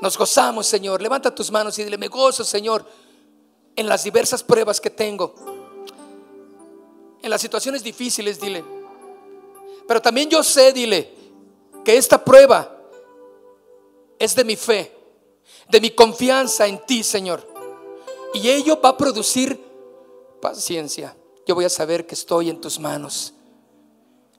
nos 0.00 0.16
gozamos, 0.16 0.68
Señor. 0.68 1.02
Levanta 1.02 1.34
tus 1.34 1.50
manos 1.50 1.76
y 1.80 1.82
dile, 1.82 1.98
me 1.98 2.06
gozo, 2.06 2.44
Señor, 2.44 2.86
en 3.74 3.88
las 3.88 4.04
diversas 4.04 4.44
pruebas 4.44 4.80
que 4.80 4.90
tengo. 4.90 5.34
En 7.20 7.28
las 7.28 7.40
situaciones 7.40 7.82
difíciles, 7.82 8.38
dile. 8.40 8.64
Pero 9.88 10.00
también 10.00 10.30
yo 10.30 10.44
sé, 10.44 10.72
dile, 10.72 11.12
que 11.84 11.96
esta 11.96 12.24
prueba 12.24 12.80
es 14.20 14.36
de 14.36 14.44
mi 14.44 14.54
fe, 14.54 14.96
de 15.68 15.80
mi 15.80 15.90
confianza 15.90 16.68
en 16.68 16.86
ti, 16.86 17.02
Señor. 17.02 17.44
Y 18.34 18.48
ello 18.50 18.80
va 18.80 18.90
a 18.90 18.96
producir 18.96 19.71
paciencia. 20.42 21.16
Yo 21.46 21.54
voy 21.54 21.64
a 21.64 21.70
saber 21.70 22.04
que 22.04 22.14
estoy 22.14 22.50
en 22.50 22.60
tus 22.60 22.78
manos. 22.78 23.32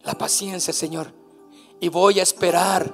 La 0.04 0.14
paciencia, 0.14 0.74
Señor. 0.74 1.12
Y 1.80 1.88
voy 1.88 2.20
a 2.20 2.24
esperar 2.24 2.94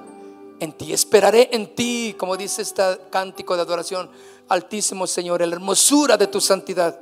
en 0.60 0.72
ti. 0.72 0.92
Esperaré 0.92 1.50
en 1.52 1.74
ti, 1.74 2.14
como 2.16 2.36
dice 2.36 2.62
este 2.62 2.82
cántico 3.10 3.56
de 3.56 3.62
adoración. 3.62 4.10
Altísimo 4.48 5.06
Señor, 5.06 5.40
la 5.40 5.54
hermosura 5.54 6.16
de 6.16 6.28
tu 6.28 6.40
santidad. 6.40 6.98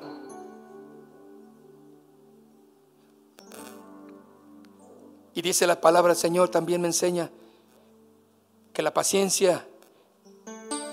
Y 5.34 5.42
dice 5.42 5.66
la 5.66 5.80
palabra 5.80 6.14
Señor, 6.14 6.48
también 6.48 6.80
me 6.80 6.88
enseña 6.88 7.30
que 8.72 8.82
la 8.82 8.92
paciencia 8.92 9.66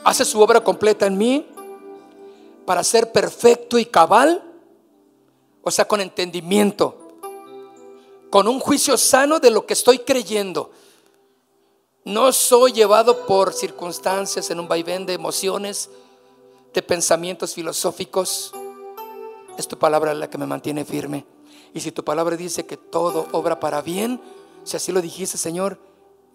hace 0.03 0.23
su 0.23 0.39
obra 0.39 0.63
completa 0.63 1.07
en 1.07 1.17
mí 1.17 1.47
para 2.65 2.83
ser 2.83 3.11
perfecto 3.11 3.79
y 3.79 3.85
cabal, 3.85 4.44
o 5.67 5.71
sea, 5.71 5.87
con 5.87 5.99
entendimiento, 5.99 6.95
con 8.29 8.47
un 8.47 8.59
juicio 8.59 8.97
sano 8.97 9.39
de 9.39 9.49
lo 9.49 9.65
que 9.65 9.73
estoy 9.73 9.99
creyendo. 9.99 10.69
No 12.03 12.31
soy 12.31 12.71
llevado 12.71 13.25
por 13.25 13.51
circunstancias 13.51 14.51
en 14.51 14.59
un 14.59 14.67
vaivén 14.67 15.07
de 15.07 15.13
emociones, 15.13 15.89
de 16.71 16.83
pensamientos 16.83 17.55
filosóficos. 17.55 18.53
Es 19.57 19.67
tu 19.67 19.79
palabra 19.79 20.13
la 20.13 20.29
que 20.29 20.37
me 20.37 20.45
mantiene 20.45 20.85
firme. 20.85 21.25
Y 21.73 21.79
si 21.79 21.91
tu 21.91 22.03
palabra 22.03 22.37
dice 22.37 22.67
que 22.67 22.77
todo 22.77 23.27
obra 23.31 23.59
para 23.59 23.81
bien, 23.81 24.21
si 24.63 24.77
así 24.77 24.91
lo 24.91 25.01
dijiste, 25.01 25.39
Señor, 25.39 25.79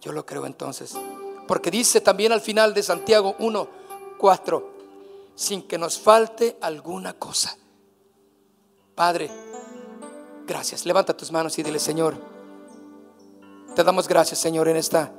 yo 0.01 0.11
lo 0.11 0.27
creo 0.27 0.45
entonces. 0.45 0.95
Porque 1.47 1.71
dice 1.71 2.01
también 2.01 2.33
al 2.33 2.41
final 2.41 2.75
de 2.75 2.83
Santiago 2.83 3.37
1, 3.39 3.69
4, 4.19 4.71
sin 5.37 5.63
que 5.63 5.79
nos 5.79 6.01
falte 6.01 6.57
alguna 6.61 7.13
cosa. 7.13 7.60
Padre, 9.01 9.31
gracias. 10.47 10.85
Levanta 10.85 11.17
tus 11.17 11.33
manos 11.33 11.59
y 11.59 11.63
dile, 11.63 11.79
Señor, 11.79 12.19
te 13.75 13.83
damos 13.83 14.07
gracias, 14.07 14.39
Señor, 14.39 14.69
en 14.69 14.77
esta 14.77 15.11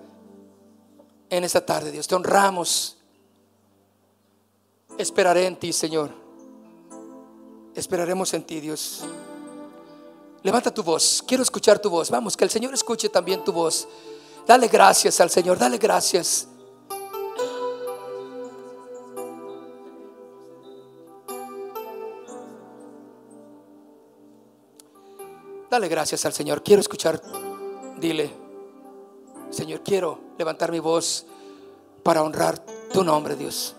en 1.31 1.43
esta 1.43 1.65
tarde, 1.65 1.89
Dios. 1.89 2.07
Te 2.07 2.13
honramos. 2.13 2.99
Esperaré 4.99 5.47
en 5.47 5.55
ti, 5.55 5.73
Señor. 5.73 6.11
Esperaremos 7.73 8.31
en 8.35 8.43
ti, 8.43 8.59
Dios. 8.59 9.03
Levanta 10.43 10.71
tu 10.71 10.83
voz. 10.83 11.23
Quiero 11.27 11.41
escuchar 11.41 11.79
tu 11.79 11.89
voz. 11.89 12.11
Vamos, 12.11 12.37
que 12.37 12.43
el 12.43 12.51
Señor 12.51 12.75
escuche 12.75 13.09
también 13.09 13.43
tu 13.43 13.51
voz. 13.51 13.87
Dale 14.45 14.67
gracias 14.67 15.19
al 15.19 15.31
Señor. 15.31 15.57
Dale 15.57 15.79
gracias. 15.79 16.47
Dale 25.71 25.87
gracias 25.87 26.25
al 26.25 26.33
Señor. 26.33 26.63
Quiero 26.63 26.81
escuchar. 26.81 27.21
Dile, 27.97 28.29
Señor, 29.51 29.79
quiero 29.83 30.19
levantar 30.37 30.69
mi 30.69 30.79
voz 30.79 31.25
para 32.03 32.21
honrar 32.23 32.59
tu 32.91 33.05
nombre, 33.05 33.37
Dios. 33.37 33.73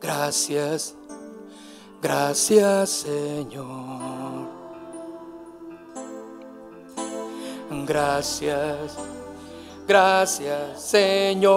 Gracias, 0.00 0.96
gracias 2.00 2.90
Señor. 2.90 4.48
Gracias 7.86 8.96
Gracias, 9.92 10.80
Señor. 10.80 11.52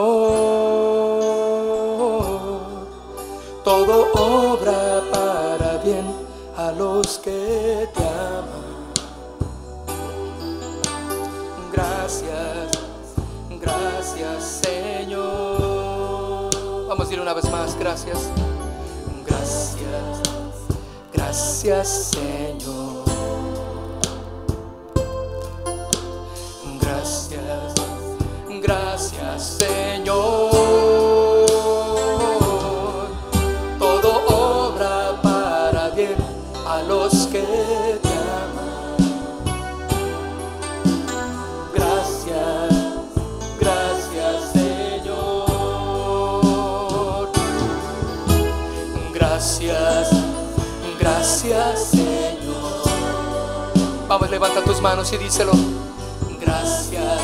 Todo 3.63 4.11
obra 4.11 5.01
para 5.09 5.77
bien 5.77 6.05
a 6.57 6.69
los 6.73 7.17
que 7.19 7.87
te 7.95 8.03
aman. 8.03 8.91
Gracias, 11.71 12.71
gracias, 13.61 14.43
Señor. 14.65 16.49
Vamos 16.89 16.99
a 16.99 17.03
decir 17.05 17.21
una 17.21 17.33
vez 17.33 17.49
más, 17.49 17.79
gracias. 17.79 18.29
Gracias, 19.25 20.21
gracias, 21.13 22.11
Señor. 22.11 23.04
Levanta 54.35 54.61
tus 54.61 54.81
manos 54.81 55.13
y 55.13 55.17
díselo. 55.17 55.53
Gracias 56.41 57.21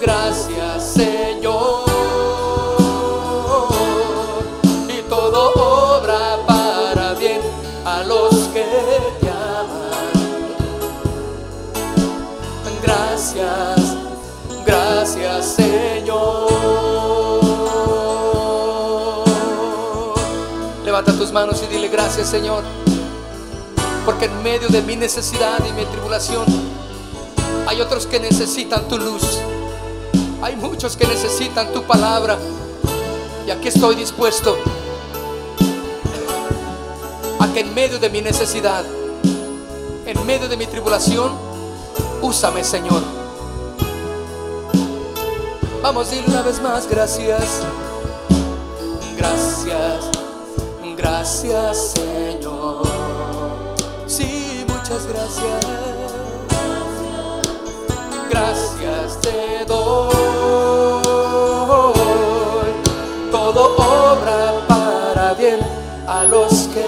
gracias 0.00 0.84
Señor. 0.84 1.84
Y 4.88 5.02
todo 5.08 5.52
obra 5.54 6.38
para 6.48 7.14
bien 7.14 7.40
a 7.84 8.02
los 8.02 8.34
que 8.52 8.64
te 9.20 9.30
aman. 9.30 10.50
Gracias, 12.82 13.96
gracias 14.66 15.46
Señor. 15.46 16.50
Levanta 20.84 21.12
tus 21.12 21.30
manos 21.30 21.62
y 21.62 21.72
dile 21.72 21.86
gracias 21.86 22.28
Señor. 22.28 22.89
Porque 24.10 24.24
en 24.24 24.42
medio 24.42 24.66
de 24.68 24.82
mi 24.82 24.96
necesidad 24.96 25.64
y 25.64 25.72
mi 25.72 25.84
tribulación 25.84 26.44
hay 27.68 27.80
otros 27.80 28.08
que 28.08 28.18
necesitan 28.18 28.88
tu 28.88 28.98
luz. 28.98 29.22
Hay 30.42 30.56
muchos 30.56 30.96
que 30.96 31.06
necesitan 31.06 31.72
tu 31.72 31.84
palabra. 31.84 32.36
Y 33.46 33.52
aquí 33.52 33.68
estoy 33.68 33.94
dispuesto 33.94 34.56
a 37.38 37.52
que 37.54 37.60
en 37.60 37.72
medio 37.72 38.00
de 38.00 38.10
mi 38.10 38.20
necesidad, 38.20 38.84
en 40.04 40.26
medio 40.26 40.48
de 40.48 40.56
mi 40.56 40.66
tribulación, 40.66 41.30
úsame, 42.20 42.64
Señor. 42.64 43.02
Vamos 45.82 46.10
a 46.10 46.16
ir 46.16 46.24
una 46.26 46.42
vez 46.42 46.60
más, 46.60 46.88
gracias. 46.88 47.62
Gracias, 49.16 50.10
gracias, 50.96 51.92
Señor. 51.92 52.29
Muchas 54.90 55.06
gracias 55.06 55.66
gracias 58.28 59.20
te 59.20 59.64
doy. 59.64 60.14
Todo 63.30 63.76
obra 63.76 64.66
para 64.66 65.34
bien 65.34 65.60
a 66.08 66.24
los 66.24 66.68
que 66.74 66.84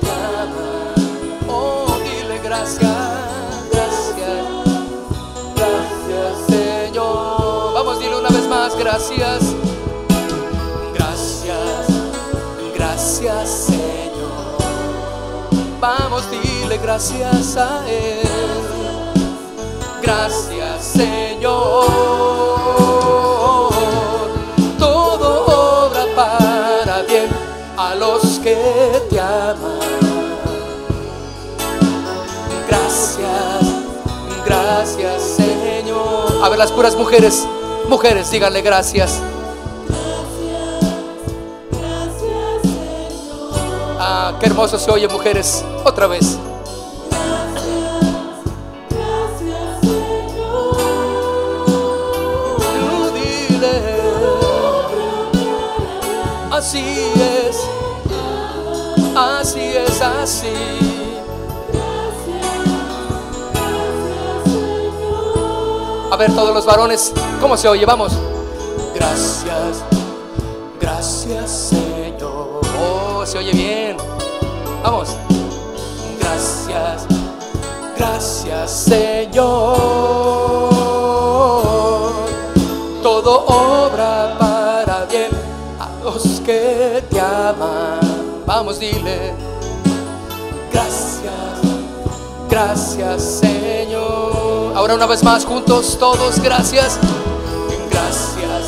te 0.00 0.10
aman. 0.10 0.94
Oh, 1.46 1.98
dile 2.02 2.38
gracias, 2.42 2.90
gracias, 3.70 4.46
gracias 5.54 6.46
Señor. 6.48 7.74
Vamos, 7.74 7.98
dile 8.00 8.16
una 8.16 8.30
vez 8.30 8.48
más, 8.48 8.74
gracias. 8.78 9.42
Gracias, 10.94 11.86
gracias 12.74 13.48
Señor. 13.50 14.56
Vamos, 15.78 16.30
dile 16.30 16.51
gracias 16.82 17.56
a 17.56 17.88
Él. 17.88 18.28
Gracias 20.02 20.84
Señor. 20.84 21.86
Todo 24.78 25.86
obra 25.86 26.04
para 26.16 27.02
bien 27.02 27.28
a 27.76 27.94
los 27.94 28.22
que 28.40 28.56
te 29.08 29.20
aman. 29.20 29.80
Gracias, 32.68 33.64
gracias 34.44 35.22
Señor. 35.36 36.44
A 36.44 36.48
ver 36.48 36.58
las 36.58 36.72
puras 36.72 36.96
mujeres. 36.96 37.46
Mujeres, 37.88 38.30
díganle 38.30 38.62
gracias. 38.62 39.20
Ah, 44.04 44.34
qué 44.40 44.46
hermoso 44.46 44.78
se 44.78 44.90
oye, 44.90 45.06
mujeres. 45.06 45.64
Otra 45.84 46.08
vez. 46.08 46.38
Así 56.72 57.12
es. 57.16 57.68
Así 59.14 59.60
es, 59.60 60.00
así. 60.00 60.54
A 66.10 66.16
ver, 66.16 66.34
todos 66.34 66.54
los 66.54 66.64
varones, 66.64 67.12
¿cómo 67.42 67.58
se 67.58 67.68
oye? 67.68 67.84
Vamos. 67.84 68.14
Gracias, 68.94 69.84
gracias, 70.80 71.50
Señor. 71.50 72.62
Oh, 72.80 73.22
se 73.26 73.36
oye 73.36 73.52
bien. 73.52 73.98
Vamos. 74.82 75.10
Gracias, 76.18 77.06
gracias, 77.98 78.70
Señor. 78.70 80.41
Gracias, 92.64 93.40
Señor. 93.40 94.76
Ahora 94.76 94.94
una 94.94 95.06
vez 95.06 95.22
más 95.22 95.44
juntos, 95.44 95.96
todos, 95.98 96.40
gracias. 96.40 96.98
Gracias, 97.90 98.64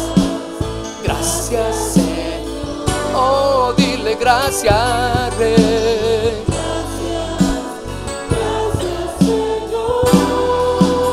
gracias, 1.02 1.76
Señor. 1.94 2.86
Oh, 3.14 3.72
dile 3.76 4.16
gracias, 4.16 5.36
Rey. 5.38 6.42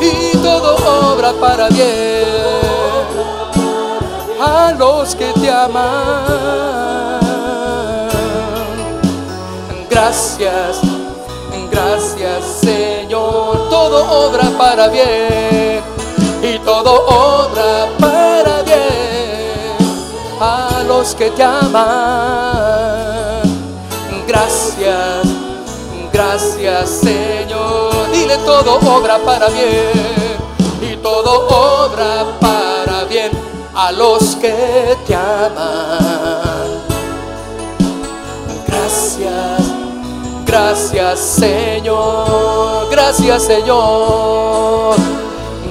Y 0.01 0.38
todo 0.38 1.13
obra 1.13 1.34
para 1.34 1.69
bien 1.69 2.25
a 4.41 4.73
los 4.77 5.15
que 5.15 5.32
te 5.34 5.51
aman. 5.51 7.21
Gracias, 9.89 10.82
gracias 11.72 12.43
Señor. 12.61 13.69
Todo 13.69 14.28
obra 14.28 14.49
para 14.57 14.88
bien 14.88 15.82
y 16.43 16.59
todo 16.59 17.05
obra 17.07 17.88
para 17.99 18.61
bien 18.63 19.78
a 20.39 20.84
los 20.88 21.15
que 21.15 21.30
te 21.32 21.43
aman. 21.43 21.82
Gracias, 24.28 25.28
gracias 26.11 26.89
Señor. 26.89 28.11
Dile 28.11 28.38
todo 28.45 28.80
obra 28.95 29.17
para 29.19 29.47
bien 29.49 30.38
y 30.82 30.95
todo 30.97 31.47
obra 31.47 32.26
para 32.39 33.03
bien 33.05 33.32
a 33.74 33.91
los 33.91 34.36
que 34.36 34.97
te 35.05 35.15
aman. 35.15 36.51
Gracias 40.52 41.20
Señor, 41.20 42.89
gracias 42.91 43.43
Señor, 43.43 44.95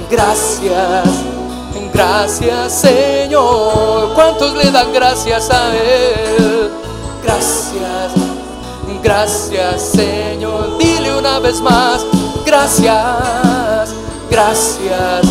gracias, 0.09 1.07
gracias 1.93 2.81
Señor. 2.81 4.15
¿Cuántos 4.15 4.55
le 4.55 4.71
dan 4.71 4.91
gracias 4.91 5.51
a 5.51 5.75
Él? 5.75 6.71
Gracias, 7.23 8.11
gracias 9.03 9.81
Señor. 9.83 10.79
Dile 10.79 11.15
una 11.15 11.37
vez 11.37 11.61
más, 11.61 12.03
gracias, 12.43 13.93
gracias, 14.31 15.21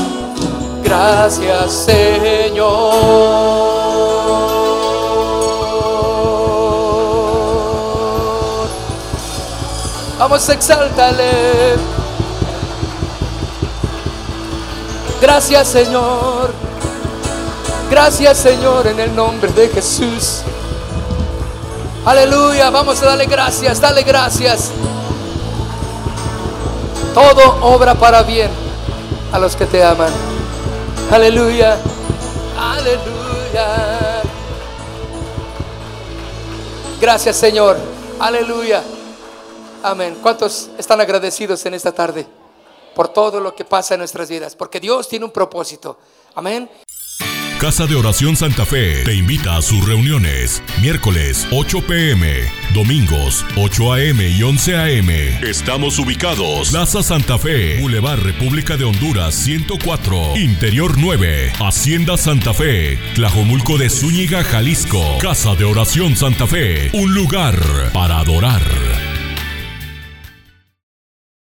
gracias 0.85 1.73
Señor. 1.73 3.70
Vamos, 10.21 10.47
exáltale. 10.51 11.77
Gracias 15.18 15.66
Señor. 15.66 16.53
Gracias 17.91 18.37
Señor 18.37 18.87
en 18.87 19.01
el 19.01 19.16
nombre 19.16 19.51
de 19.51 19.71
Jesús. 19.71 20.43
Aleluya. 22.05 22.68
Vamos 22.68 23.03
a 23.03 23.07
darle 23.07 23.25
gracias. 23.25 23.81
Dale 23.81 24.03
gracias. 24.03 24.73
Todo 27.14 27.57
obra 27.62 27.95
para 27.95 28.23
bien 28.23 28.51
a 29.33 29.39
los 29.39 29.57
que 29.57 29.64
te 29.64 29.83
aman. 29.83 30.12
Aleluya. 31.11 31.79
Aleluya. 32.61 34.23
Gracias 37.01 37.37
Señor. 37.37 37.79
Aleluya. 38.21 38.83
Amén. 39.83 40.18
¿Cuántos 40.22 40.70
están 40.78 41.01
agradecidos 41.01 41.64
en 41.66 41.74
esta 41.74 41.93
tarde 41.93 42.26
por 42.95 43.09
todo 43.09 43.41
lo 43.41 43.55
que 43.55 43.64
pasa 43.64 43.95
en 43.95 44.01
nuestras 44.01 44.28
vidas? 44.28 44.55
Porque 44.55 44.81
Dios 44.81 45.09
tiene 45.09 45.24
un 45.24 45.31
propósito. 45.31 45.99
Amén. 46.35 46.68
Casa 47.61 47.87
de 47.87 47.95
Oración 47.95 48.37
Santa 48.37 48.64
Fe 48.64 49.05
te 49.05 49.14
invita 49.14 49.57
a 49.57 49.61
sus 49.61 49.87
reuniones. 49.87 50.62
Miércoles 50.81 51.47
8 51.53 51.83
pm, 51.87 52.51
domingos 52.72 53.45
8 53.55 53.93
am 53.93 54.20
y 54.22 54.43
11 54.43 54.76
am. 54.76 55.11
Estamos 55.45 55.99
ubicados. 55.99 56.70
Plaza 56.70 57.03
Santa 57.03 57.37
Fe, 57.37 57.78
Boulevard 57.81 58.20
República 58.20 58.78
de 58.78 58.85
Honduras 58.85 59.35
104, 59.35 60.37
Interior 60.37 60.95
9, 60.97 61.53
Hacienda 61.61 62.16
Santa 62.16 62.55
Fe, 62.55 62.99
Tlajomulco 63.14 63.76
de 63.76 63.91
Zúñiga, 63.91 64.43
Jalisco. 64.43 65.18
Casa 65.20 65.55
de 65.55 65.66
Oración 65.66 66.16
Santa 66.16 66.47
Fe, 66.47 66.91
un 66.95 67.14
lugar 67.14 67.61
para 67.93 68.20
adorar. 68.20 68.62